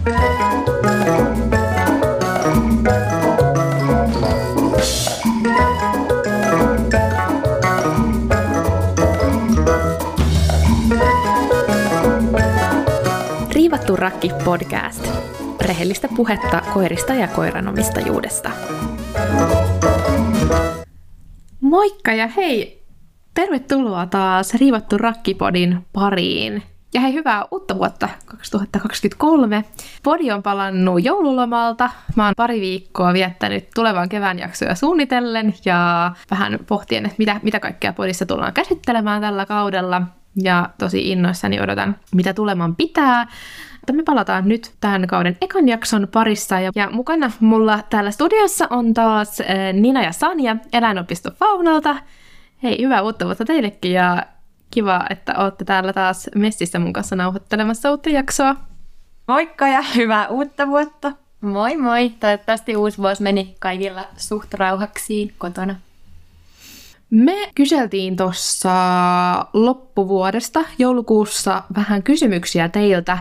Riivattu 0.00 0.36
rakki 13.96 14.30
podcast. 14.44 15.08
Rehellistä 15.60 16.08
puhetta 16.16 16.62
koirista 16.74 17.14
ja 17.14 17.28
koiranomistajuudesta. 17.28 18.50
Moikka 21.60 22.12
ja 22.12 22.26
hei! 22.26 22.86
Tervetuloa 23.34 24.06
taas 24.06 24.54
Riivattu 24.54 24.98
rakkipodin 24.98 25.86
pariin. 25.92 26.62
Ja 26.94 27.00
hei, 27.00 27.14
hyvää 27.14 27.44
uutta 27.50 27.78
vuotta 27.78 28.08
2023. 28.26 29.64
Podi 30.02 30.30
on 30.30 30.42
palannut 30.42 31.04
joululomalta. 31.04 31.90
Mä 32.16 32.24
oon 32.24 32.34
pari 32.36 32.60
viikkoa 32.60 33.12
viettänyt 33.12 33.68
tulevan 33.74 34.08
kevään 34.08 34.38
jaksoja 34.38 34.74
suunnitellen 34.74 35.54
ja 35.64 36.12
vähän 36.30 36.58
pohtien, 36.66 37.04
että 37.06 37.16
mitä, 37.18 37.40
mitä 37.42 37.60
kaikkea 37.60 37.92
podissa 37.92 38.26
tullaan 38.26 38.52
käsittelemään 38.52 39.22
tällä 39.22 39.46
kaudella. 39.46 40.02
Ja 40.42 40.70
tosi 40.78 41.10
innoissani 41.10 41.60
odotan, 41.60 41.96
mitä 42.14 42.34
tuleman 42.34 42.76
pitää. 42.76 43.26
Mutta 43.72 43.92
me 43.92 44.02
palataan 44.02 44.48
nyt 44.48 44.72
tämän 44.80 45.06
kauden 45.06 45.36
ekan 45.40 45.68
jakson 45.68 46.08
parissa. 46.12 46.60
Ja, 46.60 46.70
ja 46.74 46.90
mukana 46.90 47.30
mulla 47.40 47.82
täällä 47.90 48.10
studiossa 48.10 48.66
on 48.70 48.94
taas 48.94 49.40
äh, 49.40 49.46
Nina 49.72 50.02
ja 50.02 50.12
Sanja 50.12 50.56
eläinopisto 50.72 51.30
Faunalta. 51.30 51.96
Hei, 52.62 52.82
hyvää 52.82 53.02
uutta 53.02 53.24
vuotta 53.24 53.44
teillekin 53.44 53.92
ja 53.92 54.22
kiva, 54.70 55.06
että 55.10 55.34
olette 55.38 55.64
täällä 55.64 55.92
taas 55.92 56.30
messissä 56.34 56.78
mun 56.78 56.92
kanssa 56.92 57.16
nauhoittelemassa 57.16 57.90
uutta 57.90 58.10
jaksoa. 58.10 58.56
Moikka 59.28 59.68
ja 59.68 59.82
hyvää 59.96 60.28
uutta 60.28 60.66
vuotta! 60.66 61.12
Moi 61.40 61.76
moi! 61.76 62.10
Toivottavasti 62.20 62.76
uusi 62.76 62.98
vuosi 62.98 63.22
meni 63.22 63.56
kaikilla 63.58 64.04
suht 64.16 64.54
rauhaksiin 64.54 65.34
kotona. 65.38 65.76
Me 67.10 67.50
kyseltiin 67.54 68.16
tuossa 68.16 68.70
loppuvuodesta 69.52 70.64
joulukuussa 70.78 71.62
vähän 71.76 72.02
kysymyksiä 72.02 72.68
teiltä 72.68 73.18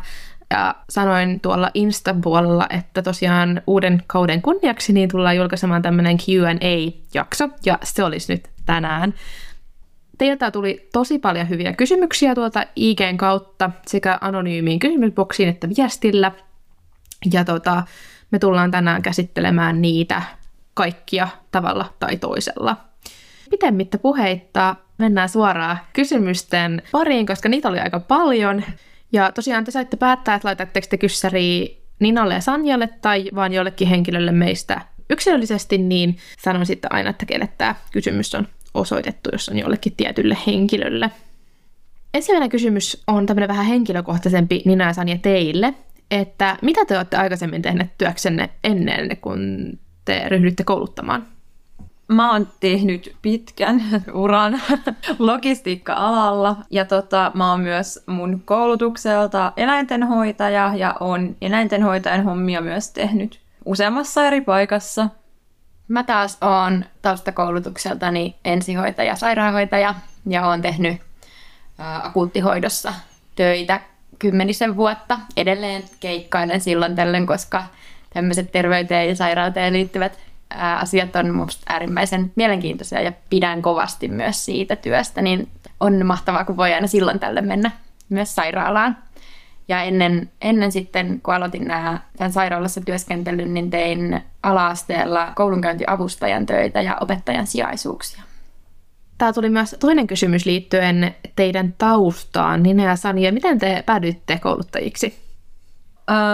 ja 0.51 0.75
sanoin 0.89 1.39
tuolla 1.39 1.71
Insta-puolella, 1.73 2.67
että 2.69 3.01
tosiaan 3.01 3.61
uuden 3.67 4.03
kauden 4.07 4.41
kunniaksi 4.41 4.93
niin 4.93 5.09
tullaan 5.09 5.35
julkaisemaan 5.35 5.81
tämmöinen 5.81 6.17
Q&A-jakso 6.17 7.49
ja 7.65 7.79
se 7.83 8.03
olisi 8.03 8.33
nyt 8.33 8.49
tänään. 8.65 9.13
Teiltä 10.19 10.51
tuli 10.51 10.89
tosi 10.93 11.19
paljon 11.19 11.49
hyviä 11.49 11.73
kysymyksiä 11.73 12.35
tuolta 12.35 12.63
IGn 12.75 13.17
kautta 13.17 13.71
sekä 13.87 14.17
anonyymiin 14.21 14.79
kysymysboksiin 14.79 15.49
että 15.49 15.69
viestillä. 15.77 16.31
Ja 17.33 17.45
tota, 17.45 17.83
me 18.31 18.39
tullaan 18.39 18.71
tänään 18.71 19.01
käsittelemään 19.01 19.81
niitä 19.81 20.21
kaikkia 20.73 21.27
tavalla 21.51 21.93
tai 21.99 22.17
toisella. 22.17 22.77
Pitemmittä 23.49 23.97
puheitta 23.97 24.75
mennään 24.97 25.29
suoraan 25.29 25.77
kysymysten 25.93 26.81
pariin, 26.91 27.25
koska 27.25 27.49
niitä 27.49 27.69
oli 27.69 27.79
aika 27.79 27.99
paljon. 27.99 28.63
Ja 29.11 29.31
tosiaan 29.31 29.63
te 29.63 29.71
saitte 29.71 29.97
päättää, 29.97 30.35
että 30.35 30.47
laitatteko 30.47 30.87
te 30.89 30.97
kyssäriä 30.97 31.67
Ninalle 31.99 32.33
ja 32.33 32.41
Sanjalle 32.41 32.89
tai 33.01 33.29
vaan 33.35 33.53
jollekin 33.53 33.87
henkilölle 33.87 34.31
meistä 34.31 34.81
yksilöllisesti, 35.09 35.77
niin 35.77 36.17
sanon 36.39 36.65
sitten 36.65 36.93
aina, 36.93 37.09
että 37.09 37.25
kelle 37.25 37.49
tämä 37.57 37.75
kysymys 37.91 38.35
on 38.35 38.47
osoitettu, 38.73 39.29
jos 39.33 39.49
on 39.49 39.59
jollekin 39.59 39.93
tietylle 39.97 40.37
henkilölle. 40.47 41.11
Ensimmäinen 42.13 42.49
kysymys 42.49 43.03
on 43.07 43.25
tämmöinen 43.25 43.49
vähän 43.49 43.65
henkilökohtaisempi 43.65 44.61
Nina 44.65 44.85
ja 44.85 44.93
Sanja 44.93 45.17
teille, 45.17 45.73
että 46.11 46.57
mitä 46.61 46.85
te 46.85 46.97
olette 46.97 47.17
aikaisemmin 47.17 47.61
tehneet 47.61 47.97
työksenne 47.97 48.49
ennen 48.63 49.17
kuin 49.21 49.79
te 50.05 50.29
ryhdytte 50.29 50.63
kouluttamaan? 50.63 51.27
Mä 52.07 52.31
oon 52.31 52.47
tehnyt 52.59 53.15
pitkän 53.21 53.83
uran 54.13 54.61
logistiikka-alalla 55.19 56.55
ja 56.69 56.85
tota, 56.85 57.31
mä 57.33 57.51
oon 57.51 57.59
myös 57.59 58.03
mun 58.05 58.41
koulutukselta 58.45 59.53
eläintenhoitaja 59.57 60.71
ja 60.75 60.95
on 60.99 61.35
eläintenhoitajan 61.41 62.23
hommia 62.23 62.61
myös 62.61 62.91
tehnyt 62.91 63.39
useammassa 63.65 64.27
eri 64.27 64.41
paikassa. 64.41 65.09
Mä 65.89 66.03
taas 66.03 66.37
oon 66.41 66.85
taustakoulutukseltani 67.01 68.35
ensihoitaja, 68.45 69.15
sairaanhoitaja 69.15 69.95
ja 70.25 70.47
oon 70.47 70.61
tehnyt 70.61 71.01
akuuttihoidossa 71.77 72.93
töitä 73.35 73.81
kymmenisen 74.19 74.75
vuotta. 74.75 75.19
Edelleen 75.37 75.83
keikkailen 75.99 76.61
silloin 76.61 76.95
tällöin, 76.95 77.27
koska 77.27 77.63
tämmöiset 78.13 78.51
terveyteen 78.51 79.09
ja 79.09 79.15
sairauteen 79.15 79.73
liittyvät 79.73 80.19
asiat 80.79 81.15
on 81.15 81.25
minusta 81.25 81.73
äärimmäisen 81.73 82.31
mielenkiintoisia 82.35 83.01
ja 83.01 83.11
pidän 83.29 83.61
kovasti 83.61 84.07
myös 84.07 84.45
siitä 84.45 84.75
työstä, 84.75 85.21
niin 85.21 85.49
on 85.79 86.05
mahtavaa, 86.05 86.45
kun 86.45 86.57
voi 86.57 86.73
aina 86.73 86.87
silloin 86.87 87.19
tällöin 87.19 87.47
mennä 87.47 87.71
myös 88.09 88.35
sairaalaan. 88.35 88.97
Ja 89.69 89.81
ennen, 89.81 90.29
ennen 90.41 90.71
sitten, 90.71 91.21
kun 91.23 91.33
aloitin 91.33 91.67
nämä, 91.67 91.99
tämän 92.17 92.31
sairaalassa 92.31 92.81
työskentelyn, 92.81 93.53
niin 93.53 93.69
tein 93.69 94.21
ala-asteella 94.43 95.33
koulunkäyntiavustajan 95.35 96.45
töitä 96.45 96.81
ja 96.81 96.97
opettajan 97.01 97.47
sijaisuuksia. 97.47 98.23
Tää 99.17 99.33
tuli 99.33 99.49
myös 99.49 99.75
toinen 99.79 100.07
kysymys 100.07 100.45
liittyen 100.45 101.15
teidän 101.35 101.75
taustaan. 101.77 102.63
Nina 102.63 102.83
ja 102.83 102.95
Sanja, 102.95 103.31
miten 103.31 103.59
te 103.59 103.83
päädyitte 103.85 104.39
kouluttajiksi? 104.39 105.29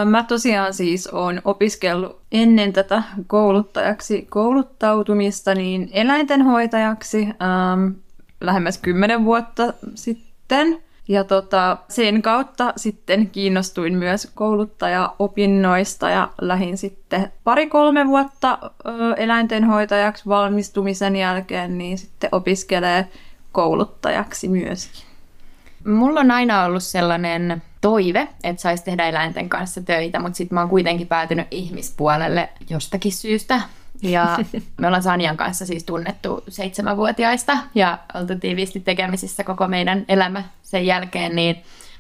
Mä 0.06 0.24
tosiaan 0.24 0.74
siis 0.74 1.07
olen 1.07 1.41
opiskellut 1.45 2.22
ennen 2.31 2.74
tätä 2.74 3.03
kouluttajaksi 3.28 4.28
kouluttautumista 4.29 5.56
niin 5.56 5.90
eläintenhoitajaksi 5.91 7.24
ähm, 7.24 7.88
lähemmäs 8.41 8.78
kymmenen 8.78 9.25
vuotta 9.25 9.74
sitten. 9.95 10.84
Ja 11.08 11.24
tota, 11.24 11.78
sen 11.90 12.22
kautta 12.22 12.74
sitten 12.76 13.30
kiinnostuin 13.30 13.98
myös 13.98 14.32
kouluttajaopinnoista 14.36 16.10
ja 16.10 16.30
lähin 16.42 16.78
sitten 16.78 17.32
pari-kolme 17.44 18.08
vuotta 18.08 18.60
eläintenhoitajaksi 19.18 20.26
valmistumisen 20.28 21.16
jälkeen, 21.16 21.78
niin 21.78 21.98
sitten 21.98 22.30
opiskelee 22.32 23.08
kouluttajaksi 23.52 24.48
myöskin. 24.48 25.04
Mulla 25.88 26.20
on 26.20 26.32
aina 26.32 26.64
ollut 26.64 26.84
sellainen 26.84 27.62
toive, 27.82 28.28
että 28.44 28.62
saisi 28.62 28.86
tehdä 28.86 29.08
eläinten 29.08 29.50
kanssa 29.50 29.82
töitä, 29.82 30.20
mutta 30.20 30.38
sitten 30.38 30.56
mä 30.56 30.60
oon 30.60 30.70
kuitenkin 30.70 31.08
päätynyt 31.08 31.48
ihmispuolelle 31.52 32.50
jostakin 32.70 33.12
syystä. 33.12 33.62
Ja 34.01 34.38
me 34.78 34.88
ollaan 34.88 35.03
Sanjan 35.03 35.38
kanssa 35.38 35.66
siis 35.66 35.83
tunnettu 35.83 36.44
seitsemänvuotiaista 36.47 37.57
ja 37.75 37.97
oltu 38.13 38.35
tiiviisti 38.39 38.79
tekemisissä 38.79 39.44
koko 39.44 39.67
meidän 39.67 40.06
elämä 40.07 40.44
sen 40.63 40.85
jälkeen, 40.85 41.35
niin 41.35 41.56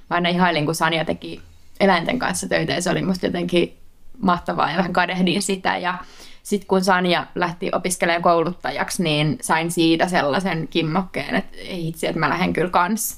mä 0.09 0.15
aina 0.15 0.29
ihailin, 0.29 0.65
kun 0.65 0.75
Sanja 0.75 1.05
teki 1.05 1.41
eläinten 1.79 2.19
kanssa 2.19 2.49
töitä 2.49 2.73
ja 2.73 2.81
se 2.81 2.89
oli 2.89 3.01
musta 3.01 3.25
jotenkin 3.25 3.77
mahtavaa 4.21 4.71
ja 4.71 4.77
vähän 4.77 4.93
kadehdin 4.93 5.41
sitä 5.41 5.77
ja 5.77 5.97
sitten 6.43 6.67
kun 6.67 6.83
Sanja 6.83 7.27
lähti 7.35 7.69
opiskelemaan 7.73 8.21
kouluttajaksi, 8.21 9.03
niin 9.03 9.37
sain 9.41 9.71
siitä 9.71 10.07
sellaisen 10.07 10.67
kimmokkeen, 10.67 11.35
että 11.35 11.57
ei 11.57 11.87
itse, 11.87 12.07
että 12.07 12.19
mä 12.19 12.29
lähden 12.29 12.53
kyllä 12.53 12.69
kans. 12.69 13.17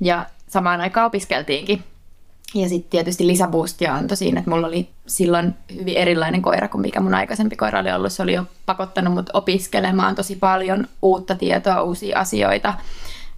Ja 0.00 0.26
samaan 0.48 0.80
aikaan 0.80 1.06
opiskeltiinkin 1.06 1.84
ja 2.54 2.68
sitten 2.68 2.90
tietysti 2.90 3.26
lisäboostia 3.26 3.94
antoi 3.94 4.16
siinä, 4.16 4.38
että 4.38 4.50
mulla 4.50 4.66
oli 4.66 4.88
silloin 5.06 5.54
hyvin 5.74 5.96
erilainen 5.96 6.42
koira 6.42 6.68
kuin 6.68 6.80
mikä 6.80 7.00
mun 7.00 7.14
aikaisempi 7.14 7.56
koira 7.56 7.80
oli 7.80 7.92
ollut. 7.92 8.12
Se 8.12 8.22
oli 8.22 8.32
jo 8.32 8.44
pakottanut 8.66 9.14
mut 9.14 9.30
opiskelemaan 9.32 10.14
tosi 10.14 10.36
paljon 10.36 10.86
uutta 11.02 11.34
tietoa, 11.34 11.82
uusia 11.82 12.18
asioita. 12.18 12.74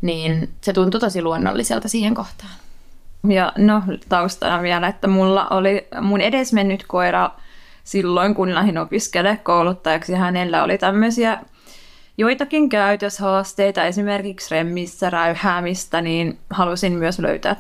Niin 0.01 0.51
se 0.61 0.73
tuntui 0.73 1.01
tosi 1.01 1.23
luonnolliselta 1.23 1.89
siihen 1.89 2.15
kohtaan. 2.15 2.53
Ja 3.29 3.53
no 3.57 3.83
taustana 4.09 4.63
vielä, 4.63 4.89
että 4.89 5.09
mulla 5.09 5.49
oli 5.49 5.89
mun 6.01 6.21
edesmennyt 6.21 6.85
koira 6.87 7.31
silloin, 7.85 8.35
kun 8.35 8.55
lähdin 8.55 8.79
opiskelemaan 8.79 9.39
kouluttajaksi. 9.39 10.13
Hänellä 10.13 10.63
oli 10.63 10.79
tämmöisiä 10.79 11.41
joitakin 12.19 12.69
käytöshaasteita, 12.69 13.85
esimerkiksi 13.85 14.55
remmissä 14.55 15.11
räyhäämistä, 15.11 16.01
niin 16.01 16.39
halusin 16.51 16.93
myös 16.93 17.19
löytää 17.19 17.57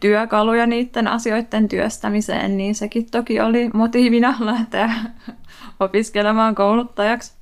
työkaluja 0.00 0.66
niiden 0.66 1.08
asioiden 1.08 1.68
työstämiseen, 1.68 2.56
niin 2.56 2.74
sekin 2.74 3.10
toki 3.10 3.40
oli 3.40 3.70
motiivina 3.74 4.36
lähteä 4.40 4.94
opiskelemaan 5.80 6.54
kouluttajaksi. 6.54 7.32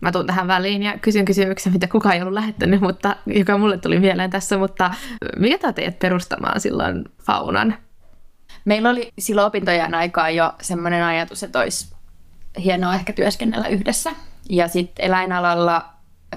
Mä 0.00 0.12
tuun 0.12 0.26
tähän 0.26 0.48
väliin 0.48 0.82
ja 0.82 0.98
kysyn 0.98 1.24
kysymyksen, 1.24 1.72
mitä 1.72 1.88
kukaan 1.88 2.14
ei 2.14 2.20
ollut 2.20 2.34
lähettänyt, 2.34 2.80
mutta, 2.80 3.16
joka 3.26 3.58
mulle 3.58 3.78
tuli 3.78 3.98
mieleen 3.98 4.30
tässä, 4.30 4.58
mutta 4.58 4.94
mikä 5.36 5.72
teidät 5.72 5.98
perustamaan 5.98 6.60
silloin 6.60 7.04
Faunan? 7.22 7.76
Meillä 8.64 8.90
oli 8.90 9.12
silloin 9.18 9.46
opintojen 9.46 9.94
aikaa 9.94 10.30
jo 10.30 10.52
semmoinen 10.60 11.04
ajatus, 11.04 11.42
että 11.42 11.58
olisi 11.58 11.94
hienoa 12.58 12.94
ehkä 12.94 13.12
työskennellä 13.12 13.68
yhdessä. 13.68 14.10
Ja 14.50 14.68
sitten 14.68 15.04
eläinalalla 15.04 15.88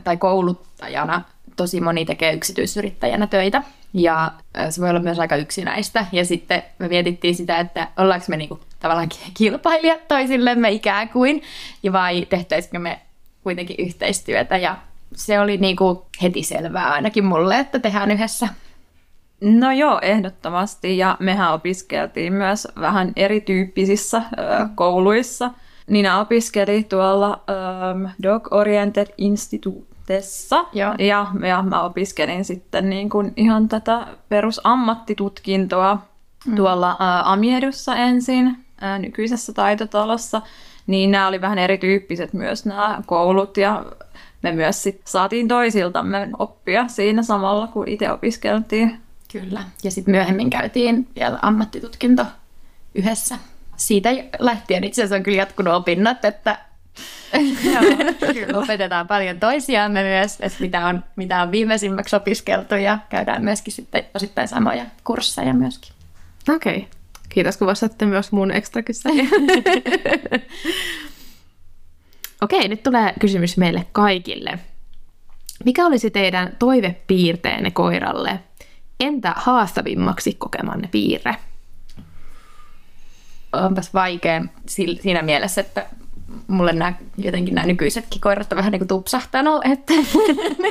tai 0.03 0.17
kouluttajana 0.17 1.21
tosi 1.55 1.81
moni 1.81 2.05
tekee 2.05 2.33
yksityisyrittäjänä 2.33 3.27
töitä. 3.27 3.63
Ja 3.93 4.31
se 4.69 4.81
voi 4.81 4.89
olla 4.89 4.99
myös 4.99 5.19
aika 5.19 5.35
yksinäistä. 5.35 6.05
Ja 6.11 6.25
sitten 6.25 6.63
me 6.79 6.87
mietittiin 6.87 7.35
sitä, 7.35 7.59
että 7.59 7.87
ollaanko 7.97 8.25
me 8.29 8.37
niinku 8.37 8.59
tavallaan 8.79 9.09
kilpailijat 9.33 10.07
toisillemme 10.07 10.71
ikään 10.71 11.09
kuin, 11.09 11.41
ja 11.83 11.93
vai 11.93 12.25
tehtäisikö 12.29 12.79
me 12.79 12.99
kuitenkin 13.43 13.75
yhteistyötä. 13.79 14.57
Ja 14.57 14.77
se 15.15 15.39
oli 15.39 15.57
niinku 15.57 16.05
heti 16.21 16.43
selvää 16.43 16.91
ainakin 16.91 17.25
mulle, 17.25 17.59
että 17.59 17.79
tehdään 17.79 18.11
yhdessä. 18.11 18.47
No 19.41 19.71
joo, 19.71 19.99
ehdottomasti. 20.01 20.97
Ja 20.97 21.17
mehän 21.19 21.53
opiskeltiin 21.53 22.33
myös 22.33 22.67
vähän 22.79 23.11
erityyppisissä 23.15 24.17
ö, 24.17 24.41
kouluissa. 24.75 25.51
Nina 25.87 26.19
opiskeli 26.19 26.83
tuolla 26.83 27.43
ö, 27.49 28.09
Dog 28.23 28.53
Oriented 28.53 29.07
Institutessa. 30.09 30.65
Joo. 30.73 30.95
Ja, 30.99 31.27
ja 31.47 31.63
mä 31.63 31.83
opiskelin 31.83 32.45
sitten 32.45 32.89
niin 32.89 33.09
kuin 33.09 33.33
ihan 33.35 33.67
tätä 33.67 34.07
perusammattitutkintoa 34.29 35.99
mm. 36.45 36.55
tuolla 36.55 36.91
ö, 36.91 36.95
Amiedussa 37.23 37.95
ensin, 37.95 38.65
ö, 38.83 38.99
nykyisessä 38.99 39.53
taitotalossa. 39.53 40.41
Niin 40.87 41.11
nämä 41.11 41.27
oli 41.27 41.41
vähän 41.41 41.59
erityyppiset 41.59 42.33
myös 42.33 42.65
nämä 42.65 43.01
koulut 43.05 43.57
ja 43.57 43.85
me 44.41 44.51
myös 44.51 44.83
sit 44.83 45.01
saatiin 45.05 45.47
toisiltamme 45.47 46.29
oppia 46.39 46.87
siinä 46.87 47.23
samalla, 47.23 47.67
kun 47.67 47.87
itse 47.87 48.11
opiskeltiin. 48.11 48.99
Kyllä. 49.31 49.63
Ja 49.83 49.91
sitten 49.91 50.11
myöhemmin 50.11 50.49
käytiin 50.49 51.07
vielä 51.15 51.39
ammattitutkinto 51.41 52.25
yhdessä. 52.95 53.37
Siitä 53.75 54.09
lähtien 54.39 54.83
itse 54.83 55.01
asiassa 55.01 55.15
on 55.15 55.23
kyllä 55.23 55.37
jatkunut 55.37 55.73
opinnot, 55.73 56.25
että 56.25 56.57
opetetaan 58.63 59.07
paljon 59.07 59.39
toisiaamme 59.39 60.03
myös, 60.03 60.37
että 60.39 60.57
mitä 60.59 60.87
on, 60.87 61.03
mitä 61.15 61.41
on 61.41 61.51
viimeisimmäksi 61.51 62.15
opiskeltu 62.15 62.75
ja 62.75 62.99
käydään 63.09 63.43
myöskin 63.43 63.73
sitten 63.73 64.05
osittain 64.13 64.47
samoja 64.47 64.85
kursseja 65.03 65.53
myöskin. 65.53 65.91
Okei. 66.55 66.77
Okay. 66.77 66.89
Kiitos, 67.29 67.57
kun 67.57 67.67
vastaatte 67.67 68.05
myös 68.05 68.31
mun 68.31 68.51
ekstra 68.51 68.81
Okei, 72.41 72.67
nyt 72.67 72.83
tulee 72.83 73.13
kysymys 73.19 73.57
meille 73.57 73.87
kaikille. 73.91 74.59
Mikä 75.65 75.85
olisi 75.85 76.11
teidän 76.11 76.55
toivepiirteenne 76.59 77.71
koiralle? 77.71 78.39
Entä 78.99 79.33
haastavimmaksi 79.35 80.33
kokemanne 80.33 80.87
piirre? 80.91 81.35
Onpas 83.53 83.93
vaikea 83.93 84.45
siinä 84.99 85.21
mielessä, 85.21 85.61
että 85.61 85.85
mulle 86.47 86.73
nämä, 86.73 86.93
jotenkin 87.17 87.55
nämä 87.55 87.67
nykyisetkin 87.67 88.21
koirat 88.21 88.51
on 88.51 88.57
vähän 88.57 88.71
niin 88.71 88.79
kuin 88.79 88.87
tupsahtanut, 88.87 89.61
että 89.65 89.93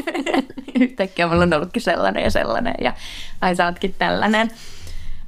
yhtäkkiä 0.81 1.27
mulla 1.27 1.43
on 1.43 1.55
ollutkin 1.55 1.83
sellainen 1.83 2.25
ja 2.25 2.31
sellainen 2.31 2.75
ja 2.81 2.93
ai 3.41 3.57
sä 3.57 3.67
ootkin 3.67 3.95
tällainen. 3.99 4.51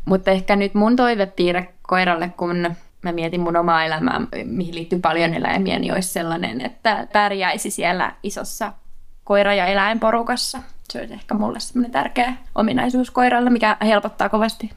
Mutta 0.05 0.31
ehkä 0.31 0.57
nyt 0.57 0.75
mun 0.75 0.97
toivepiirre 0.97 1.69
koiralle, 1.83 2.33
kun 2.37 2.77
mä 3.03 3.13
mietin 3.13 3.41
mun 3.41 3.57
omaa 3.57 3.85
elämää, 3.85 4.21
mihin 4.45 4.75
liittyy 4.75 4.99
paljon 4.99 5.35
eläimiä, 5.35 5.79
niin 5.79 5.95
olisi 5.95 6.09
sellainen, 6.09 6.61
että 6.61 7.07
pärjäisi 7.13 7.71
siellä 7.71 8.13
isossa 8.23 8.73
koira- 9.25 9.55
ja 9.55 9.67
eläinporukassa. 9.67 10.59
Se 10.91 10.99
olisi 10.99 11.15
ehkä 11.15 11.35
mulle 11.35 11.61
semmoinen 11.61 11.93
tärkeä 11.93 12.33
ominaisuus 12.55 13.11
koiralle, 13.11 13.51
mikä 13.51 13.77
helpottaa 13.83 14.29
kovasti. 14.29 14.71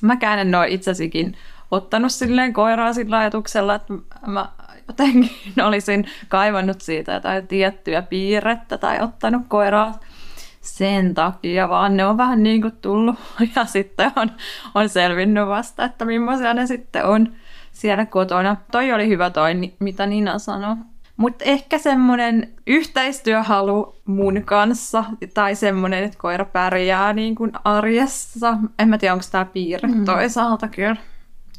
Mäkään 0.00 0.38
en 0.38 0.54
ole 0.54 0.68
itsesikin 0.68 1.36
ottanut 1.70 2.12
silleen 2.12 2.52
koiraa 2.52 2.92
sillä 2.92 3.18
ajatuksella, 3.18 3.74
että 3.74 3.94
mä 4.26 4.48
jotenkin 4.88 5.30
olisin 5.66 6.06
kaivannut 6.28 6.80
siitä 6.80 7.12
jotain 7.12 7.46
tiettyä 7.46 8.02
piirrettä 8.02 8.78
tai 8.78 9.00
ottanut 9.00 9.42
koiraa 9.48 10.00
sen 10.60 11.14
takia, 11.14 11.68
vaan 11.68 11.96
ne 11.96 12.06
on 12.06 12.16
vähän 12.16 12.42
niin 12.42 12.62
kuin 12.62 12.76
tullut 12.80 13.16
ja 13.56 13.64
sitten 13.64 14.12
on, 14.16 14.30
on 14.74 14.88
selvinnyt 14.88 15.48
vasta, 15.48 15.84
että 15.84 16.04
millaisia 16.04 16.54
ne 16.54 16.66
sitten 16.66 17.04
on 17.04 17.32
siellä 17.72 18.06
kotona. 18.06 18.56
Toi 18.72 18.92
oli 18.92 19.08
hyvä 19.08 19.30
toi, 19.30 19.54
mitä 19.78 20.06
Nina 20.06 20.38
sanoi. 20.38 20.76
Mutta 21.16 21.44
ehkä 21.44 21.78
semmoinen 21.78 22.52
yhteistyöhalu 22.66 23.96
mun 24.04 24.42
kanssa 24.44 25.04
tai 25.34 25.54
semmoinen, 25.54 26.04
että 26.04 26.18
koira 26.18 26.44
pärjää 26.44 27.12
niin 27.12 27.34
kuin 27.34 27.52
arjessa. 27.64 28.58
En 28.78 28.88
mä 28.88 28.98
tiedä, 28.98 29.12
onko 29.14 29.24
tämä 29.32 29.44
piirre 29.44 29.88
mm. 29.88 30.04
toisaalta 30.04 30.68
kyllä. 30.68 30.96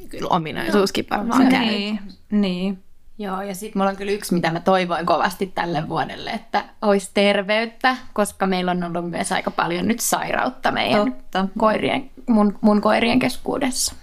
Kyllä 0.10 0.28
ominaisuuskin 0.30 1.06
varmaan 1.12 1.44
no, 1.44 1.60
Niin, 1.60 2.00
niin. 2.32 2.85
Joo, 3.18 3.42
ja 3.42 3.56
sitten 3.56 3.80
mulla 3.80 3.90
on 3.90 3.98
kyllä 3.98 4.12
yksi, 4.12 4.34
mitä 4.34 4.52
mä 4.52 4.60
toivoin 4.60 5.06
kovasti 5.06 5.52
tälle 5.56 5.90
vuodelle, 5.90 6.30
että 6.30 6.66
olisi 6.82 7.12
terveyttä, 7.14 7.98
koska 8.14 8.48
meillä 8.48 8.72
on 8.72 8.84
ollut 8.84 9.10
myös 9.10 9.32
aika 9.32 9.52
paljon 9.52 9.88
nyt 9.88 10.00
sairautta 10.00 10.72
meidän 10.72 11.14
Totta. 11.14 11.48
koirien, 11.58 12.12
mun, 12.28 12.58
mun 12.62 12.82
koirien 12.82 13.20
keskuudessa 13.20 13.96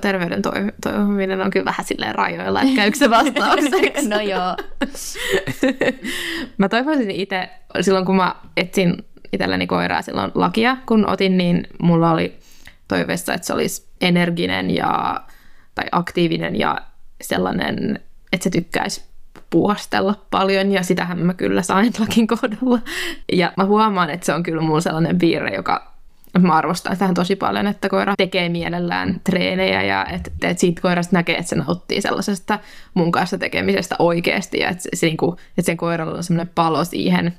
terveyden 0.00 0.42
toivominen 0.82 1.40
on 1.40 1.50
kyllä 1.50 1.64
vähän 1.64 1.84
silleen 1.84 2.14
rajoilla, 2.14 2.62
että 2.62 2.76
käykö 2.76 2.98
se 2.98 3.10
vastaukseksi? 3.10 4.08
no 4.14 4.20
joo. 4.20 4.56
mä 6.58 6.68
toivoisin 6.68 7.10
itse, 7.10 7.50
silloin 7.80 8.04
kun 8.04 8.16
mä 8.16 8.34
etsin 8.56 9.04
itselleni 9.32 9.66
koiraa 9.66 10.02
silloin 10.02 10.30
lakia, 10.34 10.76
kun 10.86 11.08
otin, 11.08 11.38
niin 11.38 11.66
mulla 11.82 12.10
oli 12.10 12.38
toiveessa, 12.88 13.34
että 13.34 13.46
se 13.46 13.52
olisi 13.52 13.88
energinen 14.00 14.70
ja, 14.70 15.20
tai 15.74 15.84
aktiivinen 15.92 16.56
ja 16.56 16.78
sellainen, 17.22 18.00
että 18.32 18.44
se 18.44 18.50
tykkäisi 18.50 19.04
puhastella 19.50 20.14
paljon 20.30 20.72
ja 20.72 20.82
sitähän 20.82 21.18
mä 21.18 21.34
kyllä 21.34 21.62
sain 21.62 21.92
lakin 21.98 22.26
kohdalla. 22.26 22.78
Ja 23.32 23.52
mä 23.56 23.64
huomaan, 23.64 24.10
että 24.10 24.26
se 24.26 24.34
on 24.34 24.42
kyllä 24.42 24.62
mulla 24.62 24.80
sellainen 24.80 25.18
piirre, 25.18 25.54
joka 25.54 25.96
Mä 26.38 26.52
arvostan 26.52 26.98
tähän 26.98 27.14
tosi 27.14 27.36
paljon, 27.36 27.66
että 27.66 27.88
koira 27.88 28.14
tekee 28.16 28.48
mielellään 28.48 29.20
treenejä 29.24 29.82
ja 29.82 30.06
että, 30.06 30.30
että 30.42 30.60
siitä 30.60 30.82
koirasta 30.82 31.16
näkee, 31.16 31.36
että 31.36 31.48
se 31.48 31.56
nauttii 31.56 32.00
sellaisesta 32.00 32.58
mun 32.94 33.12
kanssa 33.12 33.38
tekemisestä 33.38 33.96
oikeasti 33.98 34.58
ja 34.58 34.68
että, 34.68 34.82
se, 34.82 34.88
se, 34.94 35.06
niinku, 35.06 35.36
että 35.58 35.66
sen 35.66 35.76
koiralla 35.76 36.16
on 36.16 36.24
semmoinen 36.24 36.52
palo 36.54 36.84
siihen. 36.84 37.34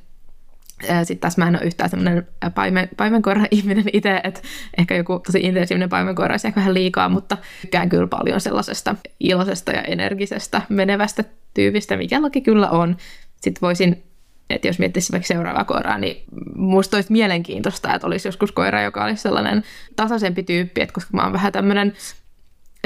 Sitten 1.04 1.20
taas 1.20 1.38
mä 1.38 1.48
en 1.48 1.56
ole 1.56 1.66
yhtään 1.66 1.90
semmoinen 1.90 2.28
paimen, 2.56 2.90
paimenkoira-ihminen 2.98 3.86
itse, 3.94 4.22
että 4.24 4.42
ehkä 4.78 4.96
joku 4.96 5.20
tosi 5.20 5.40
intensiivinen 5.40 5.90
paimenkoira 5.90 6.34
olisi 6.34 6.48
ehkä 6.48 6.60
vähän 6.60 6.74
liikaa, 6.74 7.10
mutta 7.10 7.38
tykkään 7.62 7.90
kyllä 7.90 8.08
paljon 8.08 8.42
sellaisesta 8.42 8.96
iloisesta 9.20 9.72
ja 9.72 9.82
energisestä 9.82 10.62
menevästä 10.70 11.24
tyypistä, 11.54 11.98
mikä 11.98 12.22
laki 12.22 12.42
kyllä 12.42 12.70
on. 12.70 12.98
Sitten 13.42 13.62
voisin 13.62 14.04
että 14.50 14.68
jos 14.68 14.80
miettisi 14.80 15.12
vaikka 15.12 15.28
seuraavaa 15.28 15.64
koiraa, 15.64 15.98
niin 15.98 16.24
musta 16.56 16.98
olisi 16.98 17.12
mielenkiintoista, 17.12 17.94
että 17.94 18.08
olisi 18.08 18.28
joskus 18.28 18.52
koira, 18.52 18.82
joka 18.82 19.04
olisi 19.04 19.22
sellainen 19.22 19.64
tasaisempi 19.96 20.44
tyyppi, 20.44 20.82
että 20.82 20.94
koska 20.94 21.10
mä 21.14 21.24
oon 21.24 21.34
vähän 21.34 21.52
tämmöinen 21.52 21.94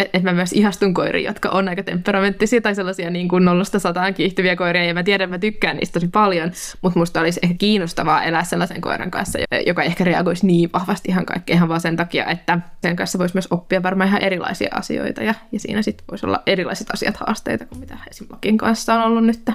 että 0.02 0.30
mä 0.30 0.34
myös 0.34 0.54
ihastun 0.54 0.94
koiriin, 0.94 1.26
jotka 1.26 1.50
on 1.50 1.68
aika 1.68 1.84
temperamenttisia 1.84 2.62
tai 2.62 2.76
sellaisia 2.76 3.10
niin 3.10 3.28
kuin 3.28 3.46
nollasta 3.46 3.80
sataan 3.80 4.14
kiihtyviä 4.14 4.56
koiria, 4.56 4.86
ja 4.86 4.94
mä 4.94 5.04
tiedän, 5.04 5.30
mä 5.30 5.40
tykkään 5.40 5.78
niistä 5.78 5.94
tosi 5.94 6.08
paljon, 6.08 6.52
mutta 6.82 7.00
musta 7.00 7.22
olisi 7.22 7.40
ehkä 7.44 7.56
kiinnostavaa 7.58 8.24
elää 8.24 8.44
sellaisen 8.44 8.82
koiran 8.82 9.12
kanssa, 9.12 9.40
joka 9.66 9.84
ehkä 9.84 10.04
reagoisi 10.04 10.46
niin 10.46 10.70
vahvasti 10.74 11.10
ihan 11.10 11.26
kaikkeen 11.26 11.58
ihan 11.58 11.70
vaan 11.70 11.82
sen 11.82 11.96
takia, 11.96 12.26
että 12.26 12.60
sen 12.82 12.96
kanssa 12.96 13.20
voisi 13.20 13.36
myös 13.36 13.48
oppia 13.52 13.84
varmaan 13.84 14.08
ihan 14.08 14.22
erilaisia 14.22 14.70
asioita, 14.72 15.24
ja, 15.24 15.34
ja 15.52 15.60
siinä 15.60 15.82
sitten 15.82 16.06
voisi 16.12 16.26
olla 16.26 16.44
erilaiset 16.46 16.92
asiat 16.92 17.18
haasteita 17.18 17.66
kuin 17.66 17.80
mitä 17.80 17.98
esimerkiksi 18.10 18.58
kanssa 18.58 18.94
on 18.94 19.02
ollut 19.02 19.26
nyt. 19.26 19.50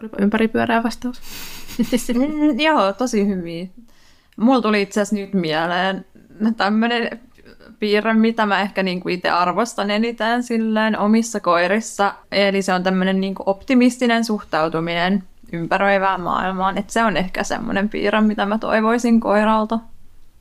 Olipa 0.00 0.16
ympäripyörää 0.20 0.82
vastaus. 0.82 1.20
mm, 2.14 2.60
joo, 2.60 2.92
tosi 2.92 3.26
hyvin. 3.26 3.70
Mulla 4.36 4.62
tuli 4.62 4.82
itse 4.82 5.00
asiassa 5.00 5.16
nyt 5.16 5.34
mieleen 5.34 6.04
tämmöinen 6.56 7.20
piirre, 7.82 8.14
mitä 8.14 8.46
mä 8.46 8.60
ehkä 8.60 8.82
niinku 8.82 9.08
itse 9.08 9.30
arvostan 9.30 9.90
eniten 9.90 10.42
silleen 10.42 10.98
omissa 10.98 11.40
koirissa. 11.40 12.14
Eli 12.32 12.62
se 12.62 12.74
on 12.74 12.82
tämmöinen 12.82 13.20
niinku 13.20 13.42
optimistinen 13.46 14.24
suhtautuminen 14.24 15.22
ympäröivään 15.52 16.20
maailmaan. 16.20 16.78
Et 16.78 16.90
se 16.90 17.04
on 17.04 17.16
ehkä 17.16 17.44
semmoinen 17.44 17.88
piirre, 17.88 18.20
mitä 18.20 18.46
mä 18.46 18.58
toivoisin 18.58 19.20
koiralta. 19.20 19.78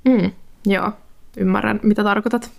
Mm, 0.05 0.31
joo, 0.65 0.91
ymmärrän 1.37 1.79
mitä 1.83 2.03
tarkoitat. 2.03 2.51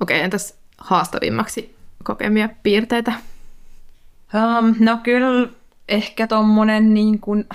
Okei, 0.00 0.20
entäs 0.20 0.54
haastavimmaksi 0.78 1.76
kokemia 2.04 2.48
piirteitä? 2.62 3.12
Um, 4.34 4.74
no 4.78 4.98
kyllä 5.02 5.48
ehkä 5.88 6.26
tommonen 6.26 6.94
niin 6.94 7.18
kuin 7.18 7.46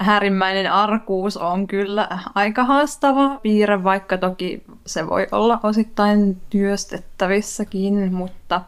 härimmäinen 0.00 0.72
arkuus 0.72 1.36
on 1.36 1.66
kyllä 1.66 2.08
aika 2.34 2.64
haastava 2.64 3.38
piirre, 3.42 3.84
vaikka 3.84 4.18
toki 4.18 4.62
se 4.86 5.08
voi 5.08 5.26
olla 5.32 5.60
osittain 5.62 6.40
työstettävissäkin, 6.50 8.14
mutta 8.14 8.60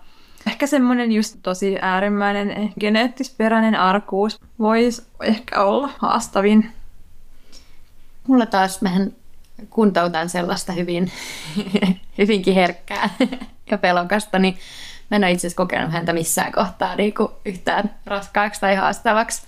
ehkä 0.47 0.67
semmoinen 0.67 1.13
just 1.13 1.37
tosi 1.43 1.79
äärimmäinen 1.83 2.73
geneettisperäinen 2.81 3.75
arkuus 3.75 4.41
voisi 4.59 5.07
ehkä 5.23 5.63
olla 5.63 5.91
haastavin. 5.99 6.71
Mulla 8.27 8.47
taas 8.47 8.83
mehän 8.83 9.13
kuntoutan 9.71 10.29
sellaista 10.29 10.73
hyvin, 10.73 11.13
hyvinkin 12.19 12.55
herkkää 12.55 13.11
ja 13.71 13.79
pelokasta, 13.79 14.39
niin 14.39 14.59
Mä 15.11 15.17
en 15.17 15.25
ole 15.25 15.31
itse 15.31 15.47
asiassa 15.47 15.57
kokenut 15.57 15.93
häntä 15.93 16.13
missään 16.13 16.53
kohtaa 16.53 16.97
niin 16.97 17.15
yhtään 17.45 17.95
raskaaksi 18.07 18.61
tai 18.61 18.77
haastavaksi, 18.77 19.43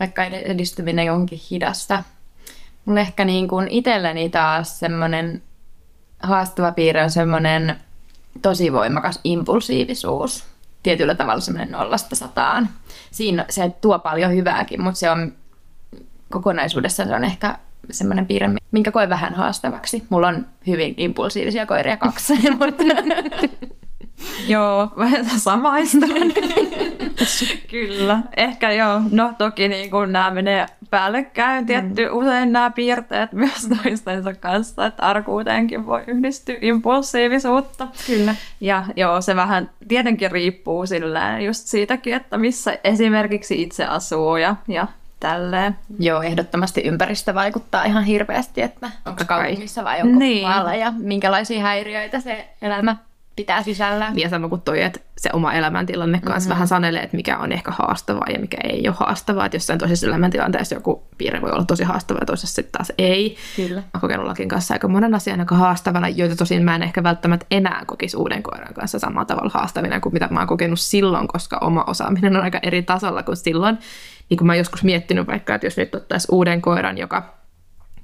vaikka 0.00 0.24
edistyminen 0.24 1.12
onkin 1.12 1.40
hidasta. 1.50 2.02
Mulla 2.84 3.00
ehkä 3.00 3.24
niin 3.24 3.48
kuin 3.48 3.68
itselleni 3.68 4.28
taas 4.28 4.78
semmoinen 4.78 5.42
haastava 6.22 6.72
piirre 6.72 7.02
on 7.02 7.10
semmoinen 7.10 7.76
tosi 8.42 8.72
voimakas 8.72 9.20
impulsiivisuus. 9.24 10.44
Tietyllä 10.82 11.14
tavalla 11.14 11.40
semmoinen 11.40 11.72
nollasta 11.72 12.16
sataan. 12.16 12.68
Siinä 13.10 13.44
se 13.48 13.72
tuo 13.80 13.98
paljon 13.98 14.32
hyvääkin, 14.32 14.82
mutta 14.82 14.98
se 14.98 15.10
on 15.10 15.32
kokonaisuudessaan 16.30 17.08
se 17.08 17.14
on 17.14 17.24
ehkä 17.24 17.58
semmoinen 17.90 18.26
piirre, 18.26 18.50
minkä 18.70 18.92
koen 18.92 19.08
vähän 19.08 19.34
haastavaksi. 19.34 20.04
Mulla 20.08 20.28
on 20.28 20.46
hyvin 20.66 20.94
impulsiivisia 20.96 21.66
koiria 21.66 21.96
kaksi, 21.96 22.34
mutta 22.58 22.84
Joo, 24.46 24.92
vähän 24.96 25.24
samaistun. 25.40 26.32
Kyllä, 27.70 28.18
ehkä 28.36 28.72
joo. 28.72 29.00
No 29.10 29.32
toki 29.38 29.68
niin 29.68 29.90
kun 29.90 30.12
nämä 30.12 30.30
menee 30.30 30.66
päällekkäin, 30.90 31.66
tietty 31.66 32.08
mm. 32.08 32.16
usein 32.16 32.52
nämä 32.52 32.70
piirteet 32.70 33.32
myös 33.42 33.68
toistensa 33.82 34.34
kanssa, 34.34 34.86
että 34.86 35.02
arkuuteenkin 35.02 35.86
voi 35.86 36.02
yhdistyä 36.06 36.56
impulsiivisuutta. 36.60 37.88
Kyllä. 38.06 38.34
Ja 38.60 38.84
joo, 38.96 39.20
se 39.20 39.36
vähän 39.36 39.70
tietenkin 39.88 40.30
riippuu 40.30 40.86
silleen 40.86 41.44
just 41.44 41.66
siitäkin, 41.66 42.14
että 42.14 42.38
missä 42.38 42.78
esimerkiksi 42.84 43.62
itse 43.62 43.84
asuu 43.84 44.36
ja, 44.36 44.56
ja 44.68 44.86
tälleen. 45.20 45.76
Joo, 45.98 46.22
ehdottomasti 46.22 46.80
ympäristö 46.80 47.34
vaikuttaa 47.34 47.84
ihan 47.84 48.04
hirveästi, 48.04 48.62
että 48.62 48.90
onko 49.06 49.24
kaupungissa 49.26 49.84
vai 49.84 50.02
onko 50.02 50.18
niin. 50.18 50.48
maalla 50.48 50.74
ja 50.74 50.92
minkälaisia 50.96 51.62
häiriöitä 51.62 52.20
se 52.20 52.48
elämä 52.62 52.96
pitää 53.36 53.62
sisällään. 53.62 54.18
Ja 54.18 54.28
sama 54.28 54.48
kuin 54.48 54.60
toi, 54.60 54.82
että 54.82 55.00
se 55.18 55.30
oma 55.32 55.52
elämäntilanne 55.52 56.20
kanssa 56.20 56.40
mm-hmm. 56.40 56.50
vähän 56.50 56.68
sanelee, 56.68 57.02
että 57.02 57.16
mikä 57.16 57.38
on 57.38 57.52
ehkä 57.52 57.70
haastavaa 57.70 58.26
ja 58.32 58.38
mikä 58.38 58.56
ei 58.64 58.88
ole 58.88 58.96
haastavaa. 58.98 59.46
Että 59.46 59.56
jossain 59.56 59.78
toisessa 59.78 60.06
elämäntilanteessa 60.06 60.74
joku 60.74 61.06
piirre 61.18 61.40
voi 61.40 61.50
olla 61.50 61.64
tosi 61.64 61.84
haastava 61.84 62.18
ja 62.20 62.26
toisessa 62.26 62.54
sitten 62.54 62.72
taas 62.72 62.92
ei. 62.98 63.36
Kyllä. 63.56 63.82
Mä 63.94 64.00
kokenut 64.00 64.26
lakin 64.26 64.48
kanssa 64.48 64.74
aika 64.74 64.88
monen 64.88 65.14
asian 65.14 65.40
aika 65.40 65.54
haastavana, 65.54 66.08
joita 66.08 66.36
tosin 66.36 66.64
mä 66.64 66.74
en 66.74 66.82
ehkä 66.82 67.02
välttämättä 67.02 67.46
enää 67.50 67.84
kokisi 67.86 68.16
uuden 68.16 68.42
koiran 68.42 68.74
kanssa 68.74 68.98
samalla 68.98 69.24
tavalla 69.24 69.50
haastavina 69.54 70.00
kuin 70.00 70.12
mitä 70.12 70.28
mä 70.30 70.40
oon 70.40 70.48
kokenut 70.48 70.80
silloin, 70.80 71.28
koska 71.28 71.58
oma 71.58 71.84
osaaminen 71.86 72.36
on 72.36 72.42
aika 72.42 72.58
eri 72.62 72.82
tasolla 72.82 73.22
kuin 73.22 73.36
silloin. 73.36 73.78
Niin 74.30 74.38
kuin 74.38 74.46
mä 74.46 74.54
joskus 74.54 74.84
miettinyt 74.84 75.26
vaikka, 75.26 75.54
että 75.54 75.66
jos 75.66 75.76
nyt 75.76 75.94
ottaisi 75.94 76.28
uuden 76.30 76.62
koiran, 76.62 76.98
joka 76.98 77.34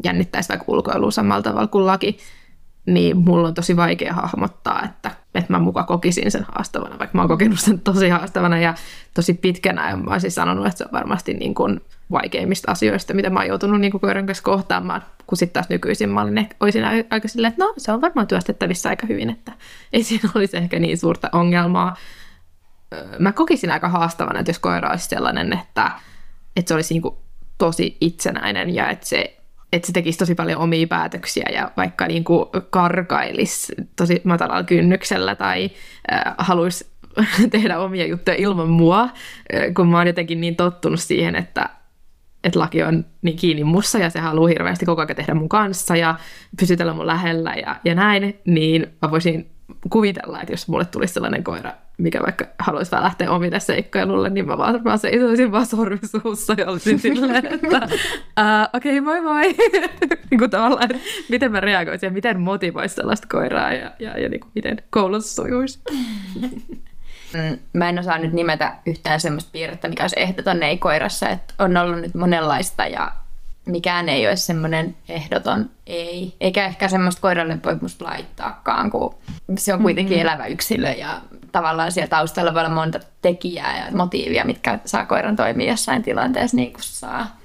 jännittäisi 0.04 0.48
vaikka 0.48 0.64
ulkoilua 0.68 1.10
samalla 1.10 1.42
tavalla 1.42 1.66
kuin 1.66 1.86
laki, 1.86 2.18
niin 2.86 3.16
mulla 3.16 3.48
on 3.48 3.54
tosi 3.54 3.76
vaikea 3.76 4.12
hahmottaa, 4.12 4.82
että, 4.84 5.10
että 5.34 5.52
mä 5.52 5.58
muka 5.58 5.82
kokisin 5.82 6.30
sen 6.30 6.46
haastavana, 6.54 6.98
vaikka 6.98 7.18
mä 7.18 7.22
oon 7.22 7.28
kokenut 7.28 7.60
sen 7.60 7.80
tosi 7.80 8.08
haastavana 8.08 8.58
ja 8.58 8.74
tosi 9.14 9.34
pitkänä. 9.34 9.90
Ja 9.90 9.96
mä 9.96 10.12
olisin 10.12 10.30
sanonut, 10.30 10.66
että 10.66 10.78
se 10.78 10.84
on 10.84 10.92
varmasti 10.92 11.34
niin 11.34 11.54
kuin 11.54 11.80
vaikeimmista 12.10 12.72
asioista, 12.72 13.14
mitä 13.14 13.30
mä 13.30 13.40
oon 13.40 13.48
joutunut 13.48 13.80
niin 13.80 13.90
kuin 13.90 14.00
koiran 14.00 14.26
kanssa 14.26 14.44
kohtaamaan, 14.44 15.02
kun 15.26 15.38
sitten 15.38 15.52
taas 15.52 15.68
nykyisin 15.68 16.10
mä 16.10 16.22
olin, 16.22 16.48
olisin 16.60 16.84
aika 17.10 17.28
silleen, 17.28 17.52
että 17.52 17.64
no 17.64 17.74
se 17.76 17.92
on 17.92 18.00
varmaan 18.00 18.26
työstettävissä 18.26 18.88
aika 18.88 19.06
hyvin, 19.06 19.30
että 19.30 19.52
ei 19.92 20.02
siinä 20.02 20.28
olisi 20.34 20.56
ehkä 20.56 20.78
niin 20.78 20.98
suurta 20.98 21.28
ongelmaa. 21.32 21.96
Mä 23.18 23.32
kokisin 23.32 23.70
aika 23.70 23.88
haastavana, 23.88 24.38
että 24.38 24.50
jos 24.50 24.58
koira 24.58 24.90
olisi 24.90 25.08
sellainen, 25.08 25.52
että, 25.52 25.90
että 26.56 26.68
se 26.68 26.74
olisi 26.74 26.94
niin 26.94 27.02
kuin 27.02 27.14
tosi 27.58 27.96
itsenäinen 28.00 28.74
ja 28.74 28.90
että 28.90 29.06
se 29.06 29.41
että 29.73 29.87
se 29.87 29.93
tekisi 29.93 30.19
tosi 30.19 30.35
paljon 30.35 30.61
omia 30.61 30.87
päätöksiä 30.87 31.47
ja 31.52 31.71
vaikka 31.76 32.07
niin 32.07 32.25
kuin 32.25 32.49
karkailisi 32.71 33.75
tosi 33.97 34.21
matalalla 34.25 34.64
kynnyksellä 34.64 35.35
tai 35.35 35.71
äh, 36.12 36.35
haluaisi 36.38 36.93
tehdä 37.50 37.79
omia 37.79 38.07
juttuja 38.07 38.37
ilman 38.37 38.69
mua, 38.69 39.09
kun 39.76 39.88
mä 39.88 39.99
oon 39.99 40.07
jotenkin 40.07 40.41
niin 40.41 40.57
tottunut 40.57 41.00
siihen, 41.00 41.37
että, 41.37 41.69
että 42.45 42.59
laki 42.59 42.83
on 42.83 43.05
niin 43.23 43.37
kiinni 43.37 43.64
mussa 43.64 43.99
ja 43.99 44.11
se 44.11 44.21
haluaa 44.21 44.49
hirveästi 44.49 44.87
koko 44.87 45.00
ajan 45.00 45.17
tehdä 45.17 45.35
mun 45.35 45.49
kanssa 45.49 45.97
ja 45.97 46.14
pysytellä 46.61 46.95
mun 46.95 47.07
lähellä 47.07 47.55
ja, 47.55 47.76
ja 47.85 47.95
näin, 47.95 48.41
niin 48.45 48.87
mä 49.02 49.11
voisin 49.11 49.50
kuvitella, 49.91 50.41
että 50.41 50.52
jos 50.52 50.69
mulle 50.69 50.85
tulisi 50.85 51.14
sellainen 51.14 51.45
koira, 51.45 51.73
mikä 51.99 52.20
vaikka 52.22 52.46
haluaisi 52.58 52.90
vaan 52.90 53.02
lähteä 53.02 53.30
omille 53.30 53.61
seikkailulle, 53.61 54.30
niin 54.30 54.46
mä 54.46 54.58
vaan, 54.58 54.99
seisoisin 54.99 55.52
vaan 55.52 55.66
sormisuussa 55.66 56.54
ja 56.58 56.66
olisin 56.66 56.99
silleen, 56.99 57.46
että 57.46 57.88
okei, 58.75 58.99
okay, 58.99 59.00
moi 59.00 59.20
moi. 59.20 59.56
niin 60.30 60.38
kuin 60.38 60.50
tavallaan, 60.50 60.88
miten 61.28 61.52
mä 61.52 61.61
reagoisin 61.61 62.06
ja 62.06 62.11
miten 62.11 62.40
motivoisi 62.40 62.94
sellaista 62.94 63.26
koiraa 63.30 63.72
ja, 63.72 63.90
ja, 63.99 64.18
ja 64.18 64.28
niin 64.28 64.40
kuin 64.40 64.50
miten 64.54 64.76
koulutus 64.90 65.37
sujuisi. 65.37 65.80
Mm, 67.34 67.58
mä 67.72 67.88
en 67.88 67.99
osaa 67.99 68.18
nyt 68.18 68.32
nimetä 68.32 68.76
yhtään 68.87 69.20
semmoista 69.20 69.50
piirrettä, 69.52 69.88
mikä 69.88 70.02
olisi 70.02 70.20
ehdoton 70.20 70.62
ei 70.62 70.78
koirassa, 70.78 71.28
että 71.28 71.54
on 71.58 71.76
ollut 71.76 72.00
nyt 72.00 72.14
monenlaista 72.14 72.87
ja 72.87 73.12
mikään 73.66 74.09
ei 74.09 74.26
ole 74.26 74.37
semmoinen 74.37 74.97
ehdoton 75.09 75.71
ei. 75.87 76.35
Eikä 76.40 76.66
ehkä 76.66 76.88
semmoista 76.88 77.21
koiralle 77.21 77.59
voi 77.64 77.78
musta 77.81 78.04
laittaakaan, 78.04 78.90
kun 78.90 79.14
se 79.59 79.75
on 79.75 79.83
kuitenkin 79.83 80.16
mm-hmm. 80.16 80.28
elävä 80.28 80.47
yksilö 80.47 80.90
ja 80.90 81.21
tavallaan 81.52 81.92
siellä 81.92 82.09
taustalla 82.09 82.54
voi 82.54 82.61
olla 82.61 82.75
monta 82.75 83.00
tekijää 83.23 83.78
ja 83.78 83.97
motiivia, 83.97 84.45
mitkä 84.45 84.78
saa 84.85 85.07
koiran 85.07 85.37
toimia 85.37 85.71
jossain 85.71 86.02
tilanteessa 86.02 86.57
niin 86.57 86.73
kuin 86.73 86.83
saa. 86.83 87.37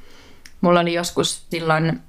Mulla 0.62 0.80
oli 0.80 0.94
joskus 0.94 1.46
silloin 1.50 2.00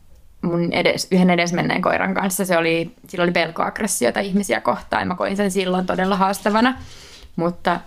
mun 0.43 0.73
edes, 0.73 1.09
yhden 1.11 1.31
edesmenneen 1.31 1.83
koiran 1.83 2.15
kanssa, 2.15 2.45
se 2.45 2.57
oli, 2.57 2.95
sillä 3.09 3.23
oli 3.23 3.33
pelkoaggressiota 3.33 4.21
ihmisiä 4.21 4.61
kohtaan 4.61 5.03
ja 5.03 5.07
mä 5.07 5.15
koin 5.15 5.37
sen 5.37 5.51
silloin 5.51 5.87
todella 5.87 6.17
haastavana. 6.17 6.79
Mutta 7.37 7.81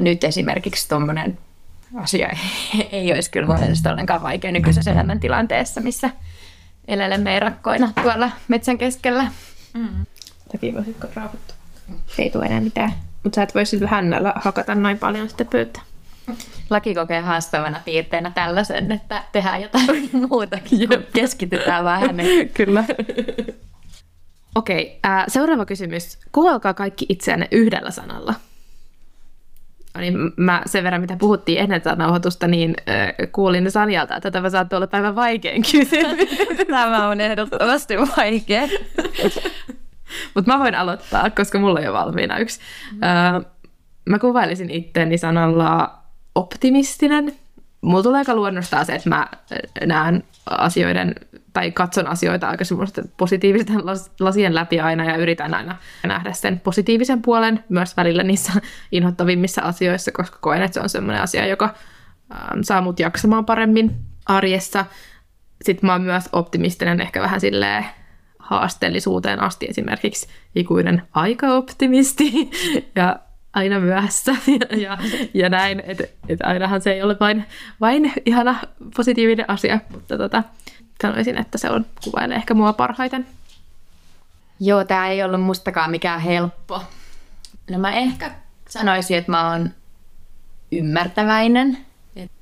nyt 0.00 0.24
esimerkiksi 0.24 0.88
tuommoinen 0.88 1.38
asia 1.94 2.28
ei, 2.92 3.12
olisi 3.12 3.30
kyllä 3.30 3.46
monesti 3.46 3.88
ollenkaan 3.88 4.22
vaikea 4.22 4.52
nykyisessä 4.52 4.92
elämäntilanteessa, 4.92 5.80
missä 5.80 6.10
elelemme 6.88 7.36
erakkoina 7.36 7.92
tuolla 8.02 8.30
metsän 8.48 8.78
keskellä. 8.78 9.30
Mm. 9.74 10.06
Toki 10.52 10.74
voisitko 10.74 11.06
rauhoittua? 11.14 11.56
Ei 12.18 12.30
tule 12.30 12.46
enää 12.46 12.60
mitään. 12.60 12.92
Mutta 13.22 13.36
sä 13.36 13.42
et 13.42 13.54
voi 13.54 13.66
sillä 13.66 13.88
hännällä 13.88 14.32
hakata 14.36 14.74
noin 14.74 14.98
paljon 14.98 15.28
sitten 15.28 15.46
pöytää. 15.46 15.82
Laki 16.70 16.94
kokee 16.94 17.20
haastavana 17.20 17.80
piirteenä 17.84 18.30
tällaisen, 18.30 18.92
että 18.92 19.22
tehdään 19.32 19.62
jotain 19.62 20.10
muutakin, 20.30 20.88
keskitytään 21.12 21.84
vähän. 21.84 22.16
Kyllä. 22.54 22.84
Okei, 24.54 24.98
okay, 24.98 25.12
äh, 25.12 25.24
seuraava 25.28 25.64
kysymys. 25.64 26.18
Kuvailkaa 26.32 26.74
kaikki 26.74 27.06
itseänne 27.08 27.48
yhdellä 27.50 27.90
sanalla 27.90 28.34
niin 29.98 30.32
mä 30.36 30.62
sen 30.66 30.84
verran, 30.84 31.00
mitä 31.00 31.16
puhuttiin 31.16 31.58
ennen 31.58 31.82
tätä 31.82 31.96
nauhoitusta, 31.96 32.46
niin 32.46 32.74
äh, 32.88 33.12
kuulin 33.32 33.70
Sanjalta, 33.70 34.16
että 34.16 34.30
tämä 34.30 34.50
saattaa 34.50 34.76
olla 34.76 34.86
päivän 34.86 35.16
vaikein 35.16 35.62
kysymys. 35.62 36.28
tämä 36.70 37.08
on 37.08 37.20
ehdottomasti 37.20 37.94
vaikea. 38.16 38.62
Mutta 40.34 40.52
mä 40.52 40.58
voin 40.58 40.74
aloittaa, 40.74 41.30
koska 41.30 41.58
mulla 41.58 41.78
on 41.78 41.84
jo 41.84 41.92
valmiina 41.92 42.38
yksi. 42.38 42.60
Äh, 43.04 43.44
mä 44.08 44.18
kuvailisin 44.18 44.70
itteeni 44.70 45.18
sanalla 45.18 45.98
optimistinen. 46.34 47.32
Mulla 47.80 48.02
tulee 48.02 48.18
aika 48.18 48.34
luonnostaan 48.34 48.86
se, 48.86 48.94
että 48.94 49.08
mä 49.08 49.28
näen 49.86 50.24
asioiden 50.46 51.14
tai 51.52 51.70
katson 51.70 52.06
asioita 52.06 52.48
aika 52.48 52.64
semmoisten 52.64 53.04
positiivisten 53.16 53.82
lasien 54.20 54.54
läpi 54.54 54.80
aina 54.80 55.04
ja 55.04 55.16
yritän 55.16 55.54
aina 55.54 55.76
nähdä 56.06 56.32
sen 56.32 56.60
positiivisen 56.60 57.22
puolen 57.22 57.64
myös 57.68 57.96
välillä 57.96 58.22
niissä 58.22 58.52
inhottavimmissa 58.92 59.62
asioissa, 59.62 60.12
koska 60.12 60.38
koen, 60.40 60.62
että 60.62 60.74
se 60.74 60.80
on 60.80 60.88
semmoinen 60.88 61.22
asia, 61.22 61.46
joka 61.46 61.74
ähm, 62.34 62.60
saa 62.62 62.80
mut 62.80 63.00
jaksamaan 63.00 63.46
paremmin 63.46 63.96
arjessa. 64.26 64.84
Sitten 65.62 65.86
mä 65.86 65.92
oon 65.92 66.02
myös 66.02 66.28
optimistinen 66.32 67.00
ehkä 67.00 67.22
vähän 67.22 67.40
silleen 67.40 67.84
haasteellisuuteen 68.38 69.40
asti. 69.40 69.66
Esimerkiksi 69.68 70.28
ikuinen 70.54 71.02
aikaoptimisti 71.12 72.50
ja 72.96 73.16
aina 73.52 73.80
myöhässä. 73.80 74.34
Ja, 74.46 74.76
ja, 74.76 74.98
ja 75.34 75.48
näin, 75.48 75.82
että 75.86 76.04
et 76.28 76.38
ainahan 76.42 76.80
se 76.80 76.92
ei 76.92 77.02
ole 77.02 77.16
vain, 77.20 77.44
vain 77.80 78.12
ihana 78.26 78.56
positiivinen 78.96 79.50
asia, 79.50 79.80
mutta 79.90 80.18
tota, 80.18 80.42
sanoisin, 81.02 81.38
että 81.38 81.58
se 81.58 81.70
on 81.70 81.86
kuvailee 82.04 82.36
ehkä 82.36 82.54
mua 82.54 82.72
parhaiten. 82.72 83.26
Joo, 84.60 84.84
tämä 84.84 85.08
ei 85.08 85.22
ollut 85.22 85.42
mustakaan 85.42 85.90
mikään 85.90 86.20
helppo. 86.20 86.82
No 87.70 87.78
mä 87.78 87.92
ehkä 87.92 88.30
sanoisin, 88.68 89.18
että 89.18 89.30
mä 89.30 89.50
oon 89.50 89.70
ymmärtäväinen. 90.72 91.78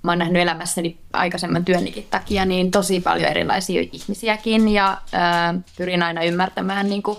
Mä 0.02 0.10
oon 0.10 0.18
nähnyt 0.18 0.42
elämässäni 0.42 0.98
aikaisemman 1.12 1.64
työnikin 1.64 2.06
takia 2.10 2.44
niin 2.44 2.70
tosi 2.70 3.00
paljon 3.00 3.30
erilaisia 3.30 3.82
ihmisiäkin 3.92 4.68
ja 4.68 4.98
ää, 5.12 5.54
pyrin 5.76 6.02
aina 6.02 6.22
ymmärtämään 6.22 6.88
niin 6.88 7.02
kuin 7.02 7.18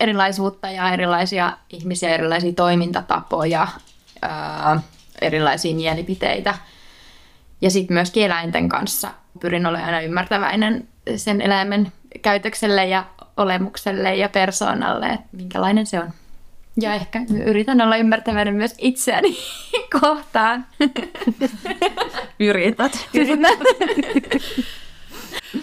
erilaisuutta 0.00 0.70
ja 0.70 0.92
erilaisia 0.92 1.52
ihmisiä, 1.70 2.14
erilaisia 2.14 2.52
toimintatapoja, 2.52 3.68
ää, 4.22 4.80
erilaisia 5.20 5.74
mielipiteitä. 5.74 6.54
Ja 7.60 7.70
sitten 7.70 7.94
myös 7.94 8.12
eläinten 8.16 8.68
kanssa 8.68 9.10
pyrin 9.40 9.66
olemaan 9.66 9.94
aina 9.94 10.00
ymmärtäväinen 10.00 10.88
sen 11.16 11.40
eläimen 11.40 11.92
käytökselle 12.22 12.86
ja 12.86 13.04
olemukselle 13.36 14.14
ja 14.14 14.28
persoonalle, 14.28 15.06
että 15.06 15.26
minkälainen 15.32 15.86
se 15.86 16.00
on. 16.00 16.10
Ja 16.80 16.94
ehkä 16.94 17.20
yritän 17.44 17.80
olla 17.80 17.96
ymmärtäväinen 17.96 18.54
myös 18.54 18.74
itseäni 18.78 19.36
kohtaan. 20.00 20.66
Yrität. 22.40 23.08
Yritän. 23.14 23.58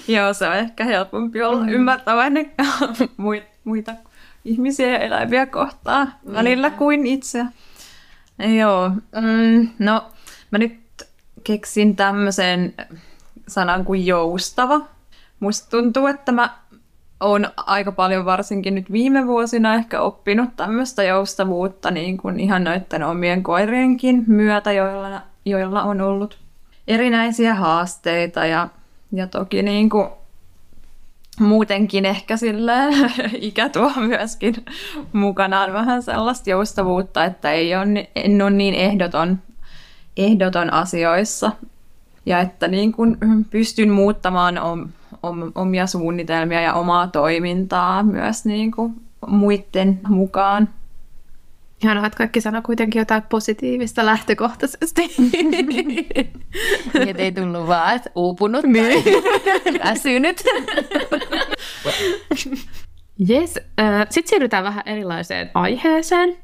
Joo, 0.08 0.34
se 0.34 0.48
on 0.48 0.56
ehkä 0.56 0.86
helpompi 0.86 1.44
olla 1.44 1.64
mm. 1.64 1.70
ymmärtäväinen 1.70 2.52
muita 3.64 3.92
ihmisiä 4.46 4.90
ja 4.90 5.00
eläimiä 5.00 5.46
kohtaa 5.46 6.08
välillä 6.34 6.70
kuin 6.70 7.08
itse. 7.08 7.46
Joo, 8.58 8.90
mm, 8.90 9.70
no 9.80 10.12
mä 10.52 10.58
nyt 10.58 10.87
keksin 11.48 11.96
tämmöisen 11.96 12.74
sanan 13.48 13.86
kuin 13.86 14.06
joustava. 14.06 14.82
Musta 15.40 15.70
tuntuu, 15.70 16.08
että 16.08 16.32
mä 16.32 16.50
oon 17.20 17.48
aika 17.58 17.92
paljon 17.92 18.26
varsinkin 18.26 18.76
nyt 18.76 18.92
viime 18.92 19.28
vuosina 19.28 19.76
ehkä 19.76 20.02
oppinut 20.02 20.50
tämmöistä 20.56 21.04
joustavuutta 21.04 21.92
niin 21.92 22.18
kuin 22.18 22.40
ihan 22.40 22.64
noiden 22.64 23.04
omien 23.04 23.44
koirienkin 23.44 24.24
myötä, 24.28 24.72
joilla, 24.72 25.22
joilla 25.46 25.84
on 25.84 26.02
ollut 26.02 26.38
erinäisiä 26.88 27.56
haasteita 27.56 28.46
ja, 28.46 28.68
ja 29.12 29.28
toki 29.28 29.64
niin 29.64 29.90
kuin 29.90 30.08
muutenkin 31.40 32.06
ehkä 32.06 32.38
sille 32.38 32.74
ikä 33.40 33.70
tuo 33.70 33.92
myöskin 33.96 34.56
mukanaan 35.14 35.74
vähän 35.74 36.04
sellaista 36.04 36.50
joustavuutta, 36.50 37.26
että 37.26 37.52
ei 37.52 37.76
ole, 37.76 38.10
en 38.16 38.42
ole 38.42 38.52
niin 38.52 38.74
ehdoton, 38.74 39.40
ehdoton 40.18 40.74
asioissa. 40.74 41.52
Ja 42.26 42.40
että 42.40 42.68
niin 42.68 42.92
kuin 42.92 43.18
pystyn 43.50 43.90
muuttamaan 43.92 44.58
om, 44.58 44.90
om, 45.24 45.52
omia 45.56 45.88
suunnitelmia 45.88 46.62
ja 46.62 46.74
omaa 46.74 47.08
toimintaa 47.08 48.04
myös 48.04 48.46
niin 48.46 48.72
kuin 48.72 48.94
muiden 49.28 50.00
mukaan. 50.08 50.70
Ihanaa, 51.84 52.06
että 52.06 52.18
kaikki 52.18 52.42
sanoo 52.42 52.62
kuitenkin 52.62 53.00
jotain 53.00 53.24
positiivista 53.30 54.06
lähtökohtaisesti. 54.06 55.16
niin, 56.98 57.18
ei 57.18 57.32
tullut 57.32 57.68
vaan, 57.68 57.96
että 57.96 58.10
uupunut 58.16 58.66
niin. 58.66 59.04
väsynyt. 59.84 60.44
yes. 63.30 63.54
Sitten 64.10 64.30
siirrytään 64.30 64.64
vähän 64.64 64.84
erilaiseen 64.86 65.52
aiheeseen. 65.54 66.38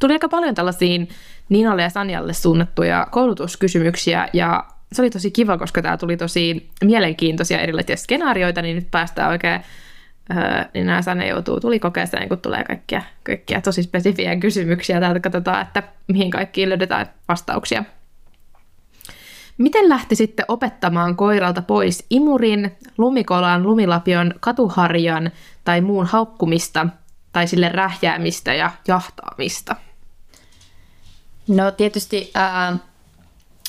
Tuli 0.00 0.12
aika 0.12 0.28
paljon 0.28 0.54
tällaisiin 0.54 1.08
Ninalle 1.48 1.82
ja 1.82 1.90
Sanjalle 1.90 2.32
suunnattuja 2.32 3.06
koulutuskysymyksiä 3.10 4.28
ja 4.32 4.64
se 4.92 5.02
oli 5.02 5.10
tosi 5.10 5.30
kiva, 5.30 5.58
koska 5.58 5.82
tämä 5.82 5.96
tuli 5.96 6.16
tosi 6.16 6.70
mielenkiintoisia 6.84 7.60
erilaisia 7.60 7.96
skenaarioita, 7.96 8.62
niin 8.62 8.76
nyt 8.76 8.90
päästään 8.90 9.30
oikein 9.30 9.60
Öö, 10.30 10.64
niin 10.74 10.86
nämä 10.86 11.02
Sanne 11.02 11.28
joutuu 11.28 11.60
tulikokeeseen, 11.60 12.28
kun 12.28 12.38
tulee 12.38 12.64
kaikkia, 12.64 13.02
kaikkia 13.24 13.60
tosi 13.60 13.82
spesifiä 13.82 14.36
kysymyksiä. 14.36 15.00
Täältä 15.00 15.20
katsotaan, 15.20 15.62
että 15.62 15.82
mihin 16.08 16.30
kaikkiin 16.30 16.68
löydetään 16.68 17.06
vastauksia. 17.28 17.84
Miten 19.58 19.88
lähti 19.88 20.16
sitten 20.16 20.44
opettamaan 20.48 21.16
koiralta 21.16 21.62
pois 21.62 22.06
imurin, 22.10 22.76
lumikolan, 22.98 23.62
lumilapion, 23.62 24.34
katuharjan 24.40 25.30
tai 25.64 25.80
muun 25.80 26.06
haukkumista 26.06 26.86
tai 27.32 27.46
sille 27.46 27.68
rähjäämistä 27.68 28.54
ja 28.54 28.70
jahtaamista? 28.88 29.76
No 31.48 31.70
tietysti 31.70 32.30
ää, 32.34 32.76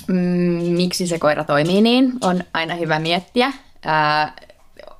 mm, 0.08 0.16
miksi 0.78 1.08
se 1.08 1.20
koira 1.20 1.44
toimii 1.44 1.82
niin, 1.82 2.14
on 2.22 2.44
aina 2.54 2.76
hyvä 2.76 3.00
miettiä. 3.00 3.54
Ää, 3.86 4.34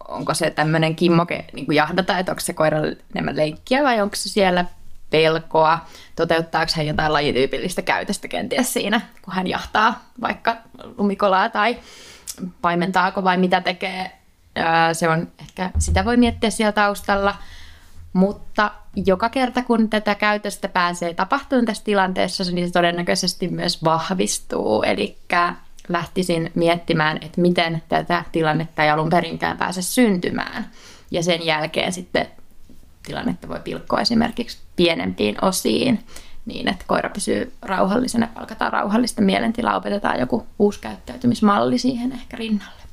onko 0.08 0.34
se 0.34 0.50
tämmöinen 0.50 0.96
kimmoke 0.96 1.46
niin 1.54 1.66
kuin 1.66 1.76
jahdata, 1.76 2.18
että 2.18 2.32
onko 2.32 2.40
se 2.40 2.54
koira 2.54 2.78
enemmän 3.16 3.38
leikkiä 3.38 3.84
vai 3.84 4.02
onko 4.02 4.16
se 4.16 4.30
siellä 4.30 4.66
pelkoa, 5.10 5.80
toteuttaako 6.16 6.72
hän 6.76 6.88
jotain 6.88 7.14
lajityypillistä 7.14 7.82
käytöstä 7.82 8.28
kenties 8.28 8.74
siinä, 8.74 9.02
kun 9.22 9.34
hän 9.34 9.48
jahtaa 9.48 10.04
vaikka 10.22 10.58
lumikolaa 10.98 11.50
tai 11.50 11.78
paimentaako 12.62 13.24
vai 13.24 13.38
mitä 13.38 13.62
tekee. 13.62 14.12
Se 14.94 15.10
on 15.10 15.28
ehkä, 15.40 15.72
sitä 15.80 16.06
voi 16.06 16.18
miettiä 16.18 16.50
siellä 16.50 16.72
taustalla, 16.72 17.36
mutta 18.16 18.72
joka 18.96 19.30
kerta 19.30 19.64
kun 19.64 19.90
tätä 19.90 20.16
käytöstä 20.16 20.70
pääsee 20.70 21.14
tapahtumaan 21.14 21.66
tässä 21.66 21.84
tilanteessa, 21.84 22.44
niin 22.52 22.68
se 22.68 22.74
todennäköisesti 22.74 23.48
myös 23.48 23.84
vahvistuu. 23.84 24.84
Eli 24.84 25.18
lähtisin 25.88 26.52
miettimään, 26.56 27.18
että 27.22 27.42
miten 27.42 27.82
tätä 27.90 28.24
tilannetta 28.32 28.84
ei 28.84 28.90
alun 28.90 29.10
perinkään 29.10 29.58
pääse 29.58 29.82
syntymään. 29.82 30.70
Ja 31.12 31.24
sen 31.24 31.46
jälkeen 31.46 31.94
sitten 31.94 32.28
tilannetta 33.04 33.48
voi 33.48 33.60
pilkkoa 33.64 34.02
esimerkiksi 34.02 34.58
pienempiin 34.76 35.44
osiin 35.44 36.06
niin, 36.46 36.68
että 36.68 36.86
koira 36.88 37.10
pysyy 37.10 37.54
rauhallisena, 37.62 38.28
palkataan 38.34 38.74
rauhallista 38.74 39.22
mielentilaa, 39.22 39.78
opetetaan 39.78 40.20
joku 40.20 40.48
uusi 40.60 40.80
käyttäytymismalli 40.80 41.78
siihen 41.78 42.12
ehkä 42.12 42.38
rinnalle. 42.38 42.85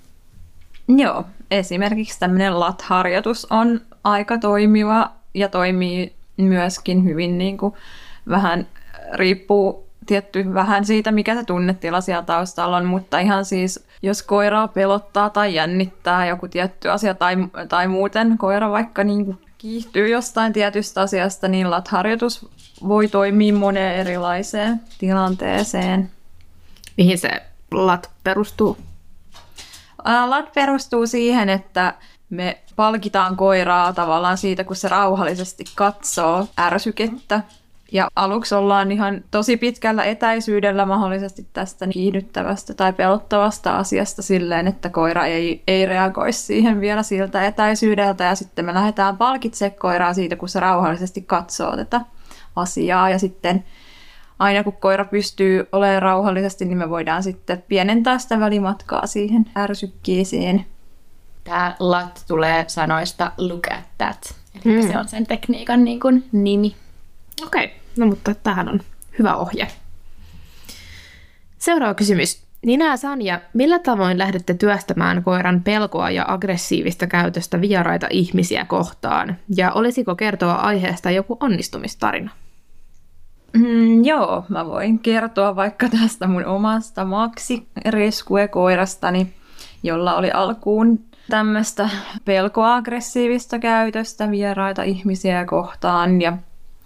Joo, 0.88 1.24
esimerkiksi 1.50 2.18
tämmöinen 2.18 2.60
LAT-harjoitus 2.60 3.46
on 3.50 3.80
aika 4.04 4.38
toimiva 4.38 5.10
ja 5.34 5.48
toimii 5.48 6.12
myöskin 6.36 7.04
hyvin 7.04 7.38
niin 7.38 7.58
kuin 7.58 7.74
vähän 8.28 8.66
riippuu 9.12 9.86
tietty 10.06 10.54
vähän 10.54 10.84
siitä, 10.84 11.12
mikä 11.12 11.34
se 11.34 11.44
tunnetila 11.44 12.00
siellä 12.00 12.22
taustalla 12.22 12.76
on, 12.76 12.84
mutta 12.84 13.18
ihan 13.18 13.44
siis, 13.44 13.86
jos 14.02 14.22
koiraa 14.22 14.68
pelottaa 14.68 15.30
tai 15.30 15.54
jännittää 15.54 16.26
joku 16.26 16.48
tietty 16.48 16.88
asia 16.90 17.14
tai, 17.14 17.36
tai 17.68 17.88
muuten 17.88 18.38
koira 18.38 18.70
vaikka 18.70 19.04
niin 19.04 19.24
kuin 19.24 19.38
kiihtyy 19.58 20.08
jostain 20.08 20.52
tietystä 20.52 21.00
asiasta, 21.00 21.48
niin 21.48 21.70
LAT-harjoitus 21.70 22.48
voi 22.88 23.08
toimia 23.08 23.54
moneen 23.54 23.96
erilaiseen 23.96 24.80
tilanteeseen. 24.98 26.10
Mihin 26.96 27.18
se 27.18 27.42
LAT 27.70 28.10
perustuu? 28.24 28.76
LAT 30.04 30.52
perustuu 30.54 31.06
siihen, 31.06 31.48
että 31.48 31.94
me 32.30 32.58
palkitaan 32.76 33.36
koiraa 33.36 33.92
tavallaan 33.92 34.38
siitä, 34.38 34.64
kun 34.64 34.76
se 34.76 34.88
rauhallisesti 34.88 35.64
katsoo 35.74 36.46
ärsykettä 36.58 37.40
ja 37.92 38.08
aluksi 38.16 38.54
ollaan 38.54 38.92
ihan 38.92 39.24
tosi 39.30 39.56
pitkällä 39.56 40.04
etäisyydellä 40.04 40.86
mahdollisesti 40.86 41.46
tästä 41.52 41.86
kiihdyttävästä 41.86 42.74
tai 42.74 42.92
pelottavasta 42.92 43.76
asiasta 43.76 44.22
silleen, 44.22 44.66
että 44.66 44.88
koira 44.88 45.26
ei, 45.26 45.62
ei 45.66 45.86
reagoi 45.86 46.32
siihen 46.32 46.80
vielä 46.80 47.02
siltä 47.02 47.46
etäisyydeltä. 47.46 48.24
Ja 48.24 48.34
sitten 48.34 48.64
me 48.64 48.74
lähdetään 48.74 49.16
palkitsemaan 49.16 49.78
koiraa 49.78 50.14
siitä, 50.14 50.36
kun 50.36 50.48
se 50.48 50.60
rauhallisesti 50.60 51.22
katsoo 51.22 51.76
tätä 51.76 52.00
asiaa. 52.56 53.10
Ja 53.10 53.18
sitten 53.18 53.64
aina 54.42 54.64
kun 54.64 54.72
koira 54.72 55.04
pystyy 55.04 55.68
olemaan 55.72 56.02
rauhallisesti, 56.02 56.64
niin 56.64 56.78
me 56.78 56.90
voidaan 56.90 57.22
sitten 57.22 57.64
pienentää 57.68 58.18
sitä 58.18 58.40
välimatkaa 58.40 59.06
siihen 59.06 59.44
ärsykkiisiin. 59.56 60.66
Tämä 61.44 61.76
lat 61.78 62.24
tulee 62.28 62.64
sanoista 62.68 63.32
look 63.38 63.66
at 63.70 63.84
that. 63.98 64.34
Eli 64.54 64.74
hmm. 64.74 64.92
se 64.92 64.98
on 64.98 65.08
sen 65.08 65.26
tekniikan 65.26 65.84
niin 65.84 66.00
kuin 66.00 66.24
nimi. 66.32 66.76
Okei. 67.46 67.64
Okay. 67.64 67.76
No 67.96 68.06
mutta 68.06 68.34
tähän 68.34 68.68
on 68.68 68.80
hyvä 69.18 69.36
ohje. 69.36 69.68
Seuraava 71.58 71.94
kysymys. 71.94 72.42
Nina 72.66 72.86
ja 72.86 72.96
Sanja, 72.96 73.40
millä 73.54 73.78
tavoin 73.78 74.18
lähdette 74.18 74.54
työstämään 74.54 75.22
koiran 75.22 75.62
pelkoa 75.62 76.10
ja 76.10 76.24
aggressiivista 76.28 77.06
käytöstä 77.06 77.60
vieraita 77.60 78.06
ihmisiä 78.10 78.64
kohtaan? 78.64 79.36
Ja 79.56 79.72
olisiko 79.72 80.14
kertoa 80.14 80.54
aiheesta 80.54 81.10
joku 81.10 81.36
onnistumistarina? 81.40 82.30
Mm, 83.52 84.04
joo, 84.04 84.44
mä 84.48 84.66
voin 84.66 84.98
kertoa 84.98 85.56
vaikka 85.56 85.88
tästä 85.88 86.26
mun 86.26 86.46
omasta 86.46 87.04
Maxi 87.04 87.66
Rescue-koirastani, 87.86 89.26
jolla 89.82 90.16
oli 90.16 90.30
alkuun 90.30 91.00
tämmöistä 91.30 91.88
pelkoa 92.24 92.74
aggressiivista 92.74 93.58
käytöstä 93.58 94.30
vieraita 94.30 94.82
ihmisiä 94.82 95.44
kohtaan. 95.44 96.22
Ja 96.22 96.36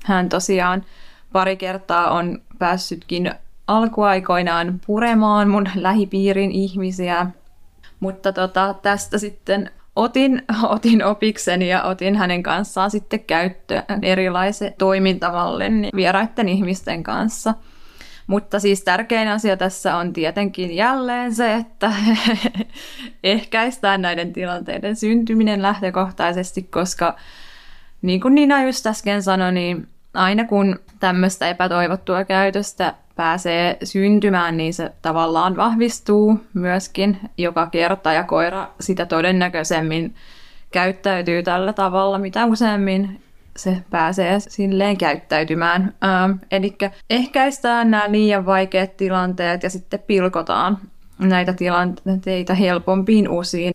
hän 0.05 0.29
tosiaan 0.29 0.85
pari 1.33 1.57
kertaa 1.57 2.11
on 2.11 2.39
päässytkin 2.59 3.31
alkuaikoinaan 3.67 4.81
puremaan 4.87 5.49
mun 5.49 5.69
lähipiirin 5.75 6.53
ihmisiä, 6.53 7.27
mutta 8.01 8.33
tota, 8.33 8.75
tästä 8.83 9.19
sitten 9.19 9.71
otin, 9.97 10.43
otin 10.63 11.05
opikseni 11.05 11.69
ja 11.69 11.83
otin 11.83 12.17
hänen 12.17 12.43
kanssaan 12.43 12.91
sitten 12.91 13.21
käyttöön 13.21 13.83
erilaisen 14.03 14.75
toimintamallin 14.79 15.89
vieraiden 15.97 16.49
ihmisten 16.49 17.03
kanssa. 17.03 17.55
Mutta 18.27 18.61
siis 18.61 18.85
tärkein 18.85 19.29
asia 19.29 19.57
tässä 19.57 19.97
on 19.97 20.13
tietenkin 20.13 20.77
jälleen 20.77 21.35
se, 21.35 21.55
että 21.55 21.93
ehkäistään 23.25 24.03
näiden 24.03 24.33
tilanteiden 24.33 24.97
syntyminen 24.97 25.63
lähtökohtaisesti, 25.63 26.63
koska 26.63 27.17
niin 28.03 28.21
kuin 28.21 28.35
Nina 28.35 28.65
just 28.65 28.87
äsken 28.87 29.23
sanoi, 29.23 29.53
niin 29.53 29.89
aina 30.15 30.45
kun 30.45 30.79
tämmöistä 31.01 31.49
epätoivottua 31.49 32.25
käytöstä 32.25 32.95
pääsee 33.17 33.77
syntymään, 33.85 34.57
niin 34.57 34.75
se 34.75 34.93
tavallaan 35.03 35.57
vahvistuu 35.57 36.41
myöskin 36.55 37.21
joka 37.39 37.67
kerta 37.67 38.13
ja 38.13 38.25
koira 38.25 38.69
sitä 38.81 39.07
todennäköisemmin 39.07 40.15
käyttäytyy 40.71 41.43
tällä 41.43 41.73
tavalla, 41.73 42.19
mitä 42.19 42.47
useammin 42.47 43.21
se 43.57 43.77
pääsee 43.91 44.41
silleen 44.41 44.97
käyttäytymään. 44.97 45.95
Ähm, 46.05 46.33
eli 46.51 46.77
ehkäistään 47.11 47.91
nämä 47.91 48.13
liian 48.13 48.47
vaikeat 48.47 48.97
tilanteet 48.97 49.63
ja 49.63 49.71
sitten 49.71 50.01
pilkotaan 50.07 50.79
näitä 51.19 51.53
tilanteita 51.53 52.55
helpompiin 52.55 53.29
osiin. 53.29 53.73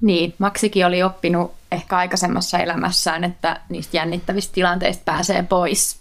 Niin, 0.00 0.34
Maksikin 0.38 0.86
oli 0.86 1.02
oppinut 1.02 1.52
ehkä 1.72 1.96
aikaisemmassa 1.96 2.58
elämässään, 2.58 3.24
että 3.24 3.60
niistä 3.68 3.96
jännittävistä 3.96 4.54
tilanteista 4.54 5.02
pääsee 5.04 5.42
pois 5.42 6.00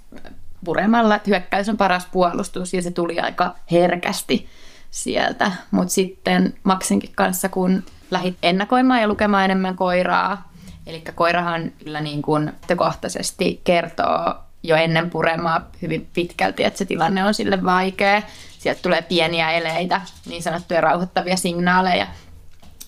puremalla, 0.66 1.16
että 1.16 1.30
hyökkäys 1.30 1.70
on 1.70 1.78
paras 1.78 2.08
puolustus 2.12 2.74
ja 2.74 2.82
se 2.82 2.92
tuli 2.92 3.20
aika 3.20 3.56
herkästi 3.72 4.48
sieltä. 4.92 5.52
Mutta 5.72 5.94
sitten 5.94 6.54
Maksinkin 6.64 7.12
kanssa, 7.16 7.50
kun 7.50 7.84
lähdit 8.12 8.38
ennakoimaan 8.44 9.02
ja 9.02 9.08
lukemaan 9.08 9.46
enemmän 9.46 9.76
koiraa, 9.76 10.52
eli 10.88 11.04
koirahan 11.16 11.72
kyllä 11.84 12.02
niin 12.02 12.22
kuin 12.22 12.52
kohtaisesti 12.78 13.62
kertoo 13.64 14.36
jo 14.64 14.76
ennen 14.76 15.10
puremaa 15.10 15.70
hyvin 15.82 16.10
pitkälti, 16.14 16.64
että 16.64 16.78
se 16.78 16.86
tilanne 16.86 17.26
on 17.26 17.34
sille 17.34 17.64
vaikea. 17.64 18.22
Sieltä 18.60 18.82
tulee 18.82 19.02
pieniä 19.02 19.52
eleitä, 19.52 20.02
niin 20.26 20.44
sanottuja 20.44 20.82
rauhoittavia 20.82 21.38
signaaleja, 21.38 22.08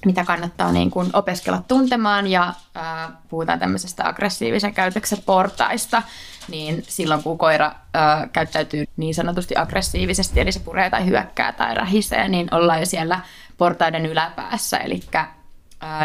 mitä 0.06 0.24
kannattaa 0.24 0.72
niin 0.72 0.92
kuin 0.92 1.10
opiskella 1.14 1.64
tuntemaan 1.68 2.28
ja 2.28 2.54
äh, 2.78 3.12
puhutaan 3.30 3.60
tämmöisestä 3.60 4.08
aggressiivisen 4.08 4.74
käytöksen 4.74 5.20
portaista, 5.26 6.04
niin 6.48 6.84
silloin 6.88 7.24
kun 7.24 7.38
koira 7.38 7.66
äh, 7.66 8.30
käyttäytyy 8.34 8.86
niin 8.98 9.16
sanotusti 9.16 9.56
aggressiivisesti, 9.58 10.40
eli 10.40 10.52
se 10.52 10.60
puree 10.60 10.90
tai 10.90 11.06
hyökkää 11.06 11.52
tai 11.52 11.76
rähisee, 11.76 12.28
niin 12.28 12.48
ollaan 12.52 12.80
jo 12.80 12.86
siellä 12.86 13.20
portaiden 13.58 14.06
yläpäässä, 14.06 14.78
eli 14.78 15.00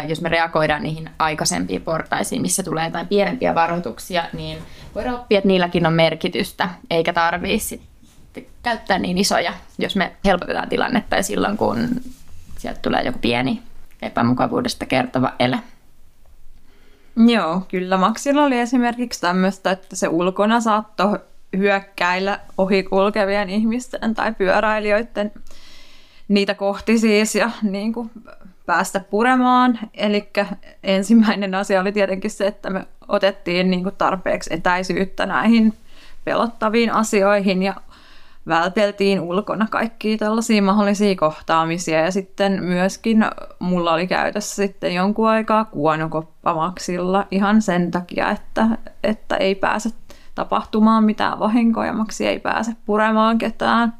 jos 0.07 0.21
me 0.21 0.29
reagoidaan 0.29 0.83
niihin 0.83 1.09
aikaisempiin 1.19 1.81
portaisiin, 1.81 2.41
missä 2.41 2.63
tulee 2.63 2.85
jotain 2.85 3.07
pienempiä 3.07 3.55
varoituksia, 3.55 4.23
niin 4.33 4.57
voidaan 4.95 5.15
oppia, 5.15 5.37
että 5.37 5.47
niilläkin 5.47 5.85
on 5.85 5.93
merkitystä, 5.93 6.69
eikä 6.89 7.13
tarvitse 7.13 7.79
käyttää 8.63 8.99
niin 8.99 9.17
isoja, 9.17 9.53
jos 9.77 9.95
me 9.95 10.15
helpotetaan 10.25 10.69
tilannetta 10.69 11.15
ja 11.15 11.23
silloin, 11.23 11.57
kun 11.57 11.89
sieltä 12.57 12.79
tulee 12.81 13.03
joku 13.03 13.19
pieni 13.19 13.63
epämukavuudesta 14.01 14.85
kertova 14.85 15.33
ele. 15.39 15.59
Joo, 17.27 17.61
kyllä 17.67 17.97
Maksilla 17.97 18.43
oli 18.43 18.59
esimerkiksi 18.59 19.21
tämmöistä, 19.21 19.71
että 19.71 19.95
se 19.95 20.07
ulkona 20.07 20.61
saattoi 20.61 21.19
hyökkäillä 21.57 22.39
ohi 22.57 22.83
kulkevien 22.83 23.49
ihmisten 23.49 24.15
tai 24.15 24.33
pyöräilijöiden 24.33 25.31
niitä 26.27 26.53
kohti 26.53 26.97
siis 26.97 27.35
ja 27.35 27.51
niin 27.61 27.93
kuin 27.93 28.11
päästä 28.65 28.99
puremaan. 28.99 29.79
Eli 29.93 30.29
ensimmäinen 30.83 31.55
asia 31.55 31.81
oli 31.81 31.91
tietenkin 31.91 32.31
se, 32.31 32.47
että 32.47 32.69
me 32.69 32.85
otettiin 33.07 33.71
niin 33.71 33.83
kuin 33.83 33.95
tarpeeksi 33.97 34.53
etäisyyttä 34.53 35.25
näihin 35.25 35.73
pelottaviin 36.23 36.93
asioihin 36.93 37.63
ja 37.63 37.73
välteltiin 38.47 39.19
ulkona 39.19 39.67
kaikkia 39.71 40.17
tällaisia 40.17 40.61
mahdollisia 40.61 41.15
kohtaamisia. 41.15 41.99
Ja 41.99 42.11
sitten 42.11 42.63
myöskin 42.63 43.25
mulla 43.59 43.93
oli 43.93 44.07
käytössä 44.07 44.55
sitten 44.55 44.93
jonkun 44.93 45.29
aikaa 45.29 45.65
kuonokoppamaksilla 45.65 47.27
ihan 47.31 47.61
sen 47.61 47.91
takia, 47.91 48.31
että, 48.31 48.67
että 49.03 49.35
ei 49.35 49.55
pääse 49.55 49.89
tapahtumaan 50.35 51.03
mitään 51.03 51.39
vahinkoja, 51.39 51.93
maksi 51.93 52.27
ei 52.27 52.39
pääse 52.39 52.71
puremaan 52.85 53.37
ketään. 53.37 53.93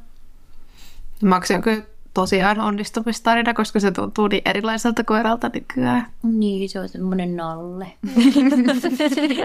Maksi 1.24 1.54
tosiaan 2.14 2.60
onnistumistarina, 2.60 3.54
koska 3.54 3.80
se 3.80 3.90
tuntuu 3.90 4.28
niin 4.28 4.42
erilaiselta 4.44 5.04
koiralta 5.04 5.50
nykyään. 5.54 6.06
Niin, 6.22 6.68
se 6.68 6.80
on 6.80 6.88
semmoinen 6.88 7.36
nalle. 7.36 7.86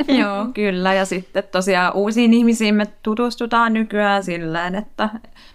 Joo, 0.20 0.48
kyllä. 0.54 0.94
Ja 0.94 1.06
sitten 1.06 1.44
tosiaan 1.52 1.94
uusiin 1.94 2.34
ihmisiin 2.34 2.76
me 2.76 2.86
tutustutaan 3.04 3.74
nykyään 3.74 4.24
silleen, 4.24 4.76
että 4.76 5.10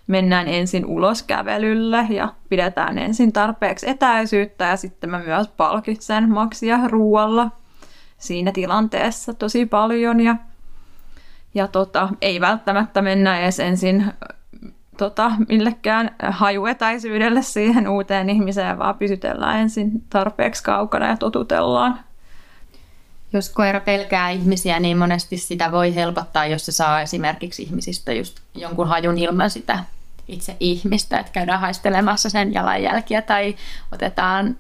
mennään 0.07 0.49
ensin 0.49 0.87
ulos 0.87 1.23
kävelylle 1.23 2.07
ja 2.11 2.35
pidetään 2.49 2.99
ensin 2.99 3.33
tarpeeksi 3.33 3.90
etäisyyttä 3.90 4.64
ja 4.64 4.77
sitten 4.77 5.11
mä 5.11 5.18
myös 5.18 5.49
palkitsen 5.49 6.29
maksia 6.29 6.79
ruualla 6.88 7.51
siinä 8.18 8.53
tilanteessa 8.53 9.35
tosi 9.35 9.66
paljon 9.66 10.20
ja, 10.20 10.37
ja 11.55 11.68
tota, 11.68 12.09
ei 12.20 12.40
välttämättä 12.40 13.03
mennä 13.03 13.40
edes 13.40 13.61
ensin 13.61 14.05
tota, 15.01 15.33
millekään 15.49 16.11
hajuetäisyydelle 16.29 17.43
siihen 17.43 17.89
uuteen 17.89 18.31
ihmiseen, 18.31 18.79
vaan 18.79 18.95
pysytellään 18.95 19.61
ensin 19.61 20.05
tarpeeksi 20.11 20.63
kaukana 20.63 21.07
ja 21.07 21.17
totutellaan. 21.17 22.01
Jos 23.33 23.51
koira 23.51 23.81
pelkää 23.81 24.31
ihmisiä, 24.31 24.81
niin 24.81 24.99
monesti 24.99 25.37
sitä 25.37 25.73
voi 25.73 25.95
helpottaa, 25.95 26.47
jos 26.47 26.67
se 26.67 26.73
saa 26.73 27.01
esimerkiksi 27.01 27.63
ihmisistä 27.63 28.13
just 28.13 28.41
jonkun 28.55 28.89
hajun 28.89 29.19
ilman 29.19 29.51
sitä 29.51 29.85
itse 30.29 30.57
ihmistä, 30.61 31.19
että 31.19 31.33
käydään 31.33 31.61
haistelemassa 31.61 32.31
sen 32.31 32.55
jalanjälkiä 32.55 33.23
tai 33.23 33.57
otetaan 33.93 34.57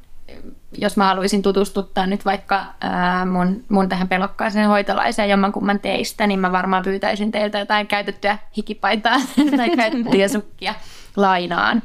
jos 0.78 0.96
mä 0.96 1.06
haluaisin 1.06 1.42
tutustuttaa 1.42 2.06
nyt 2.06 2.24
vaikka 2.24 2.64
ää, 2.80 3.24
mun, 3.24 3.64
mun 3.68 3.88
tähän 3.88 4.08
pelokkaaseen 4.08 4.68
hoitolaiseen 4.68 5.30
jommankumman 5.30 5.80
teistä, 5.80 6.26
niin 6.26 6.40
mä 6.40 6.52
varmaan 6.52 6.82
pyytäisin 6.82 7.32
teiltä 7.32 7.58
jotain 7.58 7.86
käytettyä 7.86 8.38
hikipaitaa 8.56 9.16
tai 9.56 9.70
käytettyjä 9.70 10.28
sukkia 10.28 10.74
lainaan. 11.16 11.82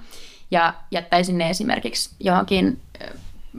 Ja 0.52 0.74
jättäisin 0.92 1.38
ne 1.38 1.50
esimerkiksi 1.50 2.16
johonkin 2.20 2.80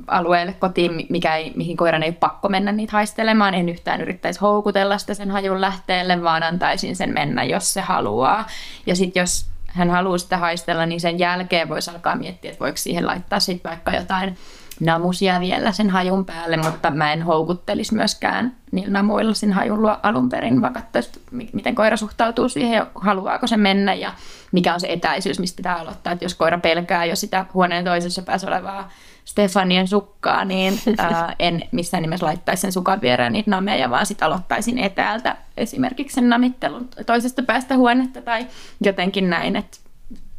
alueelle 0.07 0.53
kotiin, 0.53 1.07
mikä 1.09 1.37
ei, 1.37 1.53
mihin 1.57 1.77
koiran 1.77 2.03
ei 2.03 2.09
ole 2.09 2.17
pakko 2.21 2.49
mennä 2.49 2.73
niitä 2.73 2.93
haistelemaan. 2.93 3.55
En 3.55 3.69
yhtään 3.69 4.01
yrittäisi 4.01 4.41
houkutella 4.41 4.99
sitä 4.99 5.15
sen 5.15 5.31
hajun 5.31 5.61
lähteelle, 5.61 6.23
vaan 6.23 6.43
antaisin 6.43 6.97
sen 6.97 7.13
mennä, 7.15 7.45
jos 7.45 7.73
se 7.73 7.81
haluaa. 7.81 8.47
Ja 8.87 8.97
sitten 8.97 9.21
jos 9.21 9.47
hän 9.67 9.91
haluaa 9.91 10.19
sitä 10.19 10.37
haistella, 10.37 10.87
niin 10.87 11.01
sen 11.01 11.19
jälkeen 11.19 11.69
voisi 11.69 11.91
alkaa 11.91 12.17
miettiä, 12.17 12.51
että 12.51 12.65
voiko 12.65 12.77
siihen 12.77 13.07
laittaa 13.07 13.41
sitten 13.41 13.71
vaikka 13.71 13.91
jotain 13.91 14.37
namusia 14.81 15.41
vielä 15.41 15.73
sen 15.73 15.91
hajun 15.91 16.25
päälle, 16.25 16.57
mutta 16.57 16.91
mä 16.91 17.13
en 17.13 17.23
houkuttelisi 17.23 17.95
myöskään 17.95 18.57
niillä 18.73 18.93
namuilla 18.93 19.35
sen 19.35 19.53
hajun 19.53 19.83
luo 19.83 19.97
alun 20.03 20.29
perin, 20.29 20.63
vaan 20.63 20.73
katsoisi, 20.73 21.11
miten 21.53 21.75
koira 21.75 21.97
suhtautuu 21.97 22.49
siihen, 22.49 22.87
haluaako 22.95 23.47
se 23.47 23.57
mennä 23.57 23.95
ja 23.95 24.13
mikä 24.53 24.75
on 24.75 24.81
se 24.81 24.87
etäisyys, 24.91 25.39
mistä 25.39 25.57
pitää 25.57 25.77
aloittaa. 25.77 26.13
Että 26.13 26.25
jos 26.25 26.35
koira 26.35 26.59
pelkää 26.59 27.05
jo 27.05 27.17
sitä 27.17 27.47
huoneen 27.55 27.85
toisessa 27.85 28.23
päässä 28.23 28.49
olevaa 28.49 28.91
Stefanien 29.25 29.89
sukkaa, 29.89 30.45
niin 30.45 30.81
ää, 30.99 31.35
en 31.39 31.63
missään 31.73 32.03
nimessä 32.03 32.27
laittaisi 32.27 32.61
sen 32.61 32.73
sukan 32.73 33.01
viereen 33.01 33.33
niitä 33.33 33.51
nameja, 33.51 33.91
vaan 33.91 34.07
sitten 34.07 34.27
aloittaisin 34.27 34.79
etäältä 34.79 35.37
esimerkiksi 35.57 36.15
sen 36.15 36.29
namittelun 36.29 36.89
toisesta 37.07 37.43
päästä 37.43 37.77
huonetta 37.77 38.23
tai 38.23 38.47
jotenkin 38.81 39.31
näin, 39.31 39.57
että 39.57 39.79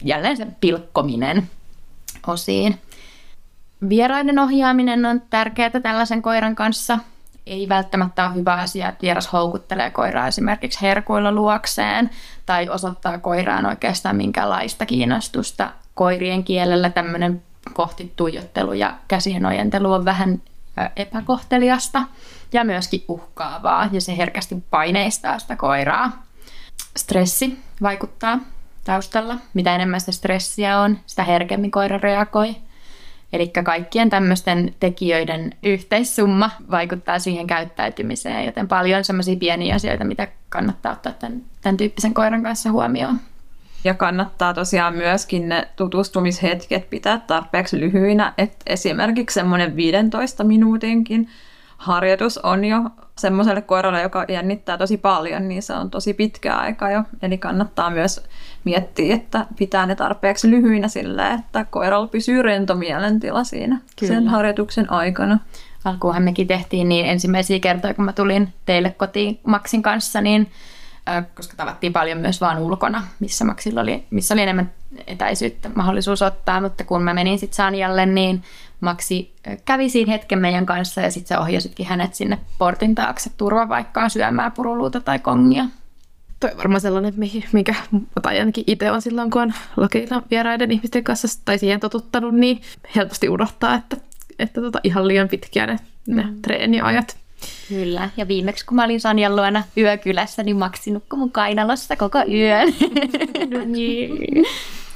jälleen 0.04 0.38
se 0.38 0.47
pilkkominen 0.62 1.50
osiin. 2.28 2.80
Vieraiden 3.90 4.40
ohjaaminen 4.40 5.06
on 5.06 5.22
tärkeää 5.30 5.70
tällaisen 5.70 6.22
koiran 6.22 6.56
kanssa. 6.56 7.00
Ei 7.46 7.70
välttämättä 7.70 8.26
ole 8.26 8.36
hyvä 8.36 8.54
asia, 8.54 8.90
että 8.90 9.02
vieras 9.02 9.34
houkuttelee 9.34 9.92
koiraa 9.92 10.28
esimerkiksi 10.28 10.82
herkuilla 10.82 11.32
luokseen 11.32 12.10
tai 12.46 12.70
osoittaa 12.70 13.18
koiraan 13.18 13.66
oikeastaan 13.66 14.16
minkälaista 14.16 14.86
kiinnostusta. 14.86 15.72
Koirien 15.96 16.44
kielellä 16.44 16.90
tämmöinen 16.90 17.44
kohti 17.74 18.13
tuijottelu 18.16 18.74
ja 18.74 18.94
käsien 19.08 19.46
ojentelu 19.46 19.94
on 19.94 20.06
vähän 20.06 20.42
epäkohteliasta 20.96 22.04
ja 22.54 22.63
myöskin 22.63 23.04
uhkaavaa 23.08 23.90
ja 23.92 24.02
se 24.02 24.18
herkästi 24.18 24.63
paineistaa 24.70 25.40
sitä 25.40 25.56
koiraa. 25.56 26.24
Stressi 26.98 27.60
vaikuttaa 27.82 28.40
taustalla. 28.84 29.38
Mitä 29.54 29.76
enemmän 29.76 30.00
sitä 30.00 30.12
stressiä 30.12 30.80
on, 30.80 31.00
sitä 31.06 31.24
herkemmin 31.24 31.72
koira 31.72 31.98
reagoi. 31.98 32.56
Eli 33.34 33.48
kaikkien 33.63 34.10
tämmöisten 34.10 34.76
tekijöiden 34.80 35.54
yhteissumma 35.63 36.52
vaikuttaa 36.72 37.20
siihen 37.20 37.48
käyttäytymiseen, 37.48 38.46
joten 38.46 38.68
paljon 38.68 39.04
semmoisia 39.04 39.36
pieniä 39.36 39.76
asioita, 39.76 40.04
mitä 40.04 40.28
kannattaa 40.50 40.92
ottaa 40.92 41.13
tämän, 41.13 41.42
tämän 41.62 41.78
tyyppisen 41.78 42.13
koiran 42.13 42.44
kanssa 42.44 42.72
huomioon. 42.72 43.20
Ja 43.84 43.94
kannattaa 43.94 44.54
tosiaan 44.54 44.96
myöskin 44.96 45.50
ne 45.50 45.68
tutustumishetket 45.76 46.90
pitää 46.90 47.22
tarpeeksi 47.28 47.80
lyhyinä, 47.80 48.34
että 48.38 48.58
esimerkiksi 48.66 49.34
semmoinen 49.34 49.76
15 49.76 50.44
minuutinkin 50.44 51.30
harjoitus 51.78 52.38
on 52.38 52.66
jo 52.66 52.78
semmoiselle 53.18 53.62
koiralle, 53.62 54.02
joka 54.02 54.26
jännittää 54.28 54.78
tosi 54.78 54.98
paljon, 54.98 55.48
niin 55.48 55.63
se 55.63 55.74
on 55.74 55.90
tosi 55.90 56.13
pitkä 56.13 56.56
aika 56.56 56.92
jo. 56.92 57.04
Eli 57.22 57.38
kannattaa 57.38 57.90
myös 57.90 58.24
miettiä, 58.63 59.16
että 59.16 59.46
pitää 59.58 59.86
ne 59.86 59.96
tarpeeksi 59.96 60.50
lyhyinä 60.50 60.88
sillä, 60.88 61.34
että 61.34 61.66
koiralla 61.66 62.08
pysyy 62.08 62.42
rento 62.42 62.76
mielentila 62.76 63.44
siinä 63.44 63.80
Kyllä. 64.00 64.13
sen 64.13 64.28
harjoituksen 64.28 64.92
aikana. 64.92 65.40
Alkuunhan 65.86 66.24
mekin 66.24 66.48
tehtiin 66.48 66.90
niin 66.90 67.06
ensimmäisiä 67.06 67.60
kertoja, 67.60 67.94
kun 67.94 68.06
mä 68.06 68.13
tulin 68.13 68.54
teille 68.66 68.90
kotiin 68.90 69.40
Maksin 69.44 69.82
kanssa, 69.82 70.22
niin 70.22 70.52
koska 71.36 71.54
tavattiin 71.58 71.94
paljon 71.94 72.18
myös 72.18 72.42
vaan 72.42 72.60
ulkona, 72.60 73.04
missä 73.20 73.46
Maxilla 73.46 73.82
oli, 73.82 74.06
missä 74.10 74.34
oli 74.34 74.42
enemmän 74.42 74.72
etäisyyttä 75.08 75.70
mahdollisuus 75.76 76.22
ottaa, 76.22 76.62
mutta 76.62 76.84
kun 76.84 77.04
mä 77.04 77.13
menin 77.13 77.40
sitten 77.40 77.56
Sanjalle, 77.56 78.06
niin 78.06 78.44
Maxi 78.80 79.34
kävi 79.66 79.90
siinä 79.90 80.12
hetken 80.12 80.40
meidän 80.40 80.66
kanssa 80.66 81.02
ja 81.02 81.12
sitten 81.12 81.28
sä 81.28 81.40
ohjasitkin 81.40 81.86
hänet 81.86 82.16
sinne 82.16 82.40
portin 82.58 82.96
taakse 82.96 83.30
turvapaikkaan 83.38 84.10
syömään 84.10 84.52
puruluuta 84.52 85.02
tai 85.02 85.20
kongia. 85.20 85.66
Toi 86.40 86.52
on 86.52 86.58
varmaan 86.58 86.82
sellainen, 86.82 87.13
mikä 87.52 87.76
tai 88.22 88.40
ainakin 88.40 88.63
itse 88.68 88.92
on 88.92 89.02
silloin, 89.02 89.32
kun 89.32 89.42
on 89.42 89.54
lokeilla 89.78 90.24
vieraiden 90.32 90.72
ihmisten 90.72 91.04
kanssa 91.04 91.28
tai 91.46 91.58
siihen 91.58 91.80
totuttanut, 91.80 92.36
niin 92.36 92.62
helposti 92.96 93.30
unohtaa, 93.30 93.76
että 93.76 93.98
että 94.40 94.62
tota, 94.62 94.80
ihan 94.84 95.08
liian 95.08 95.28
pitkiä 95.28 95.68
ne, 95.68 95.80
ne 96.08 96.24
mm. 96.24 96.42
treeniajat. 96.42 97.18
Kyllä, 97.70 98.10
ja 98.18 98.28
viimeksi 98.28 98.66
kun 98.66 98.76
mä 98.76 98.84
olin 98.84 99.02
Sanjan 99.02 99.36
luona 99.36 99.63
yökylässä, 99.78 100.44
niin 100.44 100.58
Maksi 100.58 100.92
nukkui 100.92 101.20
mun 101.20 101.32
kainalossa 101.32 101.96
koko 101.96 102.20
yön. 102.32 102.68
no 103.52 103.66
niin. 103.66 104.46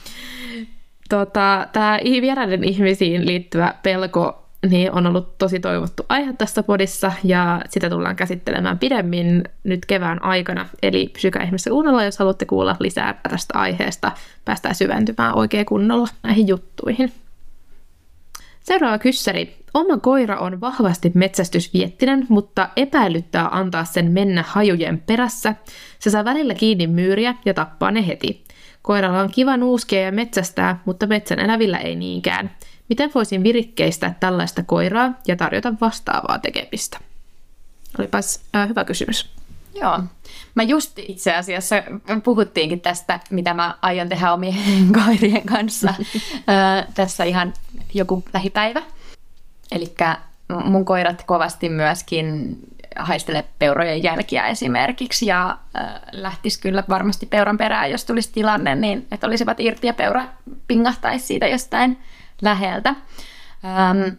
Tota, 1.12 1.68
Tämä 1.74 2.00
vieraiden 2.04 2.64
ihmisiin 2.64 3.26
liittyvä 3.26 3.74
pelko 3.84 4.50
niin 4.70 4.92
on 4.92 5.08
ollut 5.08 5.38
tosi 5.38 5.60
toivottu 5.60 6.06
aihe 6.10 6.34
tässä 6.34 6.64
podissa 6.64 7.12
ja 7.24 7.62
sitä 7.70 7.90
tullaan 7.90 8.16
käsittelemään 8.16 8.80
pidemmin 8.80 9.44
nyt 9.64 9.86
kevään 9.86 10.24
aikana. 10.24 10.66
Eli 10.84 11.10
pysykää 11.14 11.44
ihmeessä 11.44 11.70
kuunnella, 11.70 12.04
jos 12.04 12.18
haluatte 12.20 12.46
kuulla 12.46 12.76
lisää 12.80 13.20
tästä 13.30 13.60
aiheesta. 13.60 14.12
Päästään 14.46 14.76
syventymään 14.76 15.38
oikein 15.38 15.66
kunnolla 15.66 16.08
näihin 16.24 16.48
juttuihin. 16.48 17.12
Seuraava 18.60 18.98
kyssäri. 18.98 19.56
Oma 19.74 19.98
koira 19.98 20.40
on 20.40 20.62
vahvasti 20.62 21.12
metsästysviettinen, 21.14 22.26
mutta 22.30 22.70
epäilyttää 22.76 23.48
antaa 23.52 23.86
sen 23.86 24.12
mennä 24.12 24.44
hajujen 24.48 25.04
perässä. 25.06 25.56
Se 26.00 26.10
saa 26.10 26.26
välillä 26.26 26.54
kiinni 26.54 26.88
myyriä 26.88 27.36
ja 27.46 27.54
tappaa 27.54 27.92
ne 27.92 28.08
heti. 28.08 28.44
Koiralla 28.82 29.22
on 29.22 29.32
kiva 29.32 29.58
nuuskea 29.58 30.02
ja 30.02 30.12
metsästää, 30.12 30.82
mutta 30.86 31.08
metsän 31.08 31.40
elävillä 31.40 31.78
ei 31.78 31.96
niinkään. 31.96 32.52
Miten 32.90 33.12
voisin 33.16 33.44
virikkeistä 33.44 34.14
tällaista 34.20 34.64
koiraa 34.64 35.12
ja 35.28 35.36
tarjota 35.36 35.74
vastaavaa 35.82 36.40
tekemistä? 36.40 37.00
Olipas 38.00 38.40
äh, 38.56 38.70
hyvä 38.70 38.84
kysymys. 38.84 39.30
Joo. 39.74 40.00
Mä 40.56 40.64
just 40.64 41.00
itse 41.00 41.36
asiassa 41.36 41.76
puhuttiinkin 42.24 42.82
tästä, 42.82 43.20
mitä 43.30 43.54
mä 43.54 43.78
aion 43.82 44.10
tehdä 44.10 44.34
omien 44.34 44.94
koirien 45.06 45.46
kanssa 45.46 45.90
äh, 45.94 46.88
tässä 46.94 47.24
ihan 47.24 47.54
joku 47.94 48.24
lähipäivä. 48.34 48.82
Eli 49.72 49.96
mun 50.64 50.86
koirat 50.86 51.24
kovasti 51.24 51.70
myöskin 51.70 52.58
haistele 53.06 53.46
peurojen 53.60 54.04
jälkiä 54.04 54.48
esimerkiksi 54.48 55.26
ja 55.26 55.58
äh, 55.78 55.86
lähtisi 56.12 56.62
kyllä 56.62 56.84
varmasti 56.90 57.26
peuran 57.26 57.58
perään, 57.58 57.92
jos 57.92 58.06
tulisi 58.06 58.32
tilanne, 58.34 58.76
niin 58.76 59.08
että 59.12 59.28
olisivat 59.28 59.60
irti 59.60 59.88
ja 59.88 59.94
peura 59.94 60.26
pingahtaisi 60.68 61.26
siitä 61.26 61.48
jostain 61.48 62.00
läheltä. 62.42 62.90
Ähm, 62.90 64.16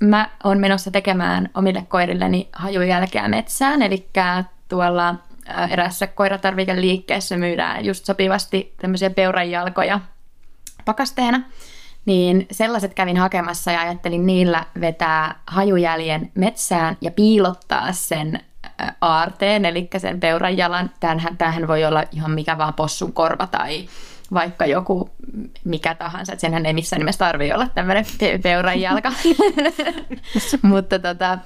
mä 0.00 0.30
oon 0.44 0.58
menossa 0.58 0.90
tekemään 0.90 1.48
omille 1.54 1.84
koirilleni 1.88 2.48
hajujälkeä 2.52 3.28
metsään, 3.28 3.82
eli 3.82 4.08
tuolla 4.68 5.14
erässä 5.70 6.06
koiratarvikeliikkeessä 6.06 7.36
myydään 7.36 7.84
just 7.84 8.04
sopivasti 8.04 8.74
tämmöisiä 8.80 9.10
peuranjalkoja 9.10 10.00
pakasteena. 10.84 11.40
Niin 12.04 12.46
sellaiset 12.50 12.94
kävin 12.94 13.16
hakemassa 13.16 13.72
ja 13.72 13.80
ajattelin 13.80 14.26
niillä 14.26 14.64
vetää 14.80 15.40
hajujäljen 15.46 16.32
metsään 16.34 16.96
ja 17.00 17.10
piilottaa 17.10 17.92
sen 17.92 18.40
äh, 18.80 18.96
aarteen, 19.00 19.64
eli 19.64 19.88
sen 19.96 20.20
peuranjalan. 20.20 20.90
Tämähän, 21.00 21.36
tämähän 21.36 21.68
voi 21.68 21.84
olla 21.84 22.04
ihan 22.12 22.30
mikä 22.30 22.58
vaan 22.58 22.74
possun 22.74 23.12
korva 23.12 23.46
tai 23.46 23.88
vaikka 24.34 24.66
joku 24.66 25.10
mikä 25.64 25.94
tahansa, 25.94 26.32
että 26.32 26.40
senhän 26.40 26.66
ei 26.66 26.72
missään 26.72 27.00
nimessä 27.00 27.18
tarvitse 27.18 27.54
olla 27.54 27.68
tämmöinen 27.74 28.04
pe- 28.20 28.38
peuran 28.42 28.80
jalka. 28.80 29.12
Mutta 30.62 30.98
tota, 30.98 31.38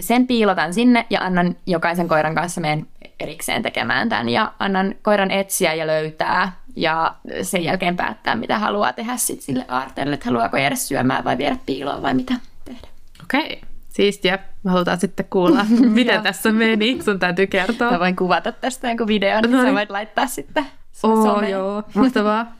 sen 0.00 0.26
piilotan 0.26 0.74
sinne 0.74 1.06
ja 1.10 1.20
annan 1.20 1.56
jokaisen 1.66 2.08
koiran 2.08 2.34
kanssa 2.34 2.60
meidän 2.60 2.86
erikseen 3.20 3.62
tekemään 3.62 4.08
tämän 4.08 4.28
ja 4.28 4.52
annan 4.58 4.94
koiran 5.02 5.30
etsiä 5.30 5.74
ja 5.74 5.86
löytää 5.86 6.52
ja 6.80 7.14
sen 7.42 7.64
jälkeen 7.64 7.96
päättää, 7.96 8.36
mitä 8.36 8.58
haluaa 8.58 8.92
tehdä 8.92 9.16
sit 9.16 9.40
sille 9.40 9.64
aarteelle, 9.68 10.14
että 10.14 10.26
haluaako 10.26 10.56
jäädä 10.56 10.76
syömään 10.76 11.24
vai 11.24 11.38
viedä 11.38 11.56
piiloon 11.66 12.02
vai 12.02 12.14
mitä 12.14 12.34
tehdä. 12.64 12.88
Okei. 13.22 13.44
Okay. 13.44 13.70
Siistiä. 13.88 14.38
Me 14.62 14.70
halutaan 14.70 15.00
sitten 15.00 15.26
kuulla, 15.30 15.66
miten 15.98 16.22
tässä 16.22 16.52
meni. 16.52 17.02
Sun 17.02 17.18
täytyy 17.18 17.46
kertoa. 17.46 17.90
Mä 17.90 17.98
voin 17.98 18.16
kuvata 18.16 18.52
tästä 18.52 18.88
jonkun 18.88 19.06
videon, 19.06 19.42
niin 19.42 19.66
sä 19.66 19.74
voit 19.74 19.90
laittaa 19.90 20.26
sitten 20.26 20.66
Oh, 21.02 21.48
joo, 21.48 21.82
mahtavaa. 21.94 22.52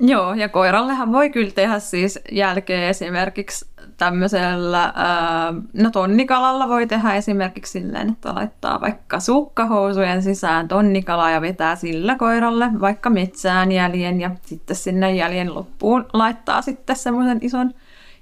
joo, 0.00 0.34
ja 0.34 0.48
koirallehan 0.48 1.12
voi 1.12 1.30
kyllä 1.30 1.50
tehdä 1.50 1.78
siis 1.78 2.18
jälkeen 2.32 2.82
esimerkiksi 2.82 3.66
tämmöisellä, 3.96 4.92
ää, 4.94 5.54
no 5.72 5.90
tonnikalalla 5.90 6.68
voi 6.68 6.86
tehdä 6.86 7.14
esimerkiksi 7.14 7.72
silleen, 7.72 8.08
että 8.08 8.34
laittaa 8.34 8.80
vaikka 8.80 9.20
sukkahousujen 9.20 10.22
sisään 10.22 10.68
tonnikalaa 10.68 11.30
ja 11.30 11.40
vetää 11.40 11.76
sillä 11.76 12.16
koiralle 12.16 12.70
vaikka 12.80 13.10
metsään 13.10 13.72
jäljen 13.72 14.20
ja 14.20 14.30
sitten 14.42 14.76
sinne 14.76 15.14
jäljen 15.14 15.54
loppuun 15.54 16.06
laittaa 16.12 16.62
sitten 16.62 16.96
semmoisen 16.96 17.38
ison, 17.42 17.74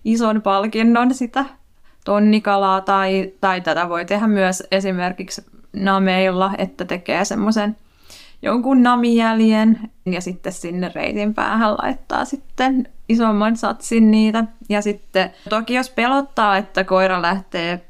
ison 0.05 0.43
palkinnon 0.43 1.15
sitä 1.15 1.45
tonnikalaa 2.05 2.81
tai, 2.81 3.33
tai 3.41 3.61
tätä 3.61 3.89
voi 3.89 4.05
tehdä 4.05 4.27
myös 4.27 4.63
esimerkiksi 4.71 5.47
nameilla, 5.73 6.51
että 6.59 6.85
tekee 6.85 7.25
semmoisen 7.25 7.77
jonkun 8.43 8.83
namijäljen 8.83 9.79
ja 10.07 10.21
sitten 10.21 10.53
sinne 10.53 10.93
reitin 10.95 11.35
päähän 11.35 11.73
laittaa 11.73 12.25
sitten 12.25 12.89
isomman 13.09 13.57
satsin 13.57 14.11
niitä. 14.11 14.45
Ja 14.69 14.83
sitten 14.83 15.31
toki 15.49 15.75
jos 15.75 15.91
pelottaa, 15.91 16.57
että 16.57 16.85
koira 16.85 17.23
lähtee 17.23 17.85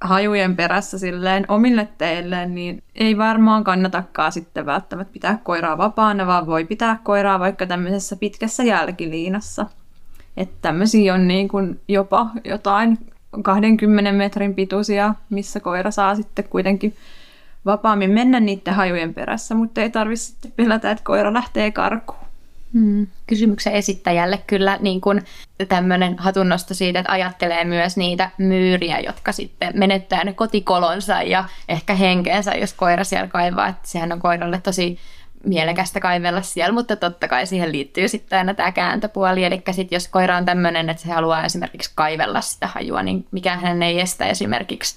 hajujen 0.00 0.56
perässä 0.56 0.98
silleen 0.98 1.44
omille 1.48 1.88
teille, 1.98 2.46
niin 2.46 2.82
ei 2.94 3.18
varmaan 3.18 3.64
kannatakaan 3.64 4.32
sitten 4.32 4.66
välttämättä 4.66 5.12
pitää 5.12 5.38
koiraa 5.42 5.78
vapaana, 5.78 6.26
vaan 6.26 6.46
voi 6.46 6.64
pitää 6.64 6.98
koiraa 7.02 7.38
vaikka 7.38 7.66
tämmöisessä 7.66 8.16
pitkässä 8.16 8.62
jälkiliinassa. 8.62 9.66
Että 10.36 10.56
tämmöisiä 10.62 11.14
on 11.14 11.28
niin 11.28 11.48
kuin 11.48 11.80
jopa 11.88 12.30
jotain 12.44 12.98
20 13.42 14.12
metrin 14.12 14.54
pituisia, 14.54 15.14
missä 15.30 15.60
koira 15.60 15.90
saa 15.90 16.14
sitten 16.14 16.44
kuitenkin 16.50 16.94
vapaammin 17.66 18.10
mennä 18.10 18.40
niiden 18.40 18.74
hajujen 18.74 19.14
perässä, 19.14 19.54
mutta 19.54 19.80
ei 19.80 19.90
tarvitse 19.90 20.48
pelätä, 20.56 20.90
että 20.90 21.04
koira 21.04 21.32
lähtee 21.32 21.70
karkuun. 21.70 22.22
Hmm. 22.72 23.06
Kysymyksen 23.26 23.72
esittäjälle 23.72 24.38
kyllä 24.46 24.78
niin 24.80 25.00
kuin 25.00 25.22
tämmöinen 25.68 26.18
hatunnosto 26.18 26.74
siitä, 26.74 26.98
että 26.98 27.12
ajattelee 27.12 27.64
myös 27.64 27.96
niitä 27.96 28.30
myyriä, 28.38 29.00
jotka 29.00 29.32
sitten 29.32 29.72
menettää 29.74 30.24
ne 30.24 30.32
kotikolonsa 30.32 31.22
ja 31.22 31.44
ehkä 31.68 31.94
henkeensä, 31.94 32.54
jos 32.54 32.72
koira 32.72 33.04
siellä 33.04 33.26
kaivaa. 33.26 33.68
Että 33.68 33.88
sehän 33.88 34.12
on 34.12 34.20
koiralle 34.20 34.60
tosi 34.60 34.98
mielekästä 35.44 36.00
kaivella 36.00 36.42
siellä, 36.42 36.72
mutta 36.72 36.96
totta 36.96 37.28
kai 37.28 37.46
siihen 37.46 37.72
liittyy 37.72 38.08
sitten 38.08 38.38
aina 38.38 38.54
tämä 38.54 38.72
kääntöpuoli. 38.72 39.44
Eli 39.44 39.62
sitten 39.70 39.96
jos 39.96 40.08
koira 40.08 40.36
on 40.36 40.44
tämmöinen, 40.44 40.90
että 40.90 41.02
se 41.02 41.12
haluaa 41.12 41.44
esimerkiksi 41.44 41.92
kaivella 41.94 42.40
sitä 42.40 42.66
hajua, 42.66 43.02
niin 43.02 43.26
mikään 43.30 43.60
hän 43.60 43.82
ei 43.82 44.00
estä 44.00 44.26
esimerkiksi 44.26 44.96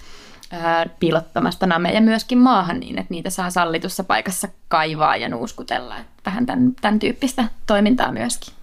piilottamasta 0.99 1.67
nameja 1.67 2.01
myöskin 2.01 2.38
maahan 2.38 2.79
niin, 2.79 2.99
että 2.99 3.13
niitä 3.13 3.29
saa 3.29 3.49
sallitussa 3.49 4.03
paikassa 4.03 4.47
kaivaa 4.67 5.15
ja 5.15 5.29
nuuskutella. 5.29 5.95
Vähän 6.25 6.45
tämän, 6.45 6.71
tämän 6.81 6.99
tyyppistä 6.99 7.45
toimintaa 7.67 8.12
myöskin. 8.12 8.53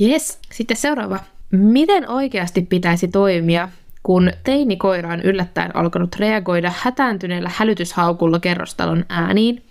Yes. 0.00 0.38
Sitten 0.52 0.76
seuraava. 0.76 1.18
Miten 1.50 2.08
oikeasti 2.08 2.62
pitäisi 2.62 3.08
toimia, 3.08 3.68
kun 4.02 4.32
teinikoira 4.44 5.12
on 5.12 5.20
yllättäen 5.20 5.76
alkanut 5.76 6.16
reagoida 6.16 6.72
hätääntyneellä 6.76 7.50
hälytyshaukulla 7.54 8.40
kerrostalon 8.40 9.04
ääniin? 9.08 9.62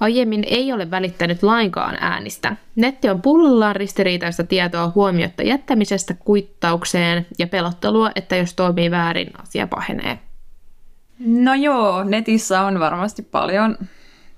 Aiemmin 0.00 0.44
ei 0.46 0.72
ole 0.72 0.90
välittänyt 0.90 1.42
lainkaan 1.42 1.96
äänistä. 2.00 2.56
Netti 2.76 3.10
on 3.10 3.22
pullollaan 3.22 3.76
ristiriitaista 3.76 4.44
tietoa 4.44 4.92
huomiotta 4.94 5.42
jättämisestä 5.42 6.14
kuittaukseen 6.14 7.26
ja 7.38 7.46
pelottelua, 7.46 8.10
että 8.16 8.36
jos 8.36 8.54
toimii 8.54 8.90
väärin, 8.90 9.30
asia 9.42 9.66
pahenee. 9.66 10.18
No 11.24 11.54
joo, 11.54 12.04
netissä 12.04 12.60
on 12.60 12.80
varmasti 12.80 13.22
paljon 13.22 13.78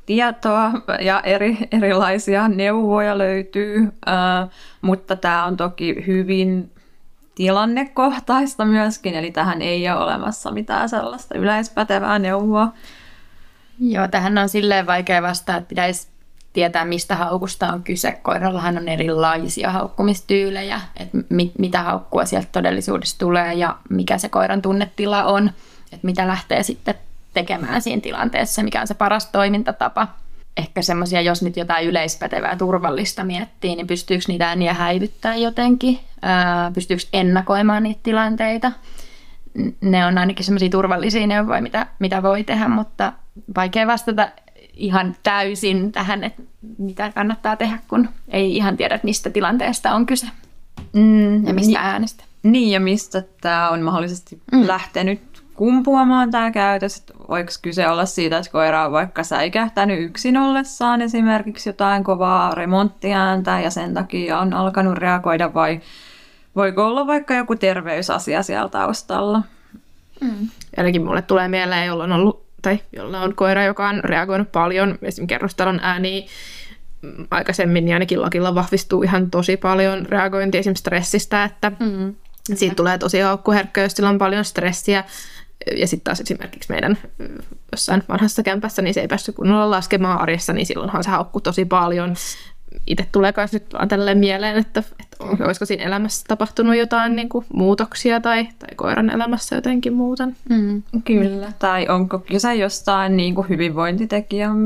tietoa 0.07 0.71
ja 1.01 1.21
eri, 1.21 1.59
erilaisia 1.73 2.49
neuvoja 2.49 3.19
löytyy, 3.19 3.93
äh, 4.09 4.49
mutta 4.83 5.17
tämä 5.17 5.45
on 5.45 5.57
toki 5.57 6.05
hyvin 6.07 6.71
tilannekohtaista 7.35 8.65
myöskin, 8.65 9.15
eli 9.15 9.31
tähän 9.31 9.63
ei 9.63 9.91
ole 9.91 10.05
olemassa 10.05 10.51
mitään 10.51 10.89
sellaista 10.89 11.39
yleispätevää 11.39 12.19
neuvoa. 12.19 12.73
Joo, 13.81 14.09
tähän 14.09 14.39
on 14.39 14.49
silleen 14.49 14.87
vaikea 14.87 15.23
vastata, 15.23 15.57
että 15.57 15.69
pitäisi 15.69 16.09
tietää, 16.53 16.85
mistä 16.85 17.17
haukusta 17.17 17.73
on 17.73 17.83
kyse. 17.83 18.13
Koirallahan 18.23 18.79
on 18.79 18.89
erilaisia 18.89 19.71
haukkumistyylejä, 19.71 20.81
että 20.97 21.19
mit, 21.31 21.53
mitä 21.59 21.83
haukkua 21.83 22.25
sieltä 22.25 22.49
todellisuudessa 22.53 23.19
tulee 23.19 23.55
ja 23.55 23.77
mikä 23.91 24.19
se 24.19 24.29
koiran 24.29 24.63
tunnetila 24.63 25.25
on 25.25 25.51
että 25.93 26.07
mitä 26.07 26.27
lähtee 26.27 26.63
sitten 26.63 26.95
tekemään 27.35 27.83
siinä 27.83 28.01
tilanteessa, 28.01 28.63
mikä 28.63 28.81
on 28.81 28.87
se 28.87 28.95
paras 28.95 29.27
toimintatapa. 29.27 30.09
Ehkä 30.57 30.83
semmoisia, 30.83 31.21
jos 31.21 31.43
nyt 31.43 31.57
jotain 31.57 31.87
yleispätevää 31.87 32.57
turvallista 32.57 33.25
miettii, 33.25 33.77
niin 33.77 33.87
pystyykö 33.87 34.25
niitä 34.29 34.49
ääniä 34.49 34.75
häivyttää 34.75 35.37
jotenkin? 35.37 35.99
pystyykö 36.75 37.03
ennakoimaan 37.13 37.83
niitä 37.83 38.01
tilanteita? 38.03 38.73
Ne 39.81 40.07
on 40.07 40.19
ainakin 40.19 40.45
semmoisia 40.45 40.69
turvallisia 40.69 41.27
neuvoja, 41.27 41.63
mitä, 41.63 41.87
mitä 41.99 42.23
voi 42.23 42.45
tehdä, 42.45 42.69
mutta 42.69 43.13
vaikea 43.57 43.87
vastata 43.87 44.29
ihan 44.75 45.17
täysin 45.23 45.93
tähän, 45.93 46.25
että 46.25 46.43
mitä 46.79 47.13
kannattaa 47.13 47.57
tehdä, 47.57 47.79
kun 47.89 48.09
ei 48.29 48.57
ihan 48.57 48.77
tiedä, 48.77 49.01
mistä 49.03 49.31
tilanteesta 49.31 49.95
on 49.95 50.07
kyse 50.07 50.27
mm, 50.93 51.47
ja 51.47 51.55
mistä 51.55 51.81
äänestä. 51.81 52.25
Niin, 52.43 52.71
ja 52.71 52.81
mistä 52.81 53.23
tämä 53.41 53.71
on 53.71 53.83
mahdollisesti 53.83 54.41
mm. 54.53 54.67
lähtenyt 54.67 55.36
kumpuamaan 55.57 56.31
tämä 56.31 56.51
käytös, 56.51 56.97
että 56.97 57.15
voiko 57.29 57.51
kyse 57.63 57.89
olla 57.89 58.07
siitä, 58.07 58.39
että 58.39 58.51
koira 58.51 58.87
on 58.87 58.93
vaikka 58.93 59.23
säikähtänyt 59.23 60.01
yksin 60.01 60.37
ollessaan 60.37 61.03
esimerkiksi 61.03 61.69
jotain 61.69 62.05
kovaa 62.05 62.55
remonttiääntä 62.55 63.61
ja 63.61 63.71
sen 63.71 63.95
takia 63.95 64.39
on 64.39 64.55
alkanut 64.55 64.99
reagoida 64.99 65.55
vai 65.55 65.81
voiko 66.57 66.87
olla 66.87 67.07
vaikka 67.07 67.35
joku 67.35 67.57
terveysasia 67.57 68.43
siellä 68.43 68.69
taustalla. 68.69 69.43
Mm. 70.21 70.49
Ainakin 70.77 71.05
mulle 71.05 71.23
tulee 71.23 71.49
mieleen, 71.49 71.87
jolla 71.87 72.05
on 72.05 72.13
ollut 72.13 72.47
tai 72.63 72.79
jolla 72.93 73.21
on 73.21 73.35
koira, 73.35 73.65
joka 73.65 73.89
on 73.89 74.05
reagoinut 74.05 74.53
paljon 74.53 74.89
esimerkiksi 74.89 75.27
kerrostalon 75.27 75.81
ääniin 75.83 76.27
aikaisemmin, 77.31 77.85
niin 77.85 77.95
ainakin 77.95 78.23
lakilla 78.23 78.55
vahvistuu 78.55 79.03
ihan 79.03 79.31
tosi 79.31 79.57
paljon 79.57 80.07
reagointi 80.07 80.59
esimerkiksi 80.59 80.81
stressistä, 80.81 81.45
että 81.45 81.73
mm. 81.81 82.15
siitä 82.55 82.75
tulee 82.75 82.99
tosi 82.99 83.21
haukkuherkkä, 83.21 83.83
jos 83.83 83.93
sillä 83.93 84.09
on 84.09 84.19
paljon 84.19 84.45
stressiä. 84.45 85.05
Ja 85.77 85.87
sitten 85.87 86.05
taas 86.05 86.21
esimerkiksi 86.21 86.73
meidän 86.73 86.99
jossain 87.73 88.03
vanhassa 88.09 88.43
kämpässä, 88.43 88.83
niin 88.83 88.95
se 88.95 89.01
ei 89.01 89.09
päässyt 89.09 89.37
kunnolla 89.37 89.71
laskemaan 89.71 90.21
arjessa, 90.21 90.53
niin 90.53 90.67
silloinhan 90.67 91.05
se 91.05 91.11
haukkuu 91.11 91.41
tosi 91.41 91.65
paljon 91.65 92.15
itse 92.87 93.07
tulee 93.13 93.33
myös 93.37 93.53
nyt 93.53 93.73
vaan 93.73 93.89
tälleen 93.89 94.19
mieleen, 94.19 94.57
että, 94.57 94.83
että 95.01 95.45
olisiko 95.45 95.67
siinä 95.67 95.85
elämässä 95.85 96.25
tapahtunut 96.29 96.77
jotain 96.77 97.17
niin 97.17 97.29
kuin 97.29 97.45
muutoksia 97.53 98.21
tai, 98.21 98.49
tai 98.59 98.75
koiran 98.77 99.11
elämässä 99.11 99.55
jotenkin 99.55 99.93
muuta. 99.93 100.29
Mm, 100.49 100.83
kyllä. 101.05 101.53
Tai 101.59 101.89
onko 101.89 102.19
kyse 102.19 102.55
jostain 102.55 103.17
niin 103.17 103.35
kuin 103.35 103.49
hyvinvointitekijän 103.49 104.57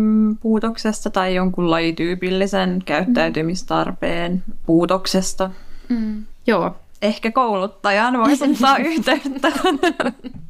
puutoksesta 0.40 1.10
tai 1.10 1.34
jonkun 1.34 1.70
lajityypillisen 1.70 2.82
käyttäytymistarpeen 2.84 4.42
puutoksesta. 4.66 5.50
Mm. 5.88 6.24
Joo. 6.46 6.76
Ehkä 7.02 7.30
kouluttajan 7.30 8.18
voisi 8.18 8.50
ottaa 8.50 8.76
yhteyttä. 8.76 9.52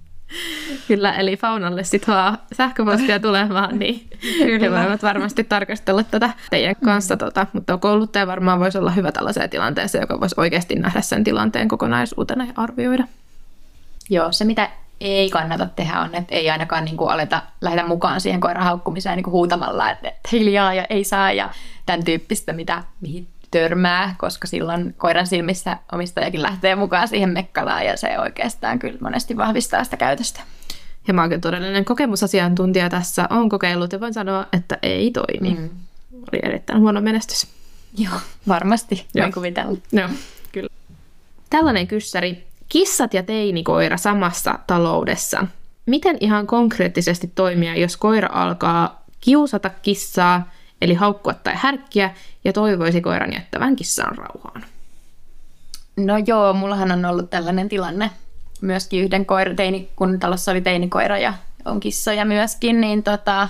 Kyllä, 0.89 1.15
eli 1.15 1.37
Faunalle 1.37 1.85
sitten 1.85 2.15
vaan 2.15 2.39
sähköpostia 2.53 3.21
tulemaan, 3.21 3.79
niin 3.79 4.09
Kyllä. 4.39 4.59
he 4.59 4.71
voivat 4.71 5.03
varmasti 5.03 5.45
tarkastella 5.45 6.03
tätä 6.03 6.31
teidän 6.51 6.77
kanssa. 6.85 7.15
Mm. 7.15 7.19
Tota, 7.19 7.47
mutta 7.53 7.79
kouluttaja 7.79 8.27
varmaan 8.27 8.61
voisi 8.61 8.79
olla 8.79 8.91
hyvä 8.91 9.13
tällaiseen 9.13 9.51
tilanteeseen, 9.51 10.03
joka 10.03 10.21
voisi 10.21 10.35
oikeasti 10.39 10.75
nähdä 10.75 11.01
sen 11.01 11.25
tilanteen 11.25 11.69
kokonaisuutena 11.69 12.45
ja 12.45 12.53
arvioida. 12.57 13.05
Joo, 14.11 14.33
se 14.33 14.45
mitä 14.45 14.71
ei 15.01 15.31
kannata 15.31 15.67
tehdä 15.67 16.01
on, 16.01 16.15
että 16.15 16.35
ei 16.35 16.51
ainakaan 16.51 16.85
niin 16.85 16.97
kuin 16.97 17.11
aleta 17.11 17.43
lähteä 17.61 17.87
mukaan 17.87 18.21
siihen 18.21 18.41
koiran 18.41 18.65
haukkumiseen 18.65 19.17
niin 19.17 19.25
kuin 19.25 19.33
huutamalla, 19.33 19.91
että, 19.91 20.09
että 20.09 20.29
hiljaa 20.33 20.75
ja 20.75 20.87
ei 20.91 21.05
saa 21.05 21.33
ja 21.33 21.51
tämän 21.87 22.05
tyyppistä, 22.05 22.53
mitä, 22.53 22.85
mihin 23.01 23.27
törmää, 23.51 24.15
koska 24.19 24.47
silloin 24.47 24.95
koiran 24.99 25.27
silmissä 25.27 25.77
omistajakin 25.93 26.43
lähtee 26.43 26.75
mukaan 26.75 27.09
siihen 27.09 27.31
mekkalaan 27.31 27.87
ja 27.87 27.97
se 27.97 28.19
oikeastaan 28.19 28.79
kyllä 28.79 28.99
monesti 29.01 29.37
vahvistaa 29.37 29.85
sitä 29.85 29.97
käytöstä. 29.97 30.41
Ja 31.09 31.15
mä 31.15 31.23
oon 31.23 31.41
todellinen 31.41 31.85
kokemusasiantuntija 31.85 32.89
tässä, 32.89 33.27
on 33.31 33.49
kokeillut 33.49 33.93
ja 33.93 34.01
voin 34.01 34.15
sanoa, 34.15 34.47
että 34.53 34.79
ei 34.83 35.11
toimi. 35.11 35.55
Mm. 35.59 35.71
Oli 36.13 36.41
erittäin 36.43 36.81
huono 36.81 37.01
menestys. 37.01 37.47
Joo, 37.99 38.15
varmasti, 38.49 39.07
Joo. 39.15 39.23
voin 39.23 39.33
kuvitella. 39.33 39.79
Joo, 39.93 40.09
kyllä. 40.53 40.69
Tällainen 41.51 41.87
kyssäri. 41.87 42.47
Kissat 42.69 43.15
ja 43.15 43.23
teinikoira 43.23 43.97
samassa 43.97 44.59
taloudessa. 44.67 45.47
Miten 45.87 46.17
ihan 46.21 46.47
konkreettisesti 46.47 47.33
toimia, 47.35 47.77
jos 47.77 47.97
koira 47.97 48.29
alkaa 48.33 49.05
kiusata 49.21 49.71
kissaa– 49.83 50.43
eli 50.81 50.95
haukkua 50.95 51.35
tai 51.35 51.55
härkkiä, 51.57 52.11
ja 52.45 52.53
toivoisi 52.53 53.01
koiran 53.01 53.33
jättävän 53.33 53.77
kissan 53.77 54.19
rauhaan. 54.19 54.65
No 55.97 56.15
joo, 56.27 56.53
mullahan 56.53 56.93
on 56.93 57.05
ollut 57.05 57.31
tällainen 57.31 57.69
tilanne 57.69 58.11
myöskin 58.61 59.05
yhden 59.05 59.27
koira, 59.27 59.55
teini, 59.55 59.91
kun 59.97 60.21
talossa 60.21 60.51
oli 60.51 60.61
teinikoira 60.61 61.19
ja 61.19 61.35
on 61.65 61.81
kissoja 61.81 62.25
myöskin, 62.25 62.81
niin 62.81 63.03
tota, 63.03 63.49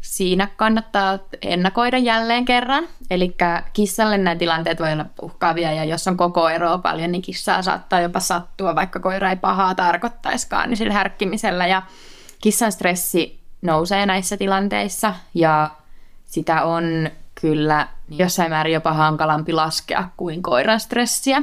siinä 0.00 0.48
kannattaa 0.56 1.18
ennakoida 1.42 1.98
jälleen 1.98 2.44
kerran. 2.44 2.88
Eli 3.10 3.36
kissalle 3.72 4.18
nämä 4.18 4.36
tilanteet 4.36 4.80
voi 4.80 4.92
olla 4.92 5.06
uhkaavia 5.22 5.72
ja 5.72 5.84
jos 5.84 6.08
on 6.08 6.16
koko 6.16 6.48
eroa 6.48 6.78
paljon, 6.78 7.12
niin 7.12 7.22
kissaa 7.22 7.62
saattaa 7.62 8.00
jopa 8.00 8.20
sattua, 8.20 8.74
vaikka 8.74 9.00
koira 9.00 9.30
ei 9.30 9.36
pahaa 9.36 9.74
tarkoittaiskaan, 9.74 10.68
niin 10.68 10.76
sillä 10.76 10.92
härkkimisellä. 10.92 11.66
Ja 11.66 11.82
kissan 12.42 12.72
stressi 12.72 13.40
nousee 13.62 14.06
näissä 14.06 14.36
tilanteissa 14.36 15.14
ja 15.34 15.70
sitä 16.32 16.64
on 16.64 17.10
kyllä 17.40 17.88
jossain 18.08 18.50
määrin 18.50 18.74
jopa 18.74 18.92
hankalampi 18.92 19.52
laskea 19.52 20.08
kuin 20.16 20.42
koiran 20.42 20.80
stressiä, 20.80 21.42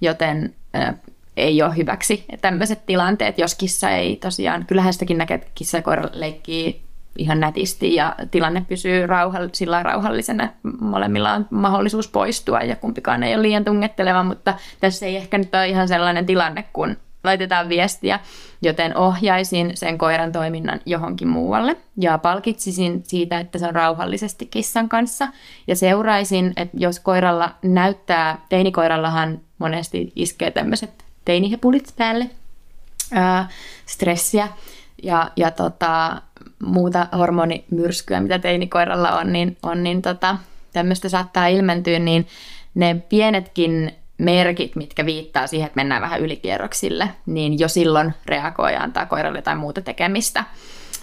joten 0.00 0.54
äh, 0.76 0.94
ei 1.36 1.62
ole 1.62 1.76
hyväksi 1.76 2.24
tämmöiset 2.40 2.86
tilanteet, 2.86 3.38
jos 3.38 3.54
kissa 3.54 3.90
ei 3.90 4.16
tosiaan, 4.16 4.66
kyllähän 4.66 4.92
sitäkin 4.92 5.18
näkee, 5.18 5.34
että 5.34 5.50
kissa 5.54 5.78
ja 5.78 5.82
koira 5.82 6.08
leikkii 6.12 6.82
ihan 7.18 7.40
nätisti 7.40 7.94
ja 7.94 8.16
tilanne 8.30 8.64
pysyy 8.68 9.06
rauhall- 9.06 9.50
sillä 9.52 9.82
rauhallisena. 9.82 10.48
Molemmilla 10.80 11.32
on 11.32 11.46
mahdollisuus 11.50 12.08
poistua 12.08 12.60
ja 12.60 12.76
kumpikaan 12.76 13.22
ei 13.22 13.34
ole 13.34 13.42
liian 13.42 13.64
tungetteleva, 13.64 14.22
mutta 14.22 14.54
tässä 14.80 15.06
ei 15.06 15.16
ehkä 15.16 15.38
nyt 15.38 15.54
ole 15.54 15.68
ihan 15.68 15.88
sellainen 15.88 16.26
tilanne, 16.26 16.64
kun 16.72 16.96
laitetaan 17.24 17.68
viestiä, 17.68 18.20
joten 18.62 18.96
ohjaisin 18.96 19.76
sen 19.76 19.98
koiran 19.98 20.32
toiminnan 20.32 20.80
johonkin 20.86 21.28
muualle. 21.28 21.76
Ja 21.96 22.18
palkitsisin 22.18 23.02
siitä, 23.04 23.40
että 23.40 23.58
se 23.58 23.66
on 23.66 23.74
rauhallisesti 23.74 24.46
kissan 24.46 24.88
kanssa. 24.88 25.28
Ja 25.66 25.76
seuraisin, 25.76 26.52
että 26.56 26.76
jos 26.80 27.00
koiralla 27.00 27.54
näyttää, 27.62 28.38
teinikoirallahan 28.48 29.40
monesti 29.58 30.12
iskee 30.16 30.50
tämmöiset 30.50 31.04
teinihepulit 31.24 31.94
päälle, 31.96 32.30
ää, 33.12 33.48
stressiä 33.86 34.48
ja, 35.02 35.30
ja 35.36 35.50
tota, 35.50 36.22
muuta 36.64 37.06
hormonimyrskyä, 37.18 38.20
mitä 38.20 38.38
teinikoiralla 38.38 39.18
on, 39.18 39.32
niin, 39.32 39.56
on, 39.62 39.82
niin 39.82 40.02
tota, 40.02 40.36
tämmöistä 40.72 41.08
saattaa 41.08 41.46
ilmentyä, 41.46 41.98
niin 41.98 42.26
ne 42.74 43.02
pienetkin 43.08 43.92
merkit, 44.20 44.76
mitkä 44.76 45.06
viittaa 45.06 45.46
siihen, 45.46 45.66
että 45.66 45.76
mennään 45.76 46.02
vähän 46.02 46.20
ylikierroksille, 46.20 47.08
niin 47.26 47.58
jo 47.58 47.68
silloin 47.68 48.14
reagoi 48.26 48.72
ja 48.72 48.80
antaa 48.80 49.06
koiralle 49.06 49.38
jotain 49.38 49.58
muuta 49.58 49.80
tekemistä. 49.80 50.44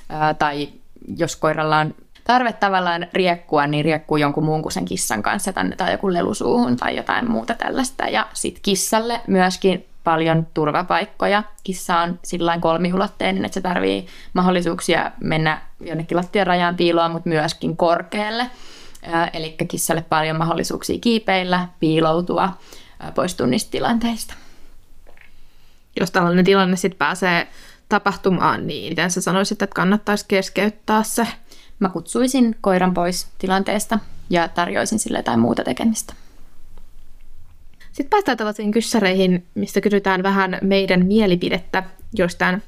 Ää, 0.09 0.33
tai 0.33 0.69
jos 1.17 1.35
koiralla 1.35 1.77
on 1.77 1.95
tarve 2.23 2.53
tavallaan 2.53 3.07
riekkua, 3.13 3.67
niin 3.67 3.85
riekkuu 3.85 4.17
jonkun 4.17 4.45
muun 4.45 4.61
kuin 4.61 4.71
sen 4.71 4.85
kissan 4.85 5.23
kanssa, 5.23 5.49
että 5.49 5.61
annetaan 5.61 5.91
joku 5.91 6.13
lelusuuhun 6.13 6.77
tai 6.77 6.95
jotain 6.95 7.31
muuta 7.31 7.53
tällaista. 7.53 8.05
Ja 8.05 8.27
sitten 8.33 8.61
kissalle 8.61 9.21
myöskin 9.27 9.85
paljon 10.03 10.47
turvapaikkoja. 10.53 11.43
Kissa 11.63 11.97
on 11.97 12.19
sillä 12.23 12.57
kolmiulotteinen, 12.59 13.45
että 13.45 13.53
se 13.53 13.61
tarvii 13.61 14.07
mahdollisuuksia 14.33 15.11
mennä 15.23 15.61
jonnekin 15.79 16.17
lattian 16.17 16.47
rajaan 16.47 16.75
piiloon, 16.75 17.11
mutta 17.11 17.29
myöskin 17.29 17.77
korkealle. 17.77 18.49
Eli 19.33 19.55
kissalle 19.67 20.05
paljon 20.09 20.37
mahdollisuuksia 20.37 20.99
kiipeillä, 20.99 21.67
piiloutua 21.79 22.49
poistua 23.15 23.47
niistä 23.47 23.71
tilanteista. 23.71 24.33
Jos 25.99 26.11
tällainen 26.11 26.45
tilanne 26.45 26.75
sitten 26.75 26.97
pääsee 26.97 27.47
tapahtumaan, 27.89 28.67
niin 28.67 28.91
miten 28.91 29.11
sä 29.11 29.21
sanoisit, 29.21 29.61
että 29.61 29.73
kannattaisi 29.73 30.25
keskeyttää 30.27 31.03
se? 31.03 31.27
Mä 31.79 31.89
kutsuisin 31.89 32.55
koiran 32.61 32.93
pois 32.93 33.27
tilanteesta 33.37 33.99
ja 34.29 34.47
tarjoisin 34.47 34.99
sille 34.99 35.17
jotain 35.17 35.39
muuta 35.39 35.63
tekemistä. 35.63 36.13
Sitten 37.91 38.09
päästään 38.09 38.37
tällaisiin 38.37 38.71
kyssäreihin, 38.71 39.47
mistä 39.55 39.81
kysytään 39.81 40.23
vähän 40.23 40.57
meidän 40.61 41.05
mielipidettä 41.05 41.83
joistain 42.13 42.63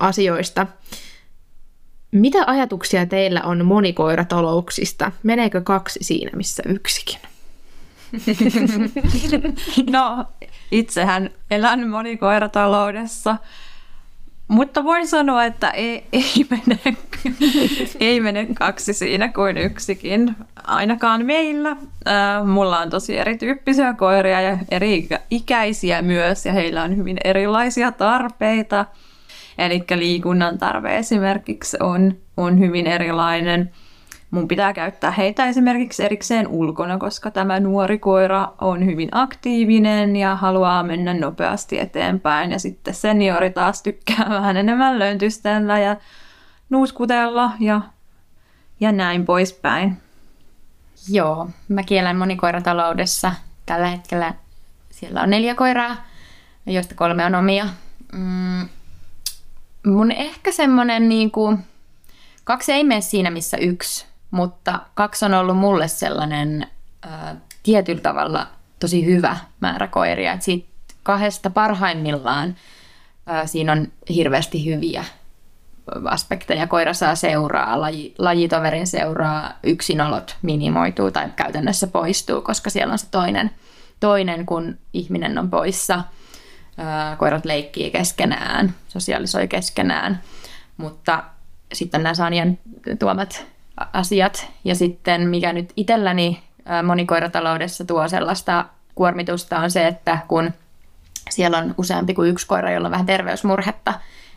asioista. 0.00 0.66
Mitä 2.10 2.44
ajatuksia 2.46 3.06
teillä 3.06 3.42
on 3.42 3.64
monikoiratalouksista? 3.64 5.12
Meneekö 5.22 5.60
kaksi 5.60 5.98
siinä, 6.02 6.30
missä 6.36 6.62
yksikin? 6.66 7.18
No, 9.90 10.26
itsehän 10.70 11.30
elän 11.50 11.88
monikoirataloudessa, 11.88 13.36
mutta 14.48 14.84
voin 14.84 15.08
sanoa, 15.08 15.44
että 15.44 15.70
ei, 15.70 16.06
ei, 16.12 16.46
mene, 16.50 16.78
ei 18.00 18.20
mene 18.20 18.46
kaksi 18.54 18.92
siinä 18.92 19.32
kuin 19.32 19.56
yksikin. 19.58 20.36
Ainakaan 20.64 21.26
meillä. 21.26 21.70
Äh, 21.70 22.46
mulla 22.46 22.78
on 22.78 22.90
tosi 22.90 23.18
erityyppisiä 23.18 23.94
koiria 23.94 24.40
ja 24.40 24.58
eri 24.70 25.08
ikäisiä 25.30 26.02
myös, 26.02 26.46
ja 26.46 26.52
heillä 26.52 26.82
on 26.82 26.96
hyvin 26.96 27.16
erilaisia 27.24 27.92
tarpeita. 27.92 28.84
Eli 29.58 29.84
liikunnan 29.94 30.58
tarve 30.58 30.96
esimerkiksi 30.96 31.76
on, 31.80 32.16
on 32.36 32.58
hyvin 32.58 32.86
erilainen– 32.86 33.70
mun 34.34 34.48
pitää 34.48 34.72
käyttää 34.72 35.10
heitä 35.10 35.46
esimerkiksi 35.46 36.04
erikseen 36.04 36.48
ulkona, 36.48 36.98
koska 36.98 37.30
tämä 37.30 37.60
nuori 37.60 37.98
koira 37.98 38.48
on 38.60 38.86
hyvin 38.86 39.08
aktiivinen 39.12 40.16
ja 40.16 40.36
haluaa 40.36 40.82
mennä 40.82 41.14
nopeasti 41.14 41.78
eteenpäin. 41.78 42.50
Ja 42.50 42.58
sitten 42.58 42.94
seniori 42.94 43.50
taas 43.50 43.82
tykkää 43.82 44.26
vähän 44.28 44.56
enemmän 44.56 44.98
löntystellä 44.98 45.78
ja 45.78 45.96
nuuskutella 46.70 47.50
ja, 47.60 47.80
ja 48.80 48.92
näin 48.92 49.24
poispäin. 49.24 49.96
Joo, 51.08 51.48
mä 51.68 51.82
kielän 51.82 52.16
monikoirataloudessa. 52.16 53.32
Tällä 53.66 53.86
hetkellä 53.86 54.34
siellä 54.90 55.22
on 55.22 55.30
neljä 55.30 55.54
koiraa. 55.54 55.96
joista 56.66 56.94
kolme 56.94 57.24
on 57.24 57.34
omia. 57.34 57.66
Mm, 58.12 58.68
mun 59.86 60.12
ehkä 60.12 60.52
semmoinen 60.52 61.08
niin 61.08 61.30
kuin, 61.30 61.58
kaksi 62.44 62.72
ei 62.72 62.84
mene 62.84 63.00
siinä 63.00 63.30
missä 63.30 63.56
yksi, 63.56 64.06
mutta 64.34 64.80
kaksi 64.94 65.24
on 65.24 65.34
ollut 65.34 65.56
mulle 65.56 65.88
sellainen 65.88 66.66
ää, 67.02 67.36
tietyllä 67.62 68.00
tavalla 68.00 68.46
tosi 68.80 69.06
hyvä 69.06 69.36
määrä 69.60 69.86
koiria. 69.86 70.32
Et 70.32 70.42
siitä 70.42 70.68
kahdesta 71.02 71.50
parhaimmillaan 71.50 72.56
ää, 73.26 73.46
siinä 73.46 73.72
on 73.72 73.92
hirveästi 74.08 74.64
hyviä 74.66 75.04
aspekteja. 76.04 76.66
Koira 76.66 76.94
saa 76.94 77.14
seuraa, 77.14 77.80
laji, 77.80 78.14
lajitoverin 78.18 78.86
seuraa, 78.86 79.52
yksinolot 79.62 80.36
minimoituu 80.42 81.10
tai 81.10 81.28
käytännössä 81.36 81.86
poistuu, 81.86 82.40
koska 82.40 82.70
siellä 82.70 82.92
on 82.92 82.98
se 82.98 83.06
toinen, 83.10 83.50
toinen 84.00 84.46
kun 84.46 84.78
ihminen 84.92 85.38
on 85.38 85.50
poissa. 85.50 86.04
Koirat 87.18 87.44
leikkii 87.44 87.90
keskenään, 87.90 88.74
sosiaalisoi 88.88 89.48
keskenään, 89.48 90.20
mutta 90.76 91.24
sitten 91.72 92.02
nämä 92.02 92.14
Sanjan 92.14 92.58
tuomat 92.98 93.53
asiat. 93.92 94.50
Ja 94.64 94.74
sitten 94.74 95.28
mikä 95.28 95.52
nyt 95.52 95.72
itselläni 95.76 96.42
monikoirataloudessa 96.82 97.84
tuo 97.84 98.08
sellaista 98.08 98.64
kuormitusta 98.94 99.58
on 99.58 99.70
se, 99.70 99.86
että 99.86 100.18
kun 100.28 100.50
siellä 101.30 101.58
on 101.58 101.74
useampi 101.78 102.14
kuin 102.14 102.30
yksi 102.30 102.46
koira, 102.46 102.70
jolla 102.70 102.88
on 102.88 102.92
vähän 102.92 103.06
terveysmurhetta, 103.06 103.94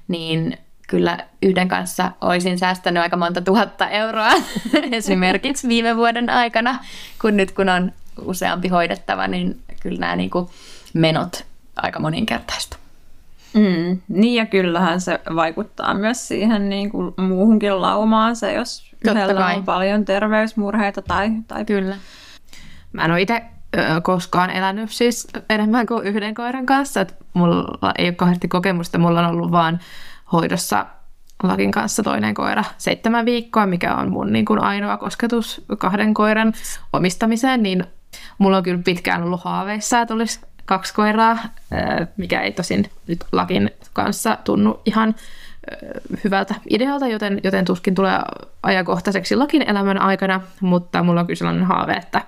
niin 0.08 0.58
kyllä 0.88 1.18
yhden 1.42 1.68
kanssa 1.68 2.12
olisin 2.22 2.60
säästänyt 2.60 3.04
aika 3.04 3.18
monta 3.18 3.42
tuhatta 3.42 3.90
euroa 3.90 4.32
esimerkiksi 4.92 5.68
viime 5.68 5.96
vuoden 5.96 6.30
aikana, 6.30 6.80
kun 7.22 7.38
nyt 7.38 7.52
kun 7.52 7.70
on 7.70 7.92
useampi 8.22 8.68
hoidettava, 8.68 9.28
niin 9.28 9.62
kyllä 9.82 10.00
nämä 10.00 10.16
niin 10.16 10.30
kuin 10.30 10.50
menot 10.94 11.46
aika 11.76 12.00
moninkertaista. 12.00 12.78
Mm, 13.54 14.00
niin 14.08 14.36
ja 14.36 14.45
kyllähän 14.45 15.02
se 15.02 15.20
vaikuttaa 15.36 15.93
myös 15.93 16.28
siihen 16.28 16.70
niin 16.70 16.89
kuin 16.89 17.14
muuhunkin 17.18 17.82
laumaan 17.82 18.36
se, 18.36 18.54
jos 18.54 18.91
yhdellä 19.06 19.45
on 19.45 19.66
paljon 19.66 20.06
terveysmurheita 20.06 21.02
tai, 21.02 21.30
tai... 21.48 21.66
Kyllä. 21.66 21.95
Mä 22.93 23.06
en 23.06 23.12
ole 23.12 23.22
itse 23.22 23.43
koskaan 24.04 24.50
elänyt 24.50 24.91
siis 24.91 25.28
enemmän 25.50 25.86
kuin 25.86 26.08
yhden 26.08 26.34
koiran 26.34 26.66
kanssa. 26.66 27.02
Että 27.02 27.14
mulla 27.34 27.91
ei 27.98 28.08
ole 28.08 28.16
kauheasti 28.16 28.48
kokemusta, 28.48 28.98
mulla 28.98 29.20
on 29.20 29.26
ollut 29.26 29.52
vaan 29.52 29.80
hoidossa 30.32 30.86
Lakin 31.43 31.72
kanssa 31.72 32.04
toinen 32.04 32.34
koira 32.34 32.64
seitsemän 32.78 33.26
viikkoa, 33.26 33.66
mikä 33.66 33.95
on 33.95 34.12
mun 34.12 34.34
niin 34.34 34.45
kuin 34.45 34.60
ainoa 34.60 34.98
kosketus 34.98 35.66
kahden 35.78 36.14
koiran 36.14 36.54
omistamiseen, 36.93 37.64
niin 37.64 37.84
mulla 38.38 38.58
on 38.58 38.64
kyllä 38.64 38.82
pitkään 38.86 39.24
ollut 39.24 39.43
haaveissa, 39.43 40.02
että 40.02 40.14
olisi 40.14 40.39
kaksi 40.68 40.93
koiraa, 40.93 41.38
mikä 42.18 42.41
ei 42.41 42.51
tosin 42.51 42.89
nyt 43.07 43.26
Lakin 43.32 43.72
kanssa 43.93 44.38
tunnu 44.43 44.82
ihan 44.86 45.15
hyvältä 46.24 46.55
idealta, 46.70 47.07
joten, 47.07 47.41
joten 47.43 47.65
tuskin 47.65 47.95
tulee 47.95 48.20
ajankohtaiseksi 48.63 49.36
Lakin 49.36 49.61
elämän 49.61 50.01
aikana, 50.01 50.41
mutta 50.61 51.03
mulla 51.03 51.20
on 51.20 51.28
kyllä 51.28 51.38
sellainen 51.38 51.65
haave, 51.65 51.93
että 51.93 52.22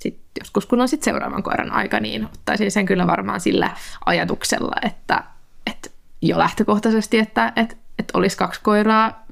sit 0.00 0.20
joskus 0.38 0.66
kun 0.66 0.80
on 0.80 0.88
sit 0.88 1.02
seuraavan 1.02 1.42
koiran 1.42 1.72
aika, 1.72 2.00
niin 2.00 2.24
ottaisin 2.24 2.70
sen 2.70 2.86
kyllä 2.86 3.06
varmaan 3.06 3.40
sillä 3.40 3.70
ajatuksella, 4.06 4.76
että, 4.82 5.24
että 5.66 5.90
jo 6.22 6.38
lähtökohtaisesti, 6.38 7.18
että, 7.18 7.52
että, 7.56 7.76
että 7.98 8.18
olisi 8.18 8.36
kaksi 8.36 8.60
koiraa 8.62 9.24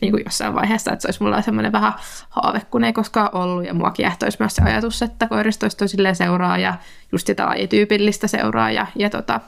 niin 0.00 0.12
kuin 0.12 0.22
jossain 0.24 0.54
vaiheessa, 0.54 0.92
että 0.92 1.02
se 1.02 1.08
olisi 1.08 1.22
mulla 1.22 1.42
semmoinen 1.42 1.72
vähän 1.72 1.92
haave, 2.28 2.62
kun 2.70 2.84
ei 2.84 2.92
koskaan 2.92 3.30
ollut, 3.32 3.66
ja 3.66 3.74
mua 3.74 3.90
kiehtoisi 3.90 4.36
myös 4.40 4.56
se 4.56 4.62
ajatus, 4.62 5.02
että 5.02 5.26
koirista 5.26 5.64
olisi 5.64 5.76
toisilleen 5.76 6.16
seuraa, 6.16 6.58
ja 6.58 6.74
just 7.12 7.26
sitä 7.26 7.46
lajityypillistä 7.46 8.26
seuraa, 8.26 8.70
ja, 8.70 8.86
ja, 8.94 9.10
tota, 9.10 9.40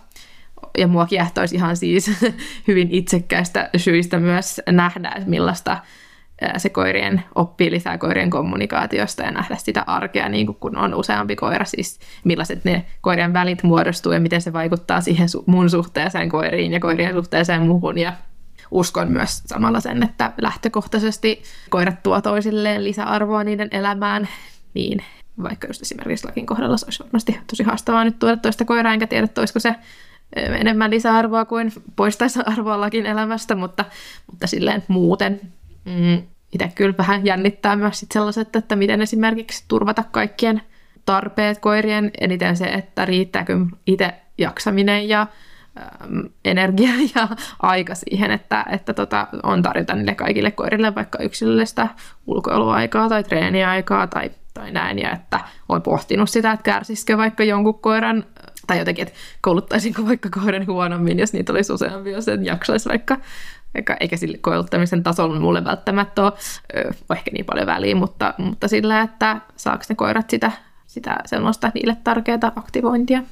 ja 0.79 0.87
mua 0.87 1.07
kiehtoisi 1.07 1.57
ihan 1.57 1.77
siis 1.77 2.11
hyvin 2.69 2.89
itsekkäistä 2.91 3.71
syistä 3.77 4.19
myös 4.19 4.61
nähdä, 4.71 5.13
että 5.17 5.31
millaista 5.31 5.79
se 6.57 6.69
koirien 6.69 7.23
oppii 7.35 7.71
lisää 7.71 7.99
koirien 7.99 8.31
kommunikaatiosta 8.31 9.23
ja 9.23 9.31
nähdä 9.31 9.57
sitä 9.57 9.85
arkea, 9.87 10.29
niin 10.29 10.47
kuin 10.47 10.57
kun 10.61 10.77
on 10.77 10.95
useampi 10.95 11.37
koira, 11.37 11.65
siis 11.65 12.01
millaiset 12.25 12.65
ne 12.65 12.85
koirien 13.01 13.33
välit 13.33 13.63
muodostuu 13.63 14.13
ja 14.13 14.21
miten 14.21 14.43
se 14.43 14.53
vaikuttaa 14.53 15.01
siihen 15.01 15.29
mun 15.47 15.71
suhteeseen 15.71 16.29
koiriin 16.29 16.73
ja 16.73 16.81
koirien 16.81 17.15
suhteeseen 17.15 17.63
muuhun 17.63 17.99
ja 17.99 18.13
uskon 18.71 19.13
myös 19.13 19.43
samalla 19.47 19.81
sen, 19.81 20.03
että 20.03 20.33
lähtökohtaisesti 20.41 21.43
koirat 21.71 22.03
tuo 22.03 22.21
toisilleen 22.21 22.85
lisäarvoa 22.85 23.45
niiden 23.45 23.69
elämään, 23.73 24.29
niin 24.75 25.05
vaikka 25.43 25.67
just 25.67 25.83
esimerkiksi 25.83 26.27
lakin 26.27 26.47
kohdalla 26.47 26.77
se 26.77 26.87
olisi 26.87 27.05
varmasti 27.05 27.41
tosi 27.47 27.63
haastavaa 27.63 28.05
nyt 28.05 28.19
tuoda 28.19 28.37
toista 28.37 28.65
koiraa, 28.65 28.93
enkä 28.93 29.07
tiedä, 29.07 29.25
että 29.25 29.41
olisiko 29.41 29.61
se 29.61 29.75
enemmän 30.37 30.91
lisäarvoa 30.91 31.45
kuin 31.45 31.73
poistaisi 31.97 32.41
arvoa 32.47 32.81
lakin 32.81 33.07
elämästä, 33.07 33.55
mutta, 33.55 33.85
mutta 34.31 34.47
silleen 34.47 34.83
muuten 34.89 35.41
mm, 35.85 36.23
itse 36.53 36.73
kyllä 36.75 36.95
vähän 36.99 37.27
jännittää 37.27 37.77
myös 37.77 38.01
sit 38.01 38.13
sellaiset, 38.13 38.57
että 38.57 38.77
miten 38.77 39.03
esimerkiksi 39.03 39.65
turvata 39.69 40.05
kaikkien 40.11 40.63
tarpeet 41.07 41.59
koirien, 41.59 42.11
eniten 42.21 42.57
se, 42.57 42.65
että 42.65 43.05
riittääkö 43.05 43.57
itse 43.87 44.15
jaksaminen 44.39 45.09
ja 45.09 45.27
äm, 45.79 46.29
energia 46.45 46.91
ja 47.15 47.29
aika 47.63 47.95
siihen, 47.95 48.31
että, 48.31 48.65
että 48.71 48.95
tota, 48.95 49.27
on 49.43 49.63
tarjota 49.63 49.95
niille 49.95 50.15
kaikille 50.15 50.51
koirille 50.51 50.95
vaikka 50.95 51.19
yksilöllistä 51.23 51.89
ulkoiluaikaa 52.27 53.09
tai 53.09 53.25
treeniaikaa 53.25 54.07
tai, 54.07 54.31
tai 54.55 54.71
näin, 54.71 54.99
ja 54.99 55.13
että 55.13 55.41
olen 55.69 55.83
pohtinut 55.83 56.31
sitä, 56.31 56.53
että 56.53 56.65
kärsisikö 56.65 57.17
vaikka 57.17 57.45
jonkun 57.45 57.81
koiran 57.81 58.25
tai 58.67 58.79
jotenkin, 58.79 59.07
että 59.07 59.19
kouluttaisinko 59.41 60.07
vaikka 60.07 60.29
koiran 60.31 60.67
huonommin, 60.67 61.19
jos 61.19 61.33
niitä 61.33 61.53
olisi 61.53 61.73
useampi, 61.73 62.11
jos 62.11 62.29
en 62.29 62.45
jaksaisi 62.45 62.89
vaikka 62.89 63.17
eikä, 63.75 63.97
eikä 64.01 64.17
sille 64.17 64.39
kouluttamisen 64.39 65.03
tasolla 65.03 65.41
mulle 65.41 65.65
välttämättä 65.65 66.23
ole 66.23 66.33
ehkä 67.17 67.31
niin 67.31 67.45
paljon 67.45 67.67
väliä, 67.67 67.95
mutta, 67.95 68.35
mutta 68.39 68.69
sillä, 68.69 69.01
että 69.01 69.41
saako 69.57 69.85
ne 69.89 69.95
koirat 69.95 70.31
sitä, 70.31 70.53
sitä 70.87 71.17
sellaista 71.27 71.71
niille 71.75 71.97
tärkeää 72.05 72.53
aktivointia. 72.57 73.23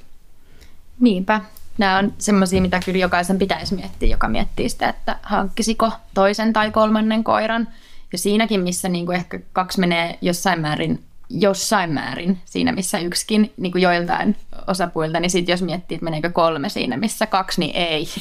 Niinpä. 1.00 1.40
Nämä 1.78 1.98
on 1.98 2.12
semmoisia, 2.18 2.62
mitä 2.62 2.80
kyllä 2.84 2.98
jokaisen 2.98 3.38
pitäisi 3.38 3.74
miettiä, 3.74 4.08
joka 4.08 4.28
miettii 4.28 4.68
sitä, 4.68 4.88
että 4.88 5.18
hankkisiko 5.22 5.92
toisen 6.14 6.52
tai 6.52 6.70
kolmannen 6.70 7.24
koiran. 7.24 7.68
Ja 8.12 8.18
siinäkin, 8.18 8.60
missä 8.60 8.88
niin 8.88 9.06
kuin 9.06 9.16
ehkä 9.16 9.40
kaksi 9.52 9.80
menee 9.80 10.18
jossain 10.20 10.60
määrin 10.60 11.04
jossain 11.30 11.92
määrin 11.92 12.38
siinä, 12.44 12.72
missä 12.72 12.98
yksikin 12.98 13.52
niin 13.56 13.72
kuin 13.72 13.82
joiltain 13.82 14.36
osapuilta, 14.66 15.20
niin 15.20 15.30
sitten 15.30 15.52
jos 15.52 15.62
miettii, 15.62 15.94
että 15.94 16.04
meneekö 16.04 16.30
kolme 16.30 16.68
siinä, 16.68 16.96
missä 16.96 17.26
kaksi, 17.26 17.60
niin 17.60 17.76
ei. 17.76 18.06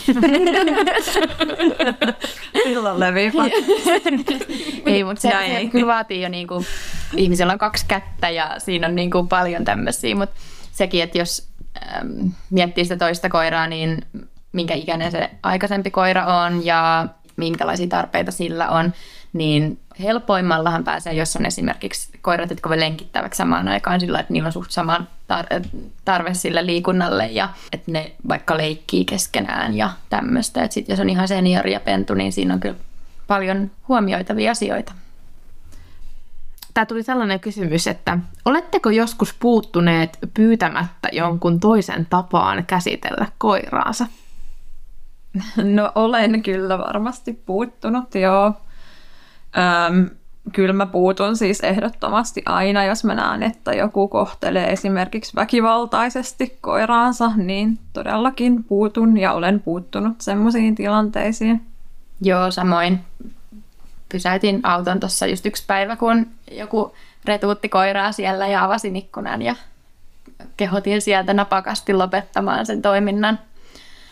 Silloin 2.63 2.99
levii 2.99 3.31
Ei, 4.85 5.03
mutta 5.03 5.21
se, 5.21 5.29
se 5.29 5.65
kyllä 5.71 5.87
vaatii 5.87 6.21
jo, 6.21 6.29
niin 6.29 6.47
kuin, 6.47 6.65
ihmisellä 7.15 7.53
on 7.53 7.59
kaksi 7.59 7.85
kättä 7.87 8.29
ja 8.29 8.55
siinä 8.57 8.87
on 8.87 8.95
niin 8.95 9.11
kuin 9.11 9.27
paljon 9.27 9.65
tämmöisiä, 9.65 10.15
mutta 10.15 10.35
sekin, 10.71 11.03
että 11.03 11.17
jos 11.17 11.46
miettii 12.49 12.85
sitä 12.85 12.97
toista 12.97 13.29
koiraa, 13.29 13.67
niin 13.67 14.05
minkä 14.51 14.73
ikäinen 14.73 15.11
se 15.11 15.29
aikaisempi 15.43 15.91
koira 15.91 16.25
on 16.25 16.65
ja 16.65 17.07
minkälaisia 17.35 17.87
tarpeita 17.87 18.31
sillä 18.31 18.69
on, 18.69 18.93
niin 19.33 19.79
helpoimmallahan 19.99 20.83
pääsee, 20.83 21.13
jos 21.13 21.35
on 21.35 21.45
esimerkiksi 21.45 22.09
koirat, 22.21 22.49
jotka 22.49 22.69
voi 22.69 22.79
lenkittäväksi 22.79 23.37
samaan 23.37 23.67
aikaan 23.67 23.99
sillä, 23.99 24.19
että 24.19 24.33
niillä 24.33 24.47
on 24.47 24.53
suht 24.53 24.71
sama 24.71 25.05
tarve 26.05 26.33
sille 26.33 26.65
liikunnalle 26.65 27.27
ja 27.27 27.49
että 27.71 27.91
ne 27.91 28.11
vaikka 28.27 28.57
leikkii 28.57 29.05
keskenään 29.05 29.77
ja 29.77 29.89
tämmöistä. 30.09 30.63
Että 30.63 30.73
sit 30.73 30.89
jos 30.89 30.99
on 30.99 31.09
ihan 31.09 31.27
seniori 31.27 31.73
ja 31.73 31.79
pentu, 31.79 32.13
niin 32.13 32.33
siinä 32.33 32.53
on 32.53 32.59
kyllä 32.59 32.75
paljon 33.27 33.71
huomioitavia 33.87 34.51
asioita. 34.51 34.93
Tämä 36.77 36.85
tuli 36.85 37.03
sellainen 37.03 37.39
kysymys, 37.39 37.87
että 37.87 38.17
oletteko 38.45 38.89
joskus 38.89 39.33
puuttuneet 39.39 40.17
pyytämättä 40.33 41.09
jonkun 41.11 41.59
toisen 41.59 42.07
tapaan 42.09 42.65
käsitellä 42.65 43.25
koiraansa? 43.37 44.05
No 45.75 45.91
olen 45.95 46.43
kyllä 46.43 46.77
varmasti 46.77 47.33
puuttunut, 47.33 48.15
joo. 48.15 48.53
Öm, 49.87 50.09
kyllä 50.53 50.73
mä 50.73 50.85
puutun 50.85 51.37
siis 51.37 51.59
ehdottomasti 51.59 52.41
aina, 52.45 52.83
jos 52.83 53.03
mä 53.03 53.15
näen, 53.15 53.43
että 53.43 53.73
joku 53.73 54.07
kohtelee 54.07 54.71
esimerkiksi 54.71 55.35
väkivaltaisesti 55.35 56.57
koiraansa, 56.61 57.31
niin 57.35 57.79
todellakin 57.93 58.63
puutun 58.63 59.17
ja 59.17 59.33
olen 59.33 59.59
puuttunut 59.59 60.21
semmoisiin 60.21 60.75
tilanteisiin. 60.75 61.61
Joo, 62.21 62.51
samoin. 62.51 62.99
Pysäytin 64.09 64.59
auton 64.63 64.99
tuossa 64.99 65.27
just 65.27 65.45
yksi 65.45 65.63
päivä, 65.67 65.95
kun 65.95 66.27
joku 66.51 66.95
retuutti 67.25 67.69
koiraa 67.69 68.11
siellä 68.11 68.47
ja 68.47 68.63
avasin 68.63 68.95
ikkunan 68.95 69.41
ja 69.41 69.55
kehotin 70.57 71.01
sieltä 71.01 71.33
napakasti 71.33 71.93
lopettamaan 71.93 72.65
sen 72.65 72.81
toiminnan. 72.81 73.39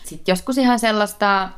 Sitten 0.04 0.32
joskus 0.32 0.58
ihan 0.58 0.78
sellaista 0.78 1.48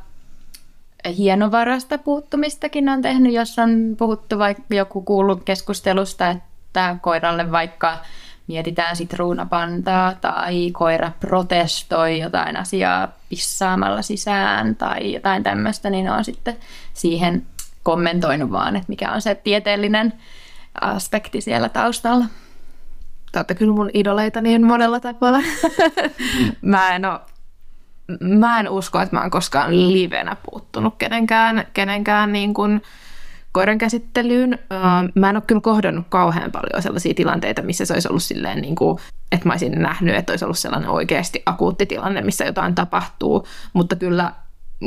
hienovarasta 1.17 1.97
puuttumistakin 1.97 2.89
on 2.89 3.01
tehnyt, 3.01 3.33
jos 3.33 3.59
on 3.59 3.95
puhuttu 3.97 4.39
vaikka 4.39 4.75
joku 4.75 5.01
kuullut 5.01 5.43
keskustelusta, 5.43 6.29
että 6.29 6.95
koiralle 7.01 7.51
vaikka 7.51 7.97
mietitään 8.47 8.95
sitruunapantaa 8.95 10.15
tai 10.15 10.71
koira 10.71 11.11
protestoi 11.19 12.19
jotain 12.19 12.57
asiaa 12.57 13.07
pissaamalla 13.29 14.01
sisään 14.01 14.75
tai 14.75 15.13
jotain 15.13 15.43
tämmöistä, 15.43 15.89
niin 15.89 16.09
on 16.09 16.25
sitten 16.25 16.57
siihen 16.93 17.45
kommentoinut 17.83 18.51
vaan, 18.51 18.75
että 18.75 18.89
mikä 18.89 19.11
on 19.11 19.21
se 19.21 19.35
tieteellinen 19.35 20.13
aspekti 20.81 21.41
siellä 21.41 21.69
taustalla. 21.69 22.25
Te 23.47 23.55
kyllä 23.55 23.73
mun 23.73 23.89
idoleita 23.93 24.41
niin 24.41 24.65
monella 24.65 24.99
tapaa. 24.99 25.41
mä 26.61 26.95
en 26.95 27.05
ole 27.05 27.19
mä 28.19 28.59
en 28.59 28.69
usko, 28.69 29.01
että 29.01 29.15
mä 29.15 29.21
oon 29.21 29.31
koskaan 29.31 29.93
livenä 29.93 30.35
puuttunut 30.49 30.95
kenenkään, 30.97 31.67
kenenkään 31.73 32.31
niin 32.31 32.53
kuin 32.53 32.81
koiran 33.51 33.77
käsittelyyn. 33.77 34.59
Mä 35.15 35.29
en 35.29 35.35
ole 35.35 35.43
kyllä 35.47 35.61
kohdannut 35.61 36.05
kauhean 36.09 36.51
paljon 36.51 36.81
sellaisia 36.81 37.13
tilanteita, 37.13 37.61
missä 37.61 37.85
se 37.85 37.93
olisi 37.93 38.09
ollut 38.09 38.23
silleen, 38.23 38.61
niin 38.61 38.75
kuin, 38.75 38.99
että 39.31 39.47
mä 39.47 39.53
olisin 39.53 39.81
nähnyt, 39.81 40.15
että 40.15 40.33
olisi 40.33 40.45
ollut 40.45 40.57
sellainen 40.57 40.89
oikeasti 40.89 41.43
akuutti 41.45 41.85
tilanne, 41.85 42.21
missä 42.21 42.45
jotain 42.45 42.75
tapahtuu. 42.75 43.47
Mutta 43.73 43.95
kyllä, 43.95 44.31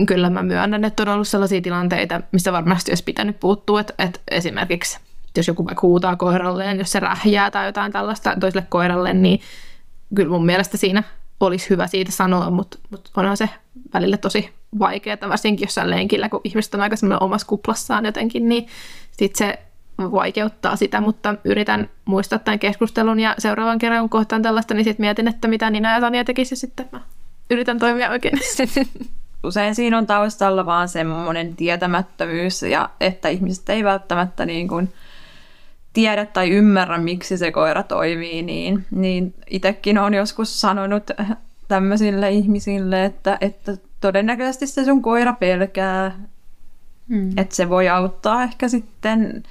kyllä 0.07 0.31
mä 0.31 0.43
myönnän, 0.43 0.85
että 0.85 1.03
on 1.03 1.09
ollut 1.09 1.29
sellaisia 1.29 1.61
tilanteita, 1.61 2.21
missä 2.33 2.53
varmasti 2.53 2.91
olisi 2.91 3.05
pitänyt 3.05 3.41
puuttua. 3.41 3.81
Että, 3.81 3.95
että 3.99 4.21
esimerkiksi 4.31 4.99
jos 5.37 5.49
joku 5.49 5.67
vaikka 5.67 5.87
huutaa 5.87 6.17
koiralleen, 6.17 6.79
jos 6.79 6.93
se 6.93 7.01
rähjää 7.01 7.51
tai 7.51 7.67
jotain 7.67 7.93
tällaista 7.93 8.37
toiselle 8.41 8.67
koiralle, 8.69 9.13
niin 9.13 9.41
kyllä 10.15 10.31
mun 10.31 10.47
mielestä 10.47 10.77
siinä 10.77 11.03
olisi 11.41 11.71
hyvä 11.71 11.87
siitä 11.87 12.13
sanoa, 12.13 12.51
mutta, 12.51 12.79
mutta 12.91 13.11
onhan 13.17 13.37
se 13.37 13.49
välillä 13.95 14.17
tosi 14.17 14.51
vaikeaa, 14.79 15.17
varsinkin 15.29 15.67
jossain 15.67 15.91
lenkillä, 15.91 16.29
kun 16.29 16.41
ihmiset 16.45 16.75
on 16.75 16.81
aika 16.81 16.97
semmoinen 16.97 17.23
omassa 17.23 17.47
kuplassaan 17.47 18.05
jotenkin, 18.05 18.49
niin 18.49 18.67
sitten 19.11 19.39
se 19.39 19.59
vaikeuttaa 19.99 20.77
sitä, 20.77 21.01
mutta 21.01 21.35
yritän 21.45 21.91
muistaa 22.05 22.39
tämän 22.39 22.59
keskustelun 22.59 23.21
ja 23.21 23.35
seuraavan 23.39 23.79
kerran, 23.79 24.01
kun 24.01 24.11
kohtaan 24.11 24.43
tällaista, 24.43 24.75
niin 24.75 24.85
sitten 24.85 25.05
mietin, 25.05 25.29
että 25.29 25.49
mitä 25.49 25.71
Nina 25.71 25.93
ja 25.93 26.01
Tania 26.01 26.25
tekisi 26.25 26.57
sitten 26.57 26.89
mä 26.93 27.01
yritän 27.51 27.79
toimia 27.79 28.11
oikein. 28.11 28.39
Usein 29.45 29.75
siinä 29.75 29.99
on 29.99 30.07
taustalla 30.07 30.67
vaan 30.67 30.89
semmoinen 30.89 31.57
tietämättömyys 31.57 32.63
ja 32.63 32.91
että 33.01 33.29
ihmiset 33.29 33.69
ei 33.69 33.85
välttämättä 33.85 34.47
niin 34.47 34.69
kuin 34.69 34.93
tiedä 35.93 36.27
tai 36.27 36.51
ymmärrä, 36.51 36.99
miksi 36.99 37.39
se 37.39 37.53
koira 37.53 37.83
toimii, 37.83 38.43
niin, 38.43 38.87
niin 38.91 39.35
itsekin 39.51 39.99
on 39.99 40.15
joskus 40.15 40.61
sanonut 40.61 41.11
tämmöisille 41.69 42.31
ihmisille, 42.31 43.05
että, 43.05 43.39
että 43.41 43.77
todennäköisesti 44.01 44.67
se 44.67 44.85
sun 44.85 45.03
koira 45.03 45.33
pelkää, 45.33 46.19
mm. 47.09 47.31
että 47.39 47.55
se 47.55 47.69
voi 47.69 47.89
auttaa 47.89 48.43
ehkä 48.43 48.69
sitten 48.69 49.43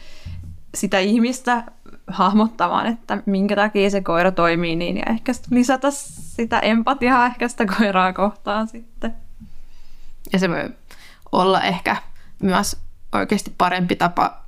sitä 0.76 1.00
ihmistä 1.00 1.64
hahmottamaan, 2.08 2.88
että 2.88 3.18
minkä 3.26 3.56
takia 3.56 3.90
se 3.90 4.02
koira 4.02 4.32
toimii 4.32 4.76
niin, 4.76 4.98
ja 4.98 5.04
ehkä 5.10 5.32
lisätä 5.52 5.88
sitä 5.92 6.60
empatiaa 6.60 7.26
ehkä 7.26 7.48
sitä 7.48 7.66
koiraa 7.78 8.14
kohtaan 8.14 8.68
sitten. 8.68 9.14
Ja 10.34 10.40
se 10.40 10.50
voi 10.50 10.70
olla 11.32 11.62
ehkä 11.62 11.96
myös 12.42 12.78
oikeasti 13.12 13.54
parempi 13.58 13.96
tapa 13.96 14.42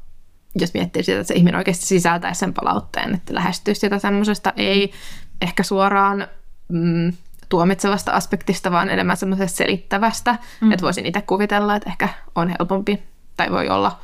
jos 0.55 0.73
miettii 0.73 1.03
sitä, 1.03 1.19
että 1.19 1.27
se 1.27 1.33
ihminen 1.33 1.57
oikeasti 1.57 1.85
sisältäisi 1.85 2.39
sen 2.39 2.53
palautteen, 2.53 3.15
että 3.15 3.33
lähestyisi 3.35 3.81
sitä 3.81 3.99
semmoisesta 3.99 4.53
ei 4.57 4.91
ehkä 5.41 5.63
suoraan 5.63 6.27
mm, 6.69 7.13
tuomitsevasta 7.49 8.11
aspektista, 8.11 8.71
vaan 8.71 8.89
enemmän 8.89 9.17
semmoisesta 9.17 9.57
selittävästä, 9.57 10.35
mm. 10.61 10.71
että 10.71 10.83
voisin 10.83 11.05
itse 11.05 11.21
kuvitella, 11.21 11.75
että 11.75 11.89
ehkä 11.89 12.09
on 12.35 12.49
helpompi 12.49 13.03
tai 13.37 13.51
voi 13.51 13.69
olla 13.69 13.99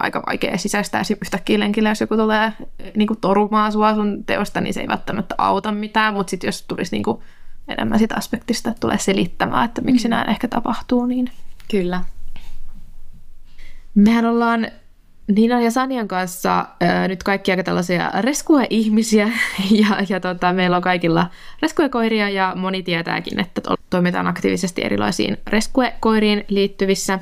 aika 0.00 0.22
vaikea 0.26 0.58
sisäistää 0.58 1.02
yhtäkkiä 1.22 1.58
lenkillä, 1.58 1.88
jos 1.88 2.00
joku 2.00 2.16
tulee 2.16 2.52
niin 2.96 3.08
kuin 3.08 3.20
torumaan 3.20 3.72
sua 3.72 3.94
sun 3.94 4.24
teosta, 4.24 4.60
niin 4.60 4.74
se 4.74 4.80
ei 4.80 4.88
välttämättä 4.88 5.34
auta 5.38 5.72
mitään, 5.72 6.14
mutta 6.14 6.30
sitten 6.30 6.48
jos 6.48 6.62
tulisi 6.62 6.96
niin 6.96 7.02
kuin 7.02 7.22
enemmän 7.68 7.98
sitä 7.98 8.14
aspektista, 8.14 8.70
että 8.70 8.80
tulee 8.80 8.98
selittämään, 8.98 9.64
että 9.64 9.80
miksi 9.80 10.08
mm. 10.08 10.10
näin 10.10 10.30
ehkä 10.30 10.48
tapahtuu, 10.48 11.06
niin... 11.06 11.30
Kyllä. 11.70 12.04
Mehän 13.94 14.26
ollaan 14.26 14.66
Niina 15.34 15.60
ja 15.60 15.70
Sanjan 15.70 16.08
kanssa 16.08 16.58
äh, 16.58 17.08
nyt 17.08 17.22
kaikki 17.22 17.50
aika 17.50 17.62
tällaisia 17.62 18.10
reskue-ihmisiä 18.20 19.32
ja, 19.80 19.86
ja 20.08 20.20
tota, 20.20 20.52
meillä 20.52 20.76
on 20.76 20.82
kaikilla 20.82 21.30
reskuekoiria 21.62 22.28
ja 22.28 22.52
moni 22.56 22.82
tietääkin, 22.82 23.40
että 23.40 23.60
toimitaan 23.90 24.26
aktiivisesti 24.26 24.82
erilaisiin 24.84 25.36
reskuekoiriin 25.46 26.44
liittyvissä 26.48 27.14
äh, 27.14 27.20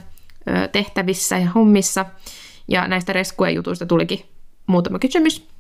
tehtävissä 0.73 1.39
ja 1.39 1.51
hommissa. 1.51 2.07
Ja 2.69 2.89
näistä 2.89 3.13
reskue-jutuista 3.13 3.87
tulikin 3.87 4.21
muutama 4.67 4.99
kysymys. 4.99 5.54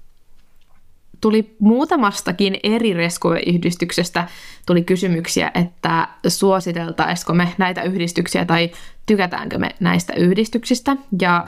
Tuli 1.24 1.56
muutamastakin 1.58 2.56
eri 2.62 2.94
rescue-yhdistyksestä 2.94 4.28
tuli 4.66 4.84
kysymyksiä, 4.84 5.50
että 5.54 6.08
suositeltaisiko 6.28 7.34
me 7.34 7.48
näitä 7.58 7.82
yhdistyksiä 7.82 8.44
tai 8.44 8.70
tykätäänkö 9.06 9.58
me 9.58 9.70
näistä 9.80 10.12
yhdistyksistä. 10.12 10.96
Ja 11.20 11.46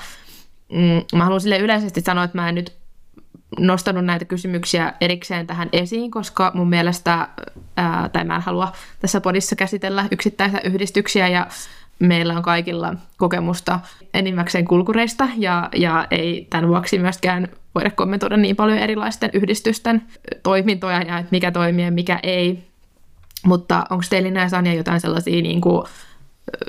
mm, 0.73 1.19
mä 1.19 1.25
haluan 1.25 1.41
sille 1.41 1.59
yleisesti 1.59 2.01
sanoa, 2.01 2.25
että 2.25 2.39
mä 2.39 2.49
en 2.49 2.55
nyt 2.55 2.73
nostanut 3.59 4.05
näitä 4.05 4.25
kysymyksiä 4.25 4.93
erikseen 5.01 5.47
tähän 5.47 5.69
esiin, 5.73 6.11
koska 6.11 6.53
mun 6.55 6.69
mielestä, 6.69 7.29
ää, 7.77 8.09
tai 8.09 8.25
mä 8.25 8.37
en 8.37 8.43
halua 8.43 8.73
tässä 9.01 9.21
podissa 9.21 9.57
käsitellä 9.57 10.09
yksittäisiä 10.11 10.61
yhdistyksiä 10.65 11.29
ja 11.29 11.47
meillä 11.99 12.37
on 12.37 12.43
kaikilla 12.43 12.95
kokemusta 13.17 13.81
enimmäkseen 14.15 14.65
kulkureista 14.65 15.29
ja, 15.37 15.69
ja 15.75 16.07
ei 16.11 16.47
tämän 16.51 16.69
vuoksi 16.69 16.99
myöskään 16.99 17.49
voida 17.77 17.91
kommentoida 17.91 18.37
niin 18.37 18.57
paljon 18.57 18.79
erilaisten 18.79 19.31
yhdistysten 19.33 20.03
toimintoja 20.43 21.03
ja 21.03 21.19
että 21.19 21.31
mikä 21.31 21.51
toimii 21.51 21.85
ja 21.85 21.91
mikä 21.91 22.21
ei. 22.23 22.65
Mutta 23.45 23.85
onko 23.91 24.05
teillä 24.11 24.31
näissä 24.31 24.59
Anja 24.59 24.75
jotain 24.75 25.01
sellaisia 25.01 25.43
niin 25.43 25.61
kuin 25.61 25.87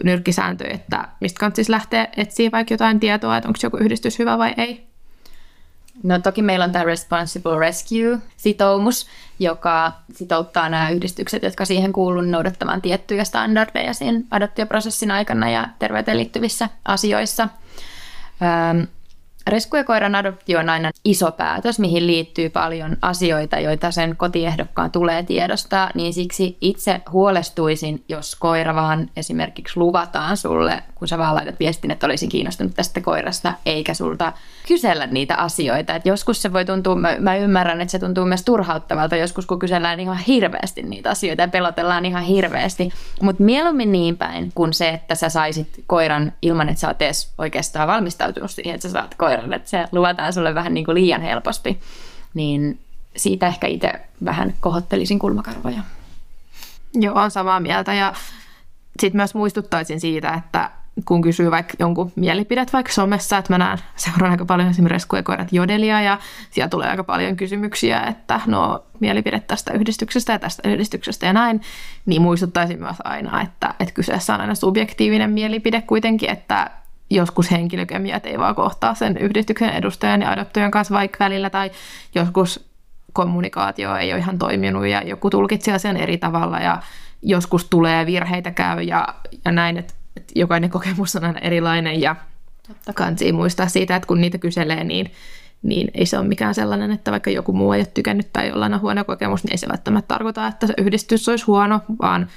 nyrkkisääntöjä, 0.03 0.73
että 0.73 1.07
mistä 1.19 1.39
kannattaisi 1.39 1.71
lähteä 1.71 2.07
etsiä 2.17 2.51
vaikka 2.51 2.73
jotain 2.73 2.99
tietoa, 2.99 3.37
että 3.37 3.49
onko 3.49 3.59
joku 3.63 3.77
yhdistys 3.77 4.19
hyvä 4.19 4.37
vai 4.37 4.53
ei? 4.57 4.87
No 6.03 6.19
toki 6.19 6.41
meillä 6.41 6.65
on 6.65 6.71
tämä 6.71 6.85
Responsible 6.85 7.59
Rescue-sitoumus, 7.59 9.07
joka 9.39 9.91
sitouttaa 10.13 10.69
nämä 10.69 10.89
yhdistykset, 10.89 11.43
jotka 11.43 11.65
siihen 11.65 11.93
kuuluu 11.93 12.21
noudattamaan 12.21 12.81
tiettyjä 12.81 13.23
standardeja 13.23 13.93
siinä 13.93 14.19
adoptioprosessin 14.31 15.11
aikana 15.11 15.49
ja 15.49 15.69
terveyteen 15.79 16.17
liittyvissä 16.17 16.69
asioissa. 16.85 17.49
Reskuekoiran 19.47 20.15
adoptio 20.15 20.59
on 20.59 20.69
aina 20.69 20.91
iso 21.05 21.31
päätös, 21.31 21.79
mihin 21.79 22.07
liittyy 22.07 22.49
paljon 22.49 22.97
asioita, 23.01 23.59
joita 23.59 23.91
sen 23.91 24.15
kotiehdokkaan 24.15 24.91
tulee 24.91 25.23
tiedostaa, 25.23 25.89
niin 25.95 26.13
siksi 26.13 26.57
itse 26.61 27.01
huolestuisin, 27.11 28.03
jos 28.09 28.35
koira 28.35 28.75
vaan 28.75 29.09
esimerkiksi 29.15 29.77
luvataan 29.79 30.37
sulle, 30.37 30.83
kun 30.95 31.07
sä 31.07 31.17
vaan 31.17 31.35
laitat 31.35 31.59
viestin, 31.59 31.91
että 31.91 32.05
olisin 32.05 32.29
kiinnostunut 32.29 32.75
tästä 32.75 33.01
koirasta, 33.01 33.53
eikä 33.65 33.93
sulta 33.93 34.33
kysellä 34.67 35.07
niitä 35.07 35.35
asioita. 35.35 35.95
Et 35.95 36.05
joskus 36.05 36.41
se 36.41 36.53
voi 36.53 36.65
tuntua, 36.65 36.95
mä, 36.95 37.15
mä 37.19 37.35
ymmärrän, 37.35 37.81
että 37.81 37.91
se 37.91 37.99
tuntuu 37.99 38.25
myös 38.25 38.43
turhauttavalta 38.43 39.15
joskus, 39.15 39.45
kun 39.45 39.59
kysellään 39.59 39.99
ihan 39.99 40.17
hirveästi 40.17 40.83
niitä 40.83 41.09
asioita 41.09 41.41
ja 41.41 41.47
pelotellaan 41.47 42.05
ihan 42.05 42.23
hirveästi, 42.23 42.89
mutta 43.21 43.43
mieluummin 43.43 43.91
niin 43.91 44.17
päin 44.17 44.51
kuin 44.55 44.73
se, 44.73 44.89
että 44.89 45.15
sä 45.15 45.29
saisit 45.29 45.83
koiran 45.87 46.33
ilman, 46.41 46.69
että 46.69 46.81
sä 46.81 46.87
oot 46.87 47.01
edes 47.01 47.33
oikeastaan 47.37 47.87
valmistautunut 47.87 48.51
siihen, 48.51 48.75
että 48.75 48.87
sä 48.87 48.91
saat 48.91 49.15
koiran 49.15 49.36
koiralle, 49.37 49.55
että 49.55 49.69
se 49.69 49.87
luvataan 49.91 50.33
sulle 50.33 50.55
vähän 50.55 50.73
niin 50.73 50.85
kuin 50.85 50.95
liian 50.95 51.21
helposti. 51.21 51.79
Niin 52.33 52.79
siitä 53.15 53.47
ehkä 53.47 53.67
itse 53.67 53.93
vähän 54.25 54.53
kohottelisin 54.59 55.19
kulmakarvoja. 55.19 55.81
Joo, 56.93 57.15
on 57.15 57.31
samaa 57.31 57.59
mieltä 57.59 57.93
ja 57.93 58.13
sitten 58.99 59.19
myös 59.19 59.35
muistuttaisin 59.35 59.99
siitä, 59.99 60.33
että 60.33 60.71
kun 61.05 61.21
kysyy 61.21 61.51
vaikka 61.51 61.73
jonkun 61.79 62.11
mielipidet 62.15 62.73
vaikka 62.73 62.91
somessa, 62.91 63.37
että 63.37 63.53
mä 63.53 63.57
näen, 63.57 63.77
seuraan 63.95 64.31
aika 64.31 64.45
paljon 64.45 64.69
esimerkiksi 64.69 65.07
koirat 65.07 65.53
jodelia 65.53 66.01
ja 66.01 66.19
siellä 66.51 66.69
tulee 66.69 66.89
aika 66.89 67.03
paljon 67.03 67.35
kysymyksiä, 67.35 68.01
että 68.01 68.41
no 68.45 68.83
mielipide 68.99 69.39
tästä 69.39 69.73
yhdistyksestä 69.73 70.33
ja 70.33 70.39
tästä 70.39 70.69
yhdistyksestä 70.69 71.25
ja 71.25 71.33
näin, 71.33 71.61
niin 72.05 72.21
muistuttaisin 72.21 72.79
myös 72.79 72.95
aina, 73.03 73.41
että, 73.41 73.73
että 73.79 73.93
kyseessä 73.93 74.33
on 74.33 74.41
aina 74.41 74.55
subjektiivinen 74.55 75.29
mielipide 75.29 75.81
kuitenkin, 75.81 76.29
että 76.29 76.71
joskus 77.09 77.51
henkilökemiat 77.51 78.25
ei 78.25 78.39
vaan 78.39 78.55
kohtaa 78.55 78.93
sen 78.93 79.17
yhdistyksen 79.17 79.69
edustajan 79.69 80.21
ja 80.21 80.31
adoptojan 80.31 80.71
kanssa 80.71 80.93
vaikka 80.93 81.25
välillä, 81.25 81.49
tai 81.49 81.71
joskus 82.15 82.67
kommunikaatio 83.13 83.95
ei 83.95 84.13
ole 84.13 84.19
ihan 84.19 84.37
toiminut 84.37 84.87
ja 84.87 85.01
joku 85.01 85.29
tulkitsee 85.29 85.73
asian 85.73 85.97
eri 85.97 86.17
tavalla 86.17 86.59
ja 86.59 86.81
joskus 87.21 87.65
tulee 87.65 88.05
virheitä 88.05 88.51
käy 88.51 88.81
ja, 88.81 89.07
ja 89.45 89.51
näin, 89.51 89.77
että, 89.77 89.93
että 90.15 90.33
jokainen 90.35 90.69
kokemus 90.69 91.15
on 91.15 91.23
aina 91.23 91.39
erilainen 91.39 92.01
ja 92.01 92.15
kansi 92.95 93.31
muistaa 93.31 93.67
siitä, 93.67 93.95
että 93.95 94.07
kun 94.07 94.21
niitä 94.21 94.37
kyselee, 94.37 94.83
niin, 94.83 95.11
niin 95.63 95.91
ei 95.93 96.05
se 96.05 96.17
ole 96.17 96.27
mikään 96.27 96.55
sellainen, 96.55 96.91
että 96.91 97.11
vaikka 97.11 97.29
joku 97.29 97.53
muu 97.53 97.73
ei 97.73 97.79
ole 97.79 97.87
tykännyt 97.93 98.33
tai 98.33 98.47
jollain 98.47 98.73
on 98.73 98.81
huono 98.81 99.03
kokemus, 99.03 99.43
niin 99.43 99.53
ei 99.53 99.57
se 99.57 99.67
välttämättä 99.67 100.07
tarkoita, 100.07 100.47
että 100.47 100.67
se 100.67 100.73
yhdistys 100.77 101.29
olisi 101.29 101.45
huono, 101.45 101.81
vaan 102.01 102.27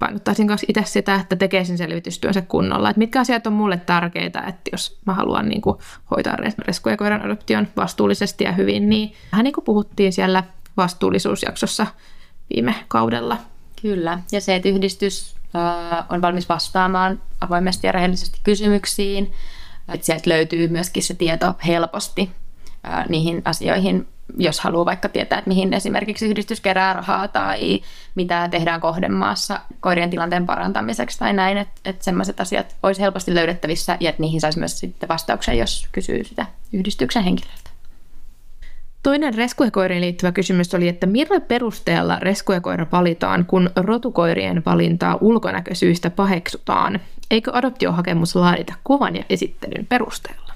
painottaisin 0.00 0.46
myös 0.46 0.64
itse 0.68 0.82
sitä, 0.84 1.14
että 1.14 1.36
tekee 1.36 1.64
sen 1.64 1.78
selvitystyönsä 1.78 2.42
kunnolla. 2.42 2.90
Että 2.90 2.98
mitkä 2.98 3.20
asiat 3.20 3.46
on 3.46 3.52
mulle 3.52 3.76
tärkeitä, 3.86 4.40
että 4.40 4.70
jos 4.72 4.98
mä 5.06 5.14
haluan 5.14 5.48
niin 5.48 5.60
kuin, 5.60 5.78
hoitaa 6.10 6.36
reskuja 6.58 6.96
koiran 6.96 7.24
adoption 7.24 7.68
vastuullisesti 7.76 8.44
ja 8.44 8.52
hyvin, 8.52 8.88
niin 8.88 9.12
vähän 9.32 9.44
niin 9.44 9.52
kuin 9.52 9.64
puhuttiin 9.64 10.12
siellä 10.12 10.44
vastuullisuusjaksossa 10.76 11.86
viime 12.54 12.74
kaudella. 12.88 13.36
Kyllä, 13.82 14.18
ja 14.32 14.40
se, 14.40 14.54
että 14.54 14.68
yhdistys 14.68 15.34
on 16.08 16.22
valmis 16.22 16.48
vastaamaan 16.48 17.22
avoimesti 17.40 17.86
ja 17.86 17.92
rehellisesti 17.92 18.40
kysymyksiin, 18.42 19.32
että 19.88 20.06
sieltä 20.06 20.30
löytyy 20.30 20.68
myöskin 20.68 21.02
se 21.02 21.14
tieto 21.14 21.54
helposti 21.66 22.30
niihin 23.08 23.42
asioihin, 23.44 24.08
jos 24.38 24.60
haluaa 24.60 24.84
vaikka 24.84 25.08
tietää, 25.08 25.38
että 25.38 25.48
mihin 25.48 25.74
esimerkiksi 25.74 26.26
yhdistys 26.26 26.60
kerää 26.60 26.92
rahaa 26.92 27.28
tai 27.28 27.80
mitä 28.14 28.48
tehdään 28.50 28.80
kohdemaassa 28.80 29.60
koirien 29.80 30.10
tilanteen 30.10 30.46
parantamiseksi 30.46 31.18
tai 31.18 31.32
näin, 31.32 31.58
että, 31.58 31.80
että 31.84 32.04
sellaiset 32.04 32.40
asiat 32.40 32.76
olisi 32.82 33.00
helposti 33.00 33.34
löydettävissä 33.34 33.96
ja 34.00 34.10
että 34.10 34.22
niihin 34.22 34.40
saisi 34.40 34.58
myös 34.58 34.78
sitten 34.78 35.08
vastauksen, 35.08 35.58
jos 35.58 35.88
kysyy 35.92 36.24
sitä 36.24 36.46
yhdistyksen 36.72 37.24
henkilöltä. 37.24 37.70
Toinen 39.02 39.34
reskuekoiriin 39.34 40.00
liittyvä 40.00 40.32
kysymys 40.32 40.74
oli, 40.74 40.88
että 40.88 41.06
millä 41.06 41.40
perusteella 41.40 42.18
reskuekoira 42.18 42.86
valitaan, 42.92 43.46
kun 43.46 43.70
rotukoirien 43.76 44.62
valintaa 44.66 45.18
ulkonäkösyistä 45.20 46.10
paheksutaan? 46.10 47.00
Eikö 47.30 47.50
adoptiohakemus 47.54 48.36
laadita 48.36 48.74
kuvan 48.84 49.16
ja 49.16 49.24
esittelyn 49.30 49.86
perusteella? 49.86 50.54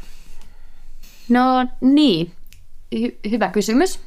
No 1.28 1.66
niin, 1.80 2.32
hy- 2.94 3.30
hyvä 3.30 3.48
kysymys. 3.48 4.00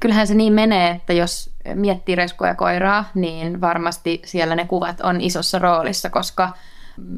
Kyllähän 0.00 0.26
se 0.26 0.34
niin 0.34 0.52
menee, 0.52 0.90
että 0.90 1.12
jos 1.12 1.50
miettii 1.74 2.14
reskua 2.14 2.46
ja 2.46 2.54
koiraa, 2.54 3.04
niin 3.14 3.60
varmasti 3.60 4.22
siellä 4.24 4.54
ne 4.54 4.66
kuvat 4.66 5.00
on 5.00 5.20
isossa 5.20 5.58
roolissa, 5.58 6.10
koska 6.10 6.52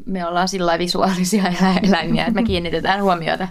me 0.05 0.25
ollaan 0.25 0.47
sillä 0.47 0.79
visuaalisia 0.79 1.43
eläimiä, 1.83 2.25
että 2.25 2.41
me 2.41 2.43
kiinnitetään 2.51 3.03
huomiota 3.03 3.47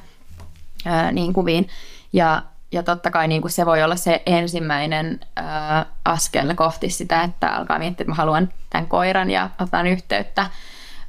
ää, 0.85 1.13
niin 1.13 1.33
kuviin. 1.33 1.69
Ja, 2.13 2.43
ja 2.73 2.83
totta 2.83 3.11
kai 3.11 3.29
niin 3.29 3.41
kuin 3.41 3.53
se 3.53 3.67
voi 3.67 3.83
olla 3.83 3.97
se 3.97 4.23
ensimmäinen 4.27 5.21
ää, 5.37 5.87
askel 6.05 6.55
kohti 6.55 6.91
sitä, 6.91 7.23
että 7.23 7.49
alkaa 7.49 7.79
miettiä, 7.79 8.05
että 8.05 8.11
mä 8.11 8.15
haluan 8.15 8.49
tämän 8.71 8.87
koiran 8.87 9.31
ja 9.31 9.51
otan 9.61 9.87
yhteyttä 9.87 10.47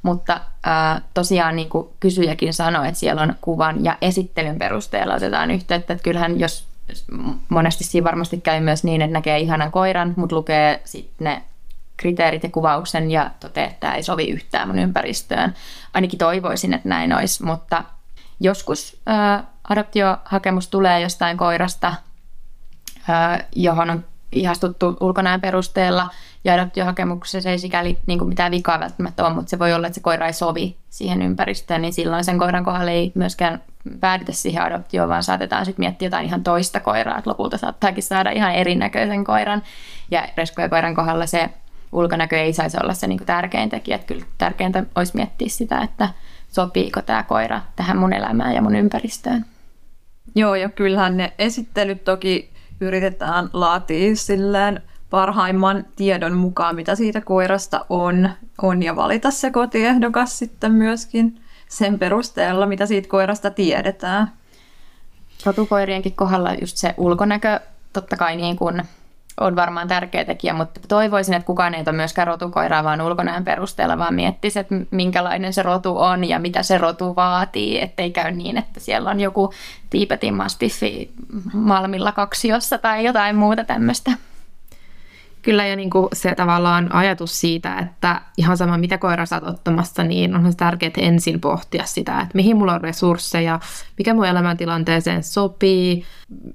mutta 0.06 0.40
ää, 0.62 1.00
tosiaan 1.14 1.56
niin 1.56 1.68
kuin 1.68 1.88
kysyjäkin 2.00 2.54
sanoi, 2.54 2.88
että 2.88 3.00
siellä 3.00 3.22
on 3.22 3.34
kuvan 3.40 3.84
ja 3.84 3.98
esittelyn 4.00 4.58
perusteella 4.58 5.14
otetaan 5.14 5.50
yhteyttä. 5.50 5.92
Että 5.92 6.04
kyllähän 6.04 6.40
jos 6.40 6.68
monesti 7.48 7.84
siinä 7.84 8.04
varmasti 8.04 8.40
käy 8.40 8.60
myös 8.60 8.84
niin, 8.84 9.02
että 9.02 9.12
näkee 9.12 9.38
ihanan 9.38 9.72
koiran, 9.72 10.14
mutta 10.16 10.36
lukee 10.36 10.80
sitten 10.84 11.24
ne 11.24 11.42
kriteerit 11.96 12.42
ja 12.42 12.48
kuvauksen 12.48 13.10
ja 13.10 13.30
toteaa, 13.40 13.66
että 13.66 13.80
tämä 13.80 13.94
ei 13.94 14.02
sovi 14.02 14.28
yhtään 14.30 14.68
mun 14.68 14.78
ympäristöön. 14.78 15.54
Ainakin 15.94 16.18
toivoisin, 16.18 16.74
että 16.74 16.88
näin 16.88 17.12
olisi, 17.12 17.44
mutta 17.44 17.84
joskus 18.40 19.00
ää, 19.06 19.44
adoptiohakemus 19.68 20.68
tulee 20.68 21.00
jostain 21.00 21.36
koirasta, 21.36 21.94
ää, 23.08 23.44
johon 23.56 23.90
on 23.90 24.04
ihastuttu 24.32 24.96
ulkonäön 25.00 25.40
perusteella 25.40 26.10
ja 26.46 26.54
adoptiohakemuksessa 26.54 27.50
ei 27.50 27.58
sikäli 27.58 27.98
niin 28.06 28.18
kuin 28.18 28.28
mitään 28.28 28.52
vikaa 28.52 28.80
välttämättä 28.80 29.26
ole, 29.26 29.34
mutta 29.34 29.50
se 29.50 29.58
voi 29.58 29.72
olla, 29.72 29.86
että 29.86 29.94
se 29.94 30.00
koira 30.00 30.26
ei 30.26 30.32
sovi 30.32 30.76
siihen 30.90 31.22
ympäristöön, 31.22 31.82
niin 31.82 31.92
silloin 31.92 32.24
sen 32.24 32.38
koiran 32.38 32.64
kohdalla 32.64 32.90
ei 32.90 33.12
myöskään 33.14 33.62
päädytä 34.00 34.32
siihen 34.32 34.62
adoptioon, 34.62 35.08
vaan 35.08 35.22
saatetaan 35.22 35.64
sitten 35.64 35.82
miettiä 35.82 36.06
jotain 36.06 36.26
ihan 36.26 36.44
toista 36.44 36.80
koiraa, 36.80 37.18
että 37.18 37.30
lopulta 37.30 37.58
saattaakin 37.58 38.02
saada 38.02 38.30
ihan 38.30 38.54
erinäköisen 38.54 39.24
koiran. 39.24 39.62
Ja 40.10 40.28
reskoja 40.36 40.68
koiran 40.68 40.94
kohdalla 40.94 41.26
se 41.26 41.50
ulkonäkö 41.92 42.40
ei 42.40 42.52
saisi 42.52 42.76
olla 42.82 42.94
se 42.94 43.06
niin 43.06 43.18
kuin 43.18 43.26
tärkein 43.26 43.68
tekijä, 43.68 43.94
että 43.94 44.06
kyllä 44.06 44.24
tärkeintä 44.38 44.84
olisi 44.94 45.16
miettiä 45.16 45.48
sitä, 45.48 45.80
että 45.80 46.08
sopiiko 46.48 47.02
tämä 47.02 47.22
koira 47.22 47.60
tähän 47.76 47.98
mun 47.98 48.12
elämään 48.12 48.54
ja 48.54 48.62
mun 48.62 48.76
ympäristöön. 48.76 49.44
Joo, 50.34 50.54
ja 50.54 50.68
kyllähän 50.68 51.16
ne 51.16 51.32
esittelyt 51.38 52.04
toki 52.04 52.50
yritetään 52.80 53.50
laatia 53.52 54.16
silleen 54.16 54.82
parhaimman 55.10 55.84
tiedon 55.96 56.32
mukaan, 56.32 56.76
mitä 56.76 56.94
siitä 56.94 57.20
koirasta 57.20 57.86
on, 57.88 58.30
on 58.62 58.82
ja 58.82 58.96
valita 58.96 59.30
se 59.30 59.50
kotiehdokas 59.50 60.38
sitten 60.38 60.72
myöskin 60.72 61.40
sen 61.68 61.98
perusteella, 61.98 62.66
mitä 62.66 62.86
siitä 62.86 63.08
koirasta 63.08 63.50
tiedetään. 63.50 64.32
Rotukoirienkin 65.46 66.16
kohdalla 66.16 66.54
just 66.60 66.76
se 66.76 66.94
ulkonäkö 66.96 67.60
totta 67.92 68.16
kai 68.16 68.36
niin 68.36 68.56
kuin 68.56 68.82
on 69.40 69.56
varmaan 69.56 69.88
tärkeä 69.88 70.24
tekijä, 70.24 70.52
mutta 70.52 70.80
toivoisin, 70.88 71.34
että 71.34 71.46
kukaan 71.46 71.74
ei 71.74 71.82
ole 71.86 71.96
myöskään 71.96 72.26
rotukoiraa 72.26 72.84
vaan 72.84 73.00
ulkonäön 73.00 73.44
perusteella, 73.44 73.98
vaan 73.98 74.14
miettisi, 74.14 74.58
että 74.58 74.74
minkälainen 74.90 75.52
se 75.52 75.62
rotu 75.62 75.98
on 75.98 76.24
ja 76.24 76.38
mitä 76.38 76.62
se 76.62 76.78
rotu 76.78 77.16
vaatii, 77.16 77.80
ettei 77.80 78.10
käy 78.10 78.30
niin, 78.30 78.58
että 78.58 78.80
siellä 78.80 79.10
on 79.10 79.20
joku 79.20 79.52
Tiipetin 79.90 80.34
mastiffi 80.34 81.10
Malmilla 81.52 82.12
kaksiossa 82.12 82.78
tai 82.78 83.04
jotain 83.04 83.36
muuta 83.36 83.64
tämmöistä. 83.64 84.10
Kyllä 85.46 85.66
ja 85.66 85.76
niin 85.76 85.90
kuin 85.90 86.08
se 86.12 86.34
tavallaan 86.34 86.94
ajatus 86.94 87.40
siitä, 87.40 87.78
että 87.78 88.20
ihan 88.36 88.56
sama 88.56 88.78
mitä 88.78 88.98
koira 88.98 89.24
oot 89.32 89.54
ottamassa, 89.54 90.02
niin 90.02 90.36
on 90.36 90.52
se 90.52 90.56
tärkeää 90.56 90.92
ensin 90.98 91.40
pohtia 91.40 91.84
sitä, 91.84 92.20
että 92.20 92.30
mihin 92.34 92.56
mulla 92.56 92.74
on 92.74 92.80
resursseja, 92.80 93.60
mikä 93.98 94.14
mun 94.14 94.26
elämäntilanteeseen 94.26 95.22
sopii, 95.22 96.04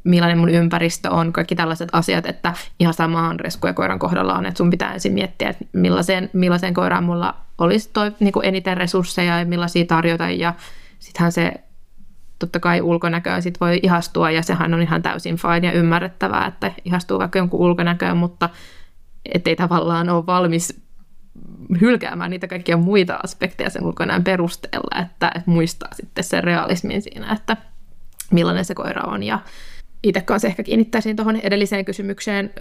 millainen 0.03 0.37
mun 0.37 0.49
ympäristö 0.49 1.09
on, 1.09 1.33
kaikki 1.33 1.55
tällaiset 1.55 1.89
asiat, 1.91 2.25
että 2.25 2.53
ihan 2.79 2.93
samaan 2.93 3.39
resku 3.39 3.67
ja 3.67 3.73
koiran 3.73 3.99
kohdalla 3.99 4.33
on, 4.33 4.45
että 4.45 4.57
sun 4.57 4.69
pitää 4.69 4.93
ensin 4.93 5.13
miettiä, 5.13 5.49
että 5.49 5.65
millaiseen, 5.73 6.29
millaiseen 6.33 6.73
koiraan 6.73 7.03
mulla 7.03 7.35
olisi 7.57 7.89
toi, 7.93 8.11
niin 8.19 8.33
kuin 8.33 8.45
eniten 8.45 8.77
resursseja 8.77 9.39
ja 9.39 9.45
millaisia 9.45 9.85
tarjota 9.85 10.29
ja 10.29 10.53
sittenhän 10.99 11.31
se 11.31 11.53
totta 12.39 12.59
kai 12.59 12.81
ulkonäköön 12.81 13.41
sit 13.41 13.61
voi 13.61 13.79
ihastua 13.83 14.31
ja 14.31 14.41
sehän 14.41 14.73
on 14.73 14.81
ihan 14.81 15.01
täysin 15.01 15.35
fine 15.35 15.67
ja 15.67 15.71
ymmärrettävää, 15.71 16.47
että 16.47 16.71
ihastuu 16.85 17.19
vaikka 17.19 17.39
jonkun 17.39 17.59
ulkonäköön, 17.59 18.17
mutta 18.17 18.49
ettei 19.25 19.55
tavallaan 19.55 20.09
ole 20.09 20.25
valmis 20.25 20.81
hylkäämään 21.81 22.31
niitä 22.31 22.47
kaikkia 22.47 22.77
muita 22.77 23.19
aspekteja 23.23 23.69
sen 23.69 23.85
ulkonäön 23.85 24.23
perusteella, 24.23 25.01
että, 25.01 25.31
että 25.35 25.51
muistaa 25.51 25.89
sitten 25.93 26.23
sen 26.23 26.43
realismin 26.43 27.01
siinä, 27.01 27.33
että 27.33 27.57
millainen 28.31 28.65
se 28.65 28.75
koira 28.75 29.01
on. 29.01 29.23
Ja 29.23 29.39
itse 30.03 30.21
kanssa 30.21 30.47
ehkä 30.47 30.63
kiinnittäisin 30.63 31.15
tuohon 31.15 31.35
edelliseen 31.35 31.85
kysymykseen 31.85 32.53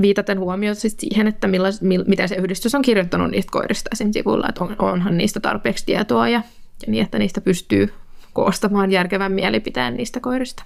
viitaten 0.00 0.38
huomioon 0.38 0.76
siis 0.76 0.96
siihen, 0.98 1.26
että 1.26 1.48
millais, 1.48 1.82
mil, 1.82 2.04
miten 2.06 2.28
se 2.28 2.34
yhdistys 2.34 2.74
on 2.74 2.82
kirjoittanut 2.82 3.30
niistä 3.30 3.52
koirista 3.52 3.90
esim. 3.92 4.12
sivulla, 4.12 4.48
että 4.48 4.64
on, 4.64 4.76
onhan 4.78 5.16
niistä 5.16 5.40
tarpeeksi 5.40 5.86
tietoa 5.86 6.28
ja, 6.28 6.42
ja 6.86 6.92
niin, 6.92 7.04
että 7.04 7.18
niistä 7.18 7.40
pystyy 7.40 7.94
koostamaan 8.32 8.90
järkevän 8.90 9.32
mielipiteen 9.32 9.94
niistä 9.94 10.20
koirista. 10.20 10.64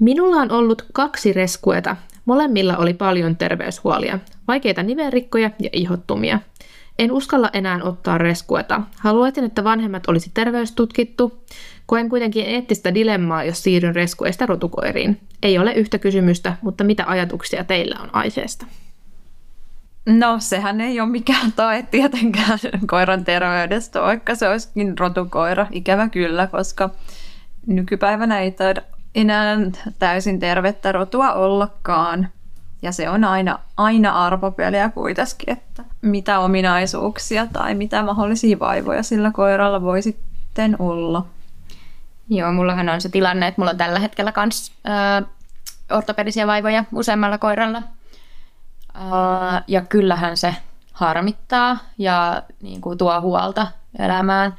Minulla 0.00 0.36
on 0.36 0.50
ollut 0.50 0.86
kaksi 0.92 1.32
reskueta 1.32 1.96
Molemmilla 2.26 2.76
oli 2.76 2.94
paljon 2.94 3.36
terveyshuolia, 3.36 4.18
vaikeita 4.48 4.82
nivelrikkoja 4.82 5.50
ja 5.58 5.70
ihottumia. 5.72 6.38
En 6.98 7.12
uskalla 7.12 7.50
enää 7.52 7.80
ottaa 7.82 8.18
reskueta. 8.18 8.82
Haluaisin, 8.98 9.44
että 9.44 9.64
vanhemmat 9.64 10.08
olisi 10.08 10.30
terveystutkittu. 10.34 11.44
Koen 11.86 12.08
kuitenkin 12.08 12.46
eettistä 12.46 12.94
dilemmaa, 12.94 13.44
jos 13.44 13.62
siirryn 13.62 13.94
reskueista 13.94 14.46
rotukoiriin. 14.46 15.20
Ei 15.42 15.58
ole 15.58 15.72
yhtä 15.72 15.98
kysymystä, 15.98 16.56
mutta 16.62 16.84
mitä 16.84 17.04
ajatuksia 17.06 17.64
teillä 17.64 17.96
on 18.02 18.10
aiheesta? 18.12 18.66
No 20.06 20.36
sehän 20.38 20.80
ei 20.80 21.00
ole 21.00 21.08
mikään 21.08 21.52
tae 21.52 21.82
tietenkään 21.82 22.58
koiran 22.86 23.24
terveydestä, 23.24 24.02
vaikka 24.02 24.34
se 24.34 24.48
olisikin 24.48 24.98
rotukoira. 24.98 25.66
Ikävä 25.70 26.08
kyllä, 26.08 26.46
koska 26.46 26.90
nykypäivänä 27.66 28.40
ei 28.40 28.50
taida 28.50 28.82
enää 29.16 29.56
täysin 29.98 30.40
tervettä 30.40 30.92
rotua 30.92 31.32
ollakaan. 31.32 32.28
Ja 32.82 32.92
se 32.92 33.10
on 33.10 33.24
aina, 33.24 33.58
aina 33.76 34.26
arvopeliä 34.26 34.90
kuitenkin, 34.90 35.50
että 35.50 35.84
mitä 36.02 36.38
ominaisuuksia 36.38 37.46
tai 37.52 37.74
mitä 37.74 38.02
mahdollisia 38.02 38.58
vaivoja 38.58 39.02
sillä 39.02 39.30
koiralla 39.30 39.82
voi 39.82 40.02
sitten 40.02 40.76
olla. 40.78 41.26
Joo, 42.28 42.52
mullahan 42.52 42.88
on 42.88 43.00
se 43.00 43.08
tilanne, 43.08 43.46
että 43.46 43.60
mulla 43.60 43.70
on 43.70 43.76
tällä 43.76 43.98
hetkellä 43.98 44.32
myös 44.36 44.72
ortopedisia 45.90 46.46
vaivoja 46.46 46.84
useammalla 46.92 47.38
koiralla. 47.38 47.82
Ää, 48.94 49.62
ja 49.66 49.80
kyllähän 49.80 50.36
se 50.36 50.54
harmittaa 50.92 51.78
ja 51.98 52.42
niin 52.62 52.80
kuin, 52.80 52.98
tuo 52.98 53.20
huolta 53.20 53.66
elämään, 53.98 54.54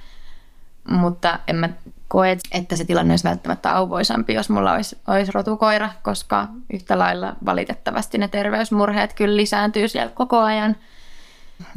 mutta 0.89 1.39
en 1.47 1.55
mä 1.55 1.69
koe, 2.07 2.37
että 2.51 2.75
se 2.75 2.85
tilanne 2.85 3.11
olisi 3.11 3.23
välttämättä 3.23 3.75
auvoisampi, 3.75 4.33
jos 4.33 4.49
mulla 4.49 4.73
olisi, 4.73 4.97
olisi 5.07 5.31
rotukoira, 5.31 5.89
koska 6.03 6.47
yhtä 6.73 6.99
lailla 6.99 7.35
valitettavasti 7.45 8.17
ne 8.17 8.27
terveysmurheet 8.27 9.13
kyllä 9.13 9.35
lisääntyy 9.35 9.87
siellä 9.87 10.11
koko 10.11 10.39
ajan. 10.39 10.75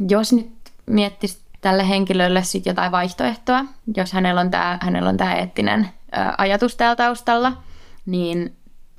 Jos 0.09 0.33
nyt 0.33 0.51
miettisi 0.85 1.39
tälle 1.61 1.89
henkilölle 1.89 2.43
sit 2.43 2.65
jotain 2.65 2.91
vaihtoehtoa, 2.91 3.65
jos 3.95 4.13
hänellä 4.13 4.41
on 4.41 4.51
tämä, 4.51 4.77
hänellä 4.81 5.09
on 5.09 5.17
tämä 5.17 5.35
eettinen 5.35 5.89
ajatus 6.37 6.75
täällä 6.75 6.95
taustalla, 6.95 7.53
niin 8.05 8.55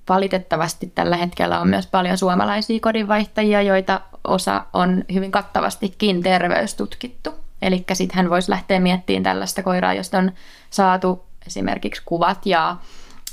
valitettavasti 0.09 0.93
tällä 0.95 1.17
hetkellä 1.17 1.61
on 1.61 1.69
myös 1.69 1.87
paljon 1.87 2.19
suomalaisia 2.19 2.81
kodinvaihtajia, 2.81 3.63
joita 3.63 4.01
osa 4.25 4.65
on 4.73 5.05
hyvin 5.13 5.31
kattavastikin 5.31 6.23
terveystutkittu. 6.23 7.42
Eli 7.63 7.85
sitten 7.93 8.17
hän 8.17 8.31
voisi 8.31 8.51
lähteä 8.51 8.81
miettimään 8.81 9.23
tällaista 9.23 9.63
koiraa, 9.63 9.95
josta 9.95 10.19
on 10.19 10.33
saatu 10.71 11.25
esimerkiksi 11.47 12.03
kuvat 12.05 12.47
ja 12.47 12.77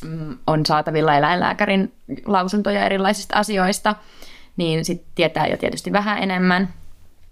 mm, 0.05 0.37
on 0.47 0.65
saatavilla 0.65 1.15
eläinlääkärin 1.15 1.93
lausuntoja 2.25 2.85
erilaisista 2.85 3.37
asioista, 3.37 3.95
niin 4.57 4.85
sitten 4.85 5.11
tietää 5.15 5.47
jo 5.47 5.57
tietysti 5.57 5.91
vähän 5.91 6.23
enemmän. 6.23 6.69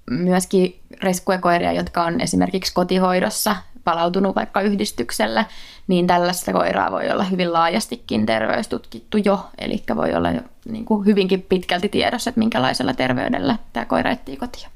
Myöskin 0.09 0.79
reskuekoiria, 1.01 1.71
jotka 1.71 2.03
on 2.03 2.21
esimerkiksi 2.21 2.73
kotihoidossa 2.73 3.55
palautunut 3.83 4.35
vaikka 4.35 4.61
yhdistykselle, 4.61 5.45
niin 5.87 6.07
tällaista 6.07 6.53
koiraa 6.53 6.91
voi 6.91 7.09
olla 7.11 7.23
hyvin 7.23 7.53
laajastikin 7.53 8.25
terveystutkittu 8.25 9.17
jo, 9.17 9.49
eli 9.57 9.83
voi 9.95 10.13
olla 10.13 10.31
jo 10.31 10.41
niin 10.69 10.85
kuin 10.85 11.05
hyvinkin 11.05 11.41
pitkälti 11.41 11.89
tiedossa, 11.89 12.29
että 12.29 12.39
minkälaisella 12.39 12.93
terveydellä 12.93 13.57
tämä 13.73 13.85
koira 13.85 14.11
etsii 14.11 14.37
kotia. 14.37 14.69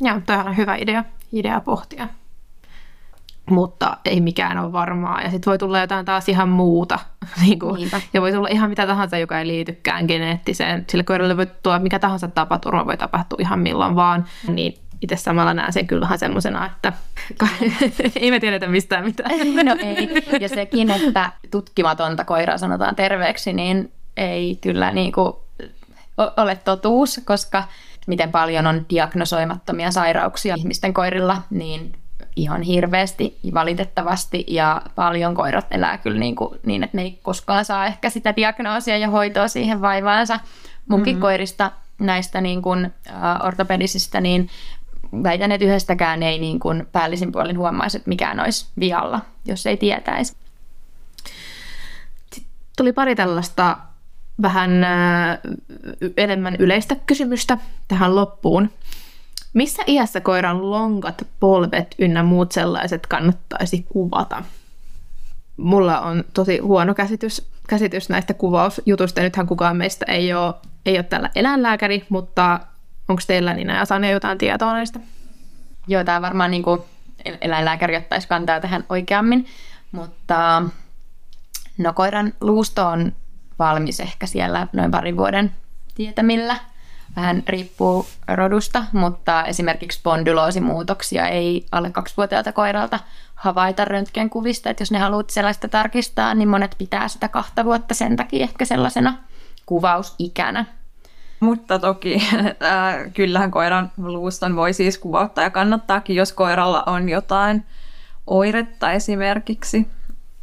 Joo, 0.00 0.20
tämä 0.26 0.44
on 0.44 0.56
hyvä 0.56 0.76
idea, 0.76 1.04
idea 1.32 1.60
pohtia. 1.60 2.08
Mutta 3.50 3.96
ei 4.04 4.20
mikään 4.20 4.58
ole 4.58 4.72
varmaa. 4.72 5.22
Ja 5.22 5.30
sitten 5.30 5.50
voi 5.50 5.58
tulla 5.58 5.80
jotain 5.80 6.04
taas 6.04 6.28
ihan 6.28 6.48
muuta. 6.48 6.98
niin 7.42 7.58
kuin, 7.58 7.90
ja 8.12 8.20
voi 8.20 8.32
tulla 8.32 8.48
ihan 8.48 8.70
mitä 8.70 8.86
tahansa, 8.86 9.18
joka 9.18 9.38
ei 9.38 9.46
liitykään 9.46 10.04
geneettiseen. 10.06 10.84
Sille 10.88 11.04
koiralle 11.04 11.36
voi 11.36 11.46
tulla 11.62 11.78
mikä 11.78 11.98
tahansa 11.98 12.28
tapaturma, 12.28 12.86
voi 12.86 12.96
tapahtua 12.96 13.38
ihan 13.40 13.58
milloin 13.58 13.96
vaan. 13.96 14.24
Niin 14.48 14.74
itse 15.02 15.16
samalla 15.16 15.54
näen 15.54 15.72
sen 15.72 15.86
kyllä 15.88 16.00
vähän 16.00 16.18
semmoisena, 16.18 16.66
että 16.66 16.92
ei 18.16 18.30
me 18.30 18.40
tiedetä 18.40 18.66
mistään 18.66 19.04
mitään. 19.04 19.30
no 19.64 19.76
ei. 19.80 20.08
Ja 20.40 20.48
sekin, 20.48 20.90
että 20.90 21.32
tutkimatonta 21.50 22.24
koiraa 22.24 22.58
sanotaan 22.58 22.96
terveeksi, 22.96 23.52
niin 23.52 23.92
ei 24.16 24.58
kyllä 24.60 24.92
niin 24.92 25.12
kuin 25.12 25.32
ole 26.36 26.56
totuus, 26.56 27.20
koska 27.24 27.64
miten 28.06 28.30
paljon 28.30 28.66
on 28.66 28.86
diagnosoimattomia 28.90 29.90
sairauksia 29.90 30.54
ihmisten 30.54 30.94
koirilla, 30.94 31.42
niin 31.50 31.92
ihan 32.36 32.62
hirveästi 32.62 33.38
valitettavasti 33.54 34.44
ja 34.48 34.82
paljon 34.94 35.34
koirat 35.34 35.66
elää 35.70 35.98
kyllä 35.98 36.18
niin, 36.18 36.36
kuin, 36.36 36.60
niin 36.66 36.82
että 36.82 36.96
ne 36.96 37.02
ei 37.02 37.18
koskaan 37.22 37.64
saa 37.64 37.86
ehkä 37.86 38.10
sitä 38.10 38.36
diagnoosia 38.36 38.98
ja 38.98 39.10
hoitoa 39.10 39.48
siihen 39.48 39.80
vaivaansa. 39.80 40.40
Munkin 40.88 41.14
mm-hmm. 41.14 41.20
koirista 41.20 41.72
näistä 41.98 42.40
niin 42.40 42.62
kuin, 42.62 42.86
uh, 42.86 43.46
ortopedisistä, 43.46 44.20
niin 44.20 44.50
väitän, 45.22 45.52
että 45.52 45.64
yhdestäkään 45.64 46.22
ei 46.22 46.38
niin 46.38 46.60
kuin 46.60 46.88
päällisin 46.92 47.32
puolin 47.32 47.58
huomaisi, 47.58 47.96
että 47.96 48.08
mikään 48.08 48.40
olisi 48.40 48.66
vialla, 48.78 49.20
jos 49.44 49.66
ei 49.66 49.76
tietäisi. 49.76 50.36
Sitten 52.34 52.52
tuli 52.76 52.92
pari 52.92 53.16
tällaista 53.16 53.76
vähän 54.42 54.70
enemmän 56.16 56.56
yleistä 56.58 56.96
kysymystä 57.06 57.58
tähän 57.88 58.16
loppuun. 58.16 58.70
Missä 59.54 59.82
iässä 59.86 60.20
koiran 60.20 60.70
lonkat 60.70 61.26
polvet 61.40 61.94
ynnä 61.98 62.22
muut 62.22 62.52
sellaiset 62.52 63.06
kannattaisi 63.06 63.86
kuvata? 63.88 64.42
Mulla 65.56 66.00
on 66.00 66.24
tosi 66.34 66.58
huono 66.58 66.94
käsitys, 66.94 67.48
käsitys 67.68 68.08
näistä 68.08 68.34
kuvausjutuista. 68.34 69.20
Nythän 69.20 69.46
kukaan 69.46 69.76
meistä 69.76 70.06
ei 70.08 70.34
ole, 70.34 70.54
ei 70.86 70.96
ole 70.96 71.02
tällä 71.02 71.30
eläinlääkäri, 71.34 72.06
mutta 72.08 72.60
onko 73.08 73.22
teillä 73.26 73.54
Nina 73.54 73.76
ja 73.76 73.84
Sane 73.84 74.10
jotain 74.10 74.38
tietoa 74.38 74.72
näistä? 74.72 75.00
Joo, 75.86 76.04
tämä 76.04 76.22
varmaan 76.22 76.50
niin 76.50 76.62
kuin 76.62 76.80
eläinlääkäri 77.40 77.96
ottaisi 77.96 78.28
kantaa 78.28 78.60
tähän 78.60 78.84
oikeammin, 78.88 79.46
mutta 79.92 80.62
no 81.78 81.92
koiran 81.92 82.32
luusto 82.40 82.86
on 82.86 83.12
valmis 83.58 84.00
ehkä 84.00 84.26
siellä 84.26 84.66
noin 84.72 84.90
parin 84.90 85.16
vuoden 85.16 85.52
tietämillä. 85.94 86.56
Vähän 87.16 87.42
riippuu 87.48 88.06
rodusta, 88.34 88.84
mutta 88.92 89.44
esimerkiksi 89.44 89.98
spondylosimuutoksia 89.98 91.28
ei 91.28 91.66
alle 91.72 91.90
kaksivuotiaalta 91.90 92.52
koiralta 92.52 93.00
havaita 93.34 93.84
röntgenkuvista. 93.84 94.70
Että 94.70 94.82
jos 94.82 94.90
ne 94.90 94.98
haluat 94.98 95.30
sellaista 95.30 95.68
tarkistaa, 95.68 96.34
niin 96.34 96.48
monet 96.48 96.74
pitää 96.78 97.08
sitä 97.08 97.28
kahta 97.28 97.64
vuotta 97.64 97.94
sen 97.94 98.16
takia 98.16 98.42
ehkä 98.42 98.64
sellaisena 98.64 99.18
kuvausikänä. 99.66 100.64
Mutta 101.40 101.78
toki 101.78 102.14
äh, 102.42 103.12
kyllähän 103.14 103.50
koiran 103.50 103.92
luuston 103.96 104.56
voi 104.56 104.72
siis 104.72 104.98
kuvauttaa 104.98 105.44
ja 105.44 105.50
kannattaakin, 105.50 106.16
jos 106.16 106.32
koiralla 106.32 106.82
on 106.86 107.08
jotain 107.08 107.64
oiretta 108.26 108.92
esimerkiksi. 108.92 109.86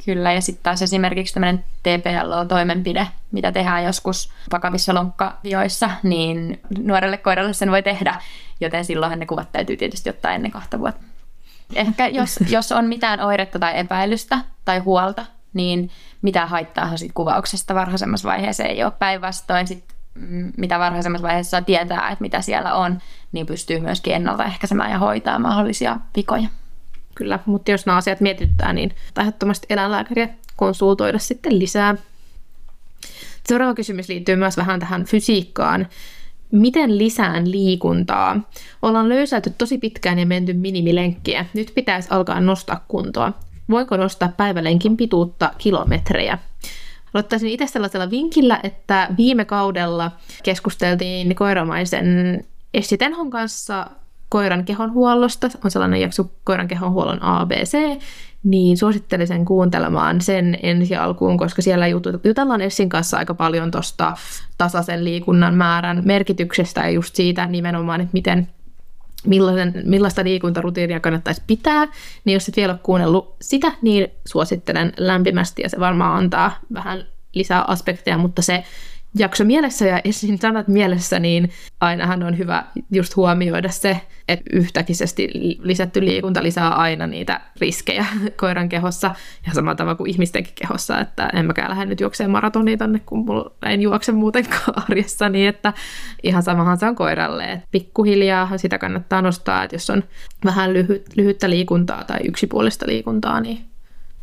Kyllä, 0.04 0.32
ja 0.32 0.40
sitten 0.40 0.62
taas 0.62 0.82
esimerkiksi 0.82 1.34
tämmöinen 1.34 1.64
TPLO-toimenpide, 1.82 3.06
mitä 3.32 3.52
tehdään 3.52 3.84
joskus 3.84 4.30
vakavissa 4.52 4.94
lonkkavioissa, 4.94 5.90
niin 6.02 6.60
nuorelle 6.78 7.16
koiralle 7.16 7.52
sen 7.52 7.70
voi 7.70 7.82
tehdä, 7.82 8.20
joten 8.60 8.84
silloinhan 8.84 9.18
ne 9.18 9.26
kuvat 9.26 9.52
täytyy 9.52 9.76
tietysti 9.76 10.10
ottaa 10.10 10.32
ennen 10.32 10.50
kahta 10.50 10.78
vuotta. 10.78 11.04
Ehkä 11.74 12.06
jos, 12.06 12.38
jos 12.50 12.72
on 12.72 12.84
mitään 12.84 13.20
oiretta 13.20 13.58
tai 13.58 13.78
epäilystä 13.78 14.38
tai 14.64 14.78
huolta, 14.78 15.26
niin 15.54 15.90
mitä 16.22 16.46
haittaa 16.46 16.96
siitä 16.96 17.14
kuvauksesta 17.14 17.74
varhaisemmassa 17.74 18.28
vaiheessa 18.28 18.64
ei 18.64 18.84
ole 18.84 18.92
päinvastoin. 18.98 19.66
Sit, 19.66 19.84
mm, 20.14 20.52
mitä 20.56 20.78
varhaisemmassa 20.78 21.26
vaiheessa 21.26 21.50
saa 21.50 21.62
tietää, 21.62 22.08
että 22.10 22.22
mitä 22.22 22.40
siellä 22.40 22.74
on, 22.74 22.98
niin 23.32 23.46
pystyy 23.46 23.80
myöskin 23.80 24.14
ennaltaehkäisemään 24.14 24.90
ja 24.90 24.98
hoitaa 24.98 25.38
mahdollisia 25.38 25.96
vikoja. 26.16 26.48
Kyllä, 27.14 27.38
mutta 27.46 27.70
jos 27.70 27.86
nämä 27.86 27.98
asiat 27.98 28.20
mietittää, 28.20 28.72
niin 28.72 28.94
ehdottomasti 29.20 29.66
eläinlääkäriä 29.70 30.28
konsultoida 30.56 31.18
sitten 31.18 31.58
lisää. 31.58 31.94
Seuraava 33.48 33.74
kysymys 33.74 34.08
liittyy 34.08 34.36
myös 34.36 34.56
vähän 34.56 34.80
tähän 34.80 35.04
fysiikkaan. 35.04 35.88
Miten 36.52 36.98
lisään 36.98 37.50
liikuntaa? 37.50 38.40
Ollaan 38.82 39.08
löysäyty 39.08 39.52
tosi 39.58 39.78
pitkään 39.78 40.18
ja 40.18 40.26
menty 40.26 40.52
minimilenkkiä. 40.52 41.46
Nyt 41.54 41.72
pitäisi 41.74 42.08
alkaa 42.10 42.40
nostaa 42.40 42.84
kuntoa. 42.88 43.32
Voinko 43.70 43.96
nostaa 43.96 44.32
päivälenkin 44.36 44.96
pituutta 44.96 45.50
kilometrejä? 45.58 46.38
Aloittaisin 47.14 47.48
itse 47.48 47.66
sellaisella 47.66 48.10
vinkillä, 48.10 48.60
että 48.62 49.08
viime 49.16 49.44
kaudella 49.44 50.10
keskusteltiin 50.42 51.34
koiramaisen 51.34 52.06
Essi 52.74 52.98
Tenhon 52.98 53.30
kanssa 53.30 53.86
koiran 54.34 54.64
kehonhuollosta, 54.64 55.50
on 55.64 55.70
sellainen 55.70 56.00
jakso 56.00 56.30
koiran 56.44 56.68
kehonhuollon 56.68 57.22
ABC, 57.22 57.78
niin 58.44 58.76
suosittelisin 58.76 59.44
kuuntelemaan 59.44 60.20
sen 60.20 60.58
ensi 60.62 60.96
alkuun, 60.96 61.38
koska 61.38 61.62
siellä 61.62 61.86
jutellaan 62.24 62.60
Essin 62.60 62.88
kanssa 62.88 63.16
aika 63.16 63.34
paljon 63.34 63.70
tuosta 63.70 64.16
tasaisen 64.58 65.04
liikunnan 65.04 65.54
määrän 65.54 66.02
merkityksestä 66.04 66.80
ja 66.80 66.90
just 66.90 67.14
siitä 67.14 67.46
nimenomaan, 67.46 68.00
että 68.00 68.12
miten 68.12 68.48
millaisen, 69.26 69.82
millaista 69.84 70.24
liikuntarutiinia 70.24 71.00
kannattaisi 71.00 71.42
pitää, 71.46 71.86
niin 72.24 72.34
jos 72.34 72.48
et 72.48 72.56
vielä 72.56 72.72
ole 72.72 72.80
kuunnellut 72.82 73.36
sitä, 73.40 73.72
niin 73.82 74.08
suosittelen 74.26 74.92
lämpimästi 74.96 75.62
ja 75.62 75.68
se 75.68 75.80
varmaan 75.80 76.18
antaa 76.18 76.58
vähän 76.72 77.04
lisää 77.34 77.62
aspekteja, 77.62 78.18
mutta 78.18 78.42
se 78.42 78.64
jakso 79.18 79.44
mielessä 79.44 79.86
ja 79.86 80.00
esim. 80.04 80.38
sanat 80.38 80.68
mielessä, 80.68 81.18
niin 81.18 81.50
ainahan 81.80 82.22
on 82.22 82.38
hyvä 82.38 82.64
just 82.90 83.16
huomioida 83.16 83.68
se, 83.68 84.00
että 84.28 84.44
yhtäkisesti 84.52 85.30
lisätty 85.62 86.04
liikunta 86.04 86.42
lisää 86.42 86.68
aina 86.68 87.06
niitä 87.06 87.40
riskejä 87.60 88.06
koiran 88.40 88.68
kehossa 88.68 89.14
ja 89.46 89.54
samalla 89.54 89.76
tavalla 89.76 89.96
kuin 89.96 90.10
ihmistenkin 90.10 90.54
kehossa, 90.54 91.00
että 91.00 91.30
en 91.32 91.46
mäkään 91.46 91.70
lähde 91.70 91.86
nyt 91.86 92.00
juokseen 92.00 92.30
maratonia 92.30 92.76
tonne, 92.76 93.00
kun 93.06 93.18
mulla 93.18 93.50
en 93.62 93.82
juokse 93.82 94.12
muutenkaan 94.12 94.74
arjessa, 94.88 95.28
niin 95.28 95.48
että 95.48 95.72
ihan 96.22 96.42
samahan 96.42 96.78
se 96.78 96.86
on 96.86 96.94
koiralle, 96.94 97.44
että 97.44 97.68
pikkuhiljaa 97.70 98.58
sitä 98.58 98.78
kannattaa 98.78 99.22
nostaa, 99.22 99.64
että 99.64 99.74
jos 99.74 99.90
on 99.90 100.04
vähän 100.44 100.72
lyhyt, 100.72 101.06
lyhyttä 101.16 101.50
liikuntaa 101.50 102.04
tai 102.04 102.18
yksipuolista 102.24 102.86
liikuntaa, 102.88 103.40
niin 103.40 103.73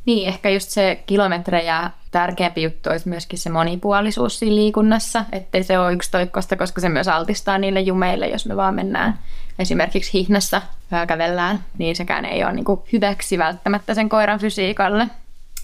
niin, 0.05 0.27
ehkä 0.27 0.49
just 0.49 0.69
se 0.69 1.03
kilometrejä 1.05 1.91
tärkeämpi 2.11 2.63
juttu 2.63 2.89
olisi 2.89 3.09
myöskin 3.09 3.39
se 3.39 3.49
monipuolisuus 3.49 4.39
siinä 4.39 4.55
liikunnassa, 4.55 5.25
ettei 5.31 5.63
se 5.63 5.79
ole 5.79 5.97
toikkosta, 6.11 6.55
koska 6.55 6.81
se 6.81 6.89
myös 6.89 7.07
altistaa 7.07 7.57
niille 7.57 7.81
jumeille, 7.81 8.27
jos 8.27 8.45
me 8.45 8.55
vaan 8.55 8.75
mennään 8.75 9.19
esimerkiksi 9.59 10.13
hihnassa 10.13 10.61
kävellään, 11.07 11.59
niin 11.77 11.95
sekään 11.95 12.25
ei 12.25 12.43
ole 12.43 12.53
niin 12.53 12.65
kuin 12.65 12.79
hyväksi 12.93 13.37
välttämättä 13.37 13.93
sen 13.93 14.09
koiran 14.09 14.39
fysiikalle, 14.39 15.07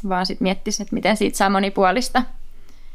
vaan 0.09 0.25
sitten 0.25 0.45
miettisi, 0.45 0.83
että 0.83 0.95
miten 0.95 1.17
siitä 1.17 1.37
saa 1.37 1.49
monipuolista 1.49 2.23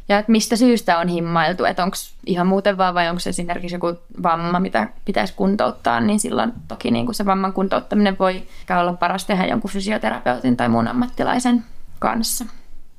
ja 0.09 0.19
että 0.19 0.33
mistä 0.33 0.57
syystä 0.57 0.99
on 0.99 1.09
himmailtu, 1.09 1.65
että 1.65 1.85
onko 1.85 1.97
ihan 2.27 2.47
muuten 2.47 2.79
vaan 2.79 2.95
vai 2.95 3.09
onko 3.09 3.21
se 3.21 3.31
esimerkiksi 3.31 3.75
joku 3.75 3.99
vamma, 4.23 4.61
mitä 4.61 4.89
pitäisi 5.05 5.35
kuntouttaa, 5.37 6.01
niin 6.01 6.21
silloin 6.21 6.53
toki 6.69 6.91
niin 6.91 7.05
kuin 7.05 7.15
se 7.15 7.27
vamman 7.27 7.53
kuntouttaminen 7.53 8.19
voi 8.19 8.43
olla 8.81 8.93
paras 8.93 9.25
tehdä 9.25 9.47
jonkun 9.47 9.71
fysioterapeutin 9.71 10.57
tai 10.57 10.69
muun 10.69 10.89
ammattilaisen 10.89 11.65
kanssa. 11.99 12.45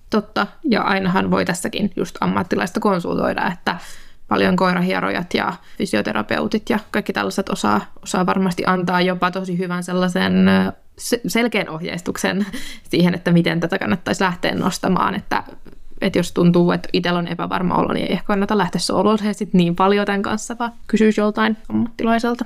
Totta, 0.10 0.48
ja 0.64 0.82
ainahan 0.82 1.32
voi 1.32 1.46
tässäkin 1.46 1.92
just 1.96 2.16
ammattilaista 2.22 2.80
konsultoida, 2.80 3.52
että 3.54 3.78
paljon 4.28 4.56
koirahierojat 4.56 5.34
ja 5.34 5.54
fysioterapeutit 5.78 6.70
ja 6.70 6.80
kaikki 6.92 7.14
tällaiset 7.14 7.50
osaa, 7.50 7.82
osaa 8.04 8.26
varmasti 8.26 8.64
antaa 8.66 9.02
jopa 9.02 9.32
tosi 9.32 9.58
hyvän 9.58 9.84
sellaisen 9.84 10.34
selkeän 11.28 11.70
ohjeistuksen 11.70 12.46
siihen, 12.92 13.16
että 13.16 13.32
miten 13.32 13.60
tätä 13.60 13.80
kannattaisi 13.80 14.24
lähteä 14.24 14.56
nostamaan, 14.56 15.16
että 15.16 15.44
että 16.04 16.20
jos 16.20 16.32
tuntuu, 16.32 16.72
että 16.72 16.90
itsellä 16.94 17.20
on 17.20 17.28
epävarma 17.28 17.76
olo, 17.76 17.94
niin 17.94 18.06
ei 18.06 18.14
ehkä 18.14 18.26
kannata 18.26 18.58
lähteä 18.58 18.82
sooloon 18.82 19.18
niin 19.54 19.76
paljon 19.76 20.06
tämän 20.06 20.22
kanssa, 20.22 20.56
vaan 20.60 20.72
kysyisi 20.88 21.22
joltain 21.22 21.58
ammattilaiselta. 21.70 22.46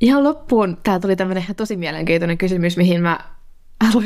Ihan 0.00 0.24
loppuun, 0.24 0.78
tämä 0.82 1.00
tuli 1.00 1.16
tämmöinen 1.16 1.44
tosi 1.56 1.76
mielenkiintoinen 1.76 2.38
kysymys, 2.38 2.76
mihin 2.76 3.02
mä 3.02 3.20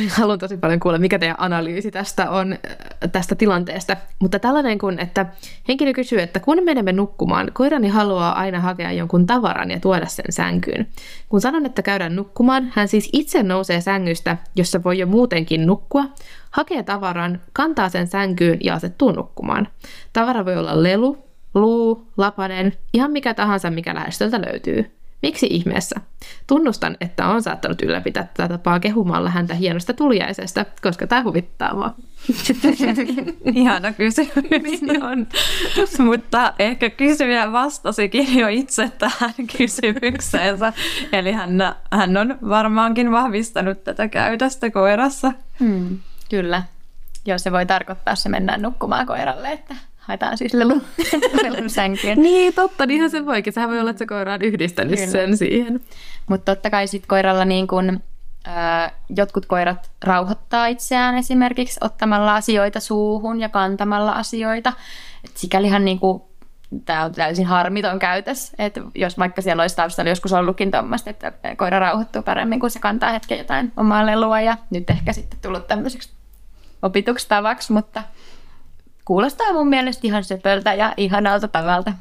haluan, 0.08 0.38
tosi 0.38 0.56
paljon 0.56 0.80
kuulla, 0.80 0.98
mikä 0.98 1.18
teidän 1.18 1.36
analyysi 1.38 1.90
tästä 1.90 2.30
on, 2.30 2.52
äh, 2.52 3.10
tästä 3.12 3.34
tilanteesta. 3.34 3.96
Mutta 4.18 4.38
tällainen 4.38 4.78
kun, 4.78 4.98
että 4.98 5.26
henkilö 5.68 5.92
kysyy, 5.92 6.20
että 6.20 6.40
kun 6.40 6.64
menemme 6.64 6.92
nukkumaan, 6.92 7.50
koirani 7.52 7.88
haluaa 7.88 8.38
aina 8.38 8.60
hakea 8.60 8.92
jonkun 8.92 9.26
tavaran 9.26 9.70
ja 9.70 9.80
tuoda 9.80 10.06
sen 10.06 10.24
sänkyyn. 10.30 10.86
Kun 11.28 11.40
sanon, 11.40 11.66
että 11.66 11.82
käydään 11.82 12.16
nukkumaan, 12.16 12.72
hän 12.74 12.88
siis 12.88 13.10
itse 13.12 13.42
nousee 13.42 13.80
sängystä, 13.80 14.36
jossa 14.56 14.82
voi 14.84 14.98
jo 14.98 15.06
muutenkin 15.06 15.66
nukkua, 15.66 16.04
hakee 16.50 16.82
tavaran, 16.82 17.40
kantaa 17.52 17.88
sen 17.88 18.06
sänkyyn 18.06 18.58
ja 18.60 18.74
asettuu 18.74 19.12
nukkumaan. 19.12 19.68
Tavara 20.12 20.44
voi 20.44 20.56
olla 20.56 20.82
lelu, 20.82 21.18
luu, 21.54 22.06
lapanen, 22.16 22.72
ihan 22.94 23.10
mikä 23.10 23.34
tahansa, 23.34 23.70
mikä 23.70 23.94
lähestöltä 23.94 24.40
löytyy. 24.40 24.95
Miksi 25.26 25.46
ihmeessä? 25.50 26.00
Tunnustan, 26.46 26.96
että 27.00 27.28
on 27.28 27.42
saattanut 27.42 27.82
ylläpitää 27.82 28.28
tätä 28.34 28.48
tapaa 28.48 28.80
kehumalla 28.80 29.30
häntä 29.30 29.54
hienosta 29.54 29.92
tuliaisesta, 29.94 30.64
koska 30.82 31.06
tämä 31.06 31.22
huvittaa 31.22 31.74
mua. 31.74 31.94
Ihana 33.54 33.92
kysymys 33.92 34.80
on. 35.02 35.26
Mutta 36.06 36.54
ehkä 36.58 36.90
kysyjä 36.90 37.52
vastasikin 37.52 38.38
jo 38.38 38.48
itse 38.48 38.92
tähän 38.98 39.34
kysymykseensä. 39.58 40.72
Eli 41.12 41.32
hän, 41.32 41.50
hän 41.92 42.16
on 42.16 42.38
varmaankin 42.48 43.10
vahvistanut 43.10 43.84
tätä 43.84 44.08
käytöstä 44.08 44.70
koirassa. 44.70 45.32
Hmm, 45.60 45.98
kyllä. 46.30 46.62
Joo, 47.26 47.38
se 47.38 47.52
voi 47.52 47.66
tarkoittaa, 47.66 48.12
että 48.12 48.22
se 48.22 48.28
mennään 48.28 48.62
nukkumaan 48.62 49.06
koiralle, 49.06 49.52
että 49.52 49.74
haetaan 50.06 50.38
siis 50.38 50.54
lelu, 50.54 50.82
lelun 51.42 51.70
sänkyyn. 51.70 52.22
niin, 52.22 52.54
totta, 52.54 52.86
niinhän 52.86 53.10
se 53.10 53.26
voikin. 53.26 53.52
Sehän 53.52 53.70
voi 53.70 53.80
olla, 53.80 53.90
että 53.90 53.98
se 53.98 54.06
koira 54.06 54.34
on 54.34 54.42
yhdistänyt 54.42 54.94
Kyllä. 54.94 55.12
sen 55.12 55.36
siihen. 55.36 55.80
Mutta 56.28 56.54
totta 56.54 56.70
kai 56.70 56.86
sitten 56.86 57.08
koiralla 57.08 57.44
niin 57.44 57.66
kun, 57.66 58.00
ää, 58.44 58.90
jotkut 59.16 59.46
koirat 59.46 59.90
rauhoittaa 60.04 60.66
itseään 60.66 61.18
esimerkiksi 61.18 61.80
ottamalla 61.80 62.34
asioita 62.34 62.80
suuhun 62.80 63.40
ja 63.40 63.48
kantamalla 63.48 64.12
asioita. 64.12 64.72
Et 65.24 65.36
sikälihan 65.36 65.84
niin 65.84 65.98
kuin, 65.98 66.22
tämä 66.84 67.04
on 67.04 67.12
täysin 67.12 67.46
harmiton 67.46 67.98
käytös, 67.98 68.52
että 68.58 68.80
jos 68.94 69.18
vaikka 69.18 69.42
siellä 69.42 69.62
olisi 69.62 69.76
taustalla 69.76 70.10
joskus 70.10 70.32
ollutkin 70.32 70.70
tuommoista, 70.70 71.10
että 71.10 71.32
koira 71.56 71.78
rauhoittuu 71.78 72.22
paremmin, 72.22 72.60
kun 72.60 72.70
se 72.70 72.78
kantaa 72.78 73.12
hetken 73.12 73.38
jotain 73.38 73.72
omaa 73.76 74.06
lelua 74.06 74.40
ja 74.40 74.56
nyt 74.70 74.90
ehkä 74.90 75.12
sitten 75.12 75.38
tullut 75.42 75.66
tämmöiseksi 75.66 76.10
opituksi 76.82 77.28
tavaksi, 77.28 77.72
mutta 77.72 78.02
kuulostaa 79.06 79.52
mun 79.52 79.68
mielestä 79.68 80.06
ihan 80.06 80.24
söpöltä 80.24 80.74
ja 80.74 80.94
ihanalta 80.96 81.48
tavalta. 81.48 81.92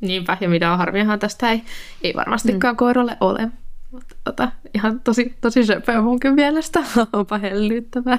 Niinpä, 0.00 0.36
ja 0.40 0.48
mitä 0.48 0.72
on 0.72 0.78
harmiahan 0.78 1.18
tästä 1.18 1.50
ei, 1.50 1.62
ei 2.02 2.12
varmastikaan 2.16 2.74
mm. 2.74 2.76
koiralle 2.76 3.16
ole. 3.20 3.48
Mutta 3.90 4.14
tota, 4.24 4.48
ihan 4.74 5.00
tosi, 5.00 5.34
tosi 5.40 5.66
söpöä 5.66 6.00
munkin 6.00 6.34
mielestä. 6.34 6.80
Onpa 7.12 7.38
hellyyttävää. 7.38 8.18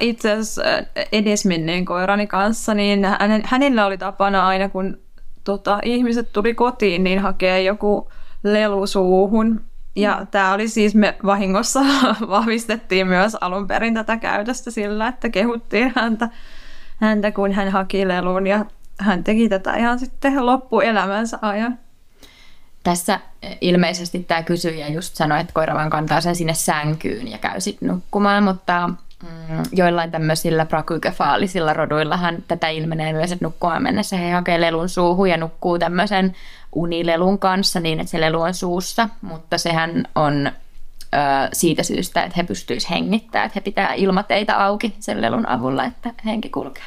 Itse 0.00 0.32
asiassa 0.32 0.62
äh, 0.62 1.06
edesmenneen 1.12 1.84
koirani 1.84 2.26
kanssa, 2.26 2.74
niin 2.74 3.00
hänellä 3.44 3.86
oli 3.86 3.98
tapana 3.98 4.46
aina, 4.46 4.68
kun 4.68 4.98
tota, 5.44 5.78
ihmiset 5.84 6.32
tuli 6.32 6.54
kotiin, 6.54 7.04
niin 7.04 7.18
hakee 7.18 7.62
joku 7.62 8.10
lelu 8.42 8.86
suuhun. 8.86 9.60
Ja 9.96 10.16
mm. 10.20 10.26
tämä 10.26 10.52
oli 10.52 10.68
siis, 10.68 10.94
me 10.94 11.16
vahingossa 11.24 11.80
vahvistettiin 12.28 13.06
myös 13.06 13.36
alun 13.40 13.66
perin 13.66 13.94
tätä 13.94 14.16
käytöstä 14.16 14.70
sillä, 14.70 15.08
että 15.08 15.28
kehuttiin 15.28 15.92
häntä 15.96 16.28
häntä, 17.00 17.32
kun 17.32 17.52
hän 17.52 17.68
haki 17.68 18.08
lelun 18.08 18.46
ja 18.46 18.64
hän 18.98 19.24
teki 19.24 19.48
tätä 19.48 19.76
ihan 19.76 19.98
sitten 19.98 20.46
loppuelämänsä 20.46 21.38
ajan. 21.42 21.78
Tässä 22.82 23.20
e, 23.42 23.56
ilmeisesti 23.60 24.18
tämä 24.18 24.42
kysyjä 24.42 24.88
just 24.88 25.16
sanoi, 25.16 25.40
että 25.40 25.52
koira 25.52 25.74
vaan 25.74 25.90
kantaa 25.90 26.20
sen 26.20 26.36
sinne 26.36 26.54
sänkyyn 26.54 27.28
ja 27.28 27.38
käy 27.38 27.60
sitten 27.60 27.88
nukkumaan, 27.88 28.42
mutta 28.42 28.88
mm, 28.88 29.62
joillain 29.72 30.10
tämmöisillä 30.10 30.66
brakykefaalisilla 30.66 31.72
roduillahan 31.72 32.36
tätä 32.48 32.68
ilmenee 32.68 33.12
myös, 33.12 33.32
että 33.32 33.44
nukkumaan 33.44 33.82
mennessä 33.82 34.16
he 34.16 34.30
hakee 34.30 34.60
lelun 34.60 34.88
suuhun 34.88 35.30
ja 35.30 35.36
nukkuu 35.36 35.78
tämmöisen 35.78 36.36
unilelun 36.72 37.38
kanssa 37.38 37.80
niin, 37.80 38.00
että 38.00 38.10
se 38.10 38.20
lelu 38.20 38.40
on 38.40 38.54
suussa, 38.54 39.08
mutta 39.22 39.58
sehän 39.58 40.04
on 40.14 40.52
ö, 41.14 41.48
siitä 41.52 41.82
syystä, 41.82 42.22
että 42.22 42.34
he 42.36 42.42
pystyisivät 42.42 42.90
hengittämään, 42.90 43.46
että 43.46 43.60
he 43.60 43.60
pitää 43.60 43.94
ilmateita 43.94 44.54
auki 44.54 44.94
sen 45.00 45.22
lelun 45.22 45.48
avulla, 45.48 45.84
että 45.84 46.14
henki 46.24 46.48
kulkee. 46.48 46.84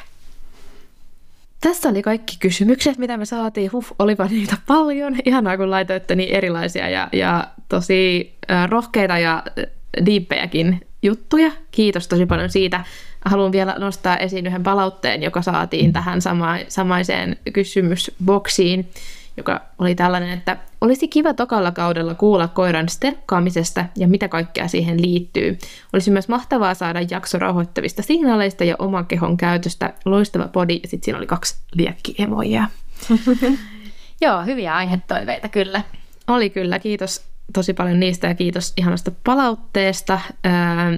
Tässä 1.60 1.88
oli 1.88 2.02
kaikki 2.02 2.36
kysymykset, 2.40 2.98
mitä 2.98 3.16
me 3.16 3.24
saatiin. 3.24 3.72
Huh, 3.72 3.86
olipa 3.98 4.24
niitä 4.24 4.56
paljon. 4.66 5.16
Ihanaa, 5.24 5.56
kun 5.56 5.70
laitoitte 5.70 6.14
niin 6.14 6.34
erilaisia 6.34 6.88
ja, 6.88 7.08
ja 7.12 7.48
tosi 7.68 8.32
rohkeita 8.68 9.18
ja 9.18 9.42
diippejäkin 10.06 10.86
juttuja. 11.02 11.52
Kiitos 11.70 12.08
tosi 12.08 12.26
paljon 12.26 12.50
siitä. 12.50 12.84
Haluan 13.24 13.52
vielä 13.52 13.76
nostaa 13.78 14.16
esiin 14.16 14.46
yhden 14.46 14.62
palautteen, 14.62 15.22
joka 15.22 15.42
saatiin 15.42 15.92
tähän 15.92 16.22
sama, 16.22 16.56
samaiseen 16.68 17.36
kysymysboksiin 17.52 18.88
joka 19.36 19.60
oli 19.78 19.94
tällainen, 19.94 20.30
että 20.30 20.56
olisi 20.80 21.08
kiva 21.08 21.34
tokalla 21.34 21.72
kaudella 21.72 22.14
kuulla 22.14 22.48
koiran 22.48 22.88
sterkkaamisesta 22.88 23.84
ja 23.96 24.08
mitä 24.08 24.28
kaikkea 24.28 24.68
siihen 24.68 25.02
liittyy. 25.02 25.58
Olisi 25.92 26.10
myös 26.10 26.28
mahtavaa 26.28 26.74
saada 26.74 27.00
jakso 27.10 27.38
rauhoittavista 27.38 28.02
signaaleista 28.02 28.64
ja 28.64 28.76
oman 28.78 29.06
kehon 29.06 29.36
käytöstä. 29.36 29.92
Loistava 30.04 30.48
podi 30.48 30.80
ja 30.82 30.88
sitten 30.88 31.04
siinä 31.04 31.18
oli 31.18 31.26
kaksi 31.26 31.56
liekkiemoja. 31.74 32.68
Joo, 34.20 34.42
hyviä 34.42 34.74
aihetoiveita 34.74 35.48
kyllä. 35.48 35.82
Oli 36.28 36.50
kyllä, 36.50 36.78
kiitos 36.78 37.24
tosi 37.52 37.74
paljon 37.74 38.00
niistä 38.00 38.26
ja 38.26 38.34
kiitos 38.34 38.72
ihanasta 38.76 39.12
palautteesta. 39.24 40.20
Ää, 40.44 40.92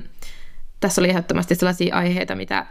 tässä 0.80 1.00
oli 1.00 1.10
ehdottomasti 1.10 1.54
sellaisia 1.54 1.96
aiheita, 1.96 2.34
mitä 2.34 2.66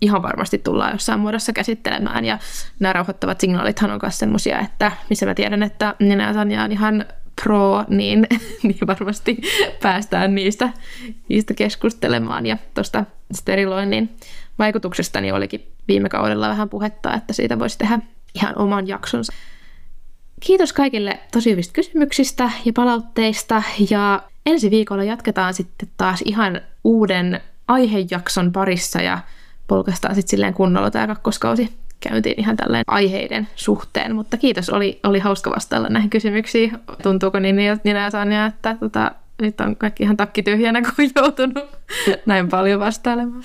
ihan 0.00 0.22
varmasti 0.22 0.58
tullaan 0.58 0.92
jossain 0.92 1.20
muodossa 1.20 1.52
käsittelemään. 1.52 2.24
Ja 2.24 2.38
nämä 2.80 2.92
rauhoittavat 2.92 3.40
signaalithan 3.40 3.90
on 3.90 3.98
myös 4.02 4.18
semmoisia, 4.18 4.60
että 4.60 4.92
missä 5.10 5.26
mä 5.26 5.34
tiedän, 5.34 5.62
että 5.62 5.94
Nina 5.98 6.24
ja 6.24 6.32
Sanja 6.32 6.62
on 6.62 6.72
ihan 6.72 7.04
pro, 7.42 7.84
niin, 7.88 8.26
niin 8.62 8.86
varmasti 8.86 9.40
päästään 9.82 10.34
niistä, 10.34 10.70
niistä 11.28 11.54
keskustelemaan. 11.54 12.46
Ja 12.46 12.56
tuosta 12.74 13.04
steriloinnin 13.34 14.16
vaikutuksesta 14.58 15.20
niin 15.20 15.34
olikin 15.34 15.72
viime 15.88 16.08
kaudella 16.08 16.48
vähän 16.48 16.68
puhetta, 16.68 17.14
että 17.14 17.32
siitä 17.32 17.58
voisi 17.58 17.78
tehdä 17.78 17.98
ihan 18.34 18.58
oman 18.58 18.88
jaksonsa. 18.88 19.32
Kiitos 20.40 20.72
kaikille 20.72 21.18
tosi 21.32 21.50
hyvistä 21.50 21.72
kysymyksistä 21.72 22.50
ja 22.64 22.72
palautteista. 22.72 23.62
Ja 23.90 24.22
ensi 24.46 24.70
viikolla 24.70 25.04
jatketaan 25.04 25.54
sitten 25.54 25.88
taas 25.96 26.22
ihan 26.24 26.60
uuden 26.84 27.40
aihejakson 27.68 28.52
parissa 28.52 29.02
ja 29.02 29.18
polkastaan 29.68 30.14
sitten 30.14 30.30
silleen 30.30 30.54
kunnolla 30.54 30.90
tämä 30.90 31.06
kakkoskausi 31.06 31.78
käyntiin 32.00 32.40
ihan 32.40 32.56
tälleen 32.56 32.84
aiheiden 32.86 33.48
suhteen, 33.56 34.14
mutta 34.14 34.36
kiitos, 34.36 34.70
oli, 34.70 35.00
oli 35.04 35.18
hauska 35.18 35.50
vastailla 35.50 35.88
näihin 35.88 36.10
kysymyksiin. 36.10 36.72
Tuntuuko 37.02 37.38
niin, 37.38 37.56
niin 37.56 37.96
ja 37.96 38.10
Sanja, 38.10 38.46
että 38.46 38.76
tota, 38.80 39.12
nyt 39.42 39.60
on 39.60 39.76
kaikki 39.76 40.02
ihan 40.02 40.16
takki 40.16 40.42
tyhjänä, 40.42 40.82
kun 40.82 41.10
joutunut 41.16 41.64
näin 42.26 42.48
paljon 42.48 42.80
vastailemaan? 42.80 43.42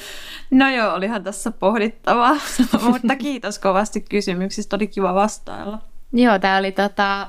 No 0.52 0.70
joo, 0.70 0.94
olihan 0.94 1.24
tässä 1.24 1.52
pohdittavaa, 1.52 2.36
mutta 2.92 3.16
kiitos 3.16 3.60
kovasti 3.60 4.02
kysymyksistä, 4.02 4.76
oli 4.76 4.88
kiva 4.88 5.14
vastailla. 5.14 5.80
Joo, 6.14 6.40
tämä 6.40 6.58
oli 6.58 6.72
tota, 6.72 7.28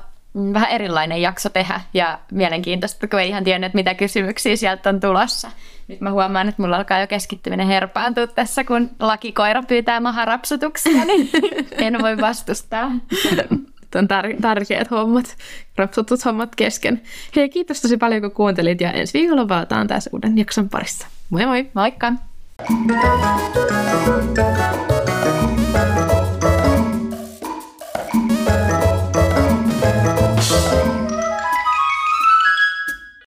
vähän 0.53 0.69
erilainen 0.69 1.21
jakso 1.21 1.49
tehdä 1.49 1.81
ja 1.93 2.19
mielenkiintoista, 2.31 3.07
kun 3.07 3.19
ei 3.19 3.29
ihan 3.29 3.43
tiennyt, 3.43 3.73
mitä 3.73 3.93
kysymyksiä 3.93 4.55
sieltä 4.55 4.89
on 4.89 4.99
tulossa. 4.99 5.51
Nyt 5.87 6.01
mä 6.01 6.11
huomaan, 6.11 6.49
että 6.49 6.61
mulla 6.61 6.77
alkaa 6.77 6.99
jo 6.99 7.07
keskittyminen 7.07 7.67
herpaantua 7.67 8.27
tässä, 8.27 8.63
kun 8.63 8.89
lakikoira 8.99 9.63
pyytää 9.63 9.99
maharapsutuksia, 9.99 11.05
niin 11.05 11.29
en 11.71 12.01
voi 12.01 12.17
vastustaa. 12.17 12.91
on 13.95 14.05
tär- 14.05 14.41
tärkeät 14.41 14.91
hommat, 14.91 15.35
rapsutushommat 15.75 16.55
kesken. 16.55 17.01
Hei, 17.35 17.49
kiitos 17.49 17.81
tosi 17.81 17.97
paljon, 17.97 18.21
kun 18.21 18.31
kuuntelit 18.31 18.81
ja 18.81 18.91
ensi 18.91 19.19
viikolla 19.19 19.45
palataan 19.45 19.87
taas 19.87 20.09
uuden 20.13 20.37
jakson 20.37 20.69
parissa. 20.69 21.07
Moi 21.29 21.45
moi! 21.45 21.71
Moikka! 21.73 22.13